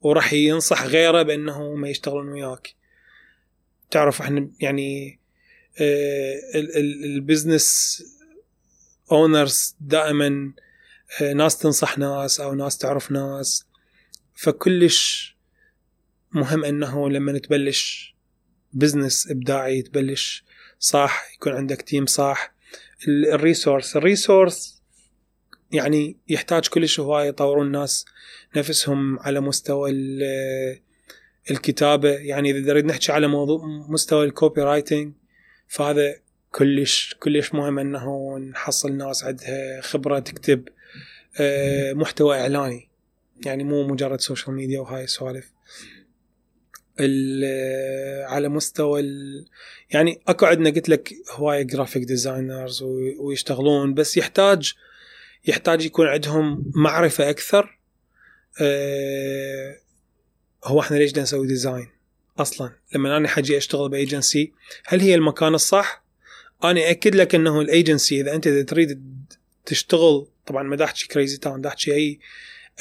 [0.00, 2.74] وراح ينصح غيره بأنه ما يشتغلون وياك.
[3.90, 5.20] تعرف إحنا يعني
[5.80, 6.40] آه،
[7.04, 8.02] ال business
[9.12, 10.52] owners دائما
[11.22, 13.66] آه، ناس تنصح ناس أو ناس تعرف ناس
[14.34, 15.36] فكلش
[16.32, 18.17] مهم أنه لما تبلش
[18.72, 20.44] business إبداعي تبلش
[20.78, 22.54] صح يكون عندك team صح
[23.08, 24.78] ال resource ال resource
[25.72, 28.04] يعني يحتاج كلش هواية يطورون الناس
[28.56, 29.90] نفسهم على مستوى
[31.50, 32.10] الكتابة.
[32.10, 35.12] يعني إذا نريد نحكي على موضوع مستوى ال copywriting
[35.68, 36.14] فهذا
[36.50, 40.68] كلش كلش مهم إنه نحصل ناس عندها خبرة تكتب
[41.40, 42.88] آه، محتوى إعلاني.
[43.46, 45.52] يعني مو مجرد social media وهاي السوالف.
[48.26, 49.44] على مستوى ال...
[49.90, 52.82] يعني أكو عندنا قلت لك هواية graphic designers
[53.18, 54.74] ويشتغلون بس يحتاج
[55.46, 57.78] يحتاج يكون عندهم معرفة أكثر.
[58.60, 59.76] أه
[60.64, 61.88] هو إحنا ليش نسوي design
[62.38, 64.52] أصلا؟ لما أنا حاجي أشتغل بأيجنسي
[64.86, 66.04] هل هي المكان الصح؟
[66.64, 69.02] أنا أكد لك إنه الأيجنسي إذا أنت إذا تريد
[69.66, 72.18] تشتغل طبعا ما احكي Creasy Town احكي اي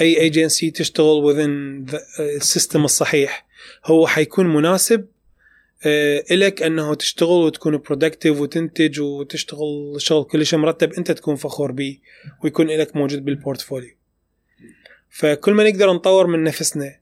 [0.02, 1.86] أي ايجنسي تشتغل within
[2.20, 3.47] ال system الصحيح.
[3.86, 5.08] هو حيكون مناسب
[5.86, 12.00] آه، إلك أنه تشتغل وتكون productive وتنتج وتشتغل شغل كلش مرتب أنت تكون فخور به
[12.44, 13.96] ويكون لك موجود بال portfolio
[15.10, 16.96] فكل ما نقدر نطور من نفسنا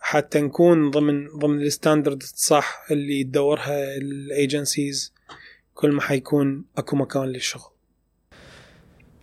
[0.00, 5.12] حتى نكون ضمن ضمن ال standard الصح اللي تدورها ال agencies
[5.74, 7.73] كل ما حيكون أكو مكان للشغل.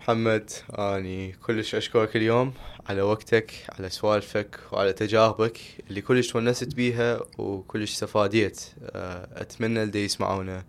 [0.01, 2.53] محمد أني كلش أشكرك اليوم
[2.89, 5.59] على وقتك على سوالفك وعلى تجاربك
[5.89, 8.61] اللي كلش تونست بيها وكلش استفاديت.
[8.83, 10.65] آه، أتمنى اللي يسمعونا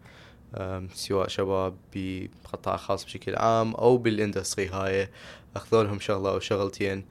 [0.94, 5.08] سواء شباب بقطاع خاص بشكل عام أو بال industry هاي.
[5.56, 7.04] أخذوا لهم شغلة أو شغلتين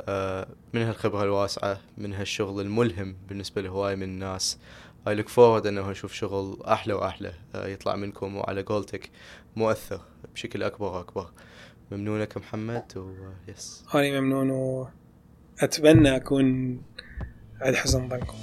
[0.00, 4.58] آه، من هالخبرة الواسعة من هالشغل الملهم بالنسبة لهواي من الناس.
[5.08, 9.10] I look forward إنه أشوف شغل أحلى وأحلى آه، يطلع منكم وعلى قولتك
[9.56, 10.00] مؤثر
[10.34, 11.30] بشكل أكبر وأكبر.
[11.90, 14.50] ممنونك محمد ويس أنا ممنون
[15.60, 16.82] وأتمنى أكون
[17.60, 18.36] على حسن ظنكم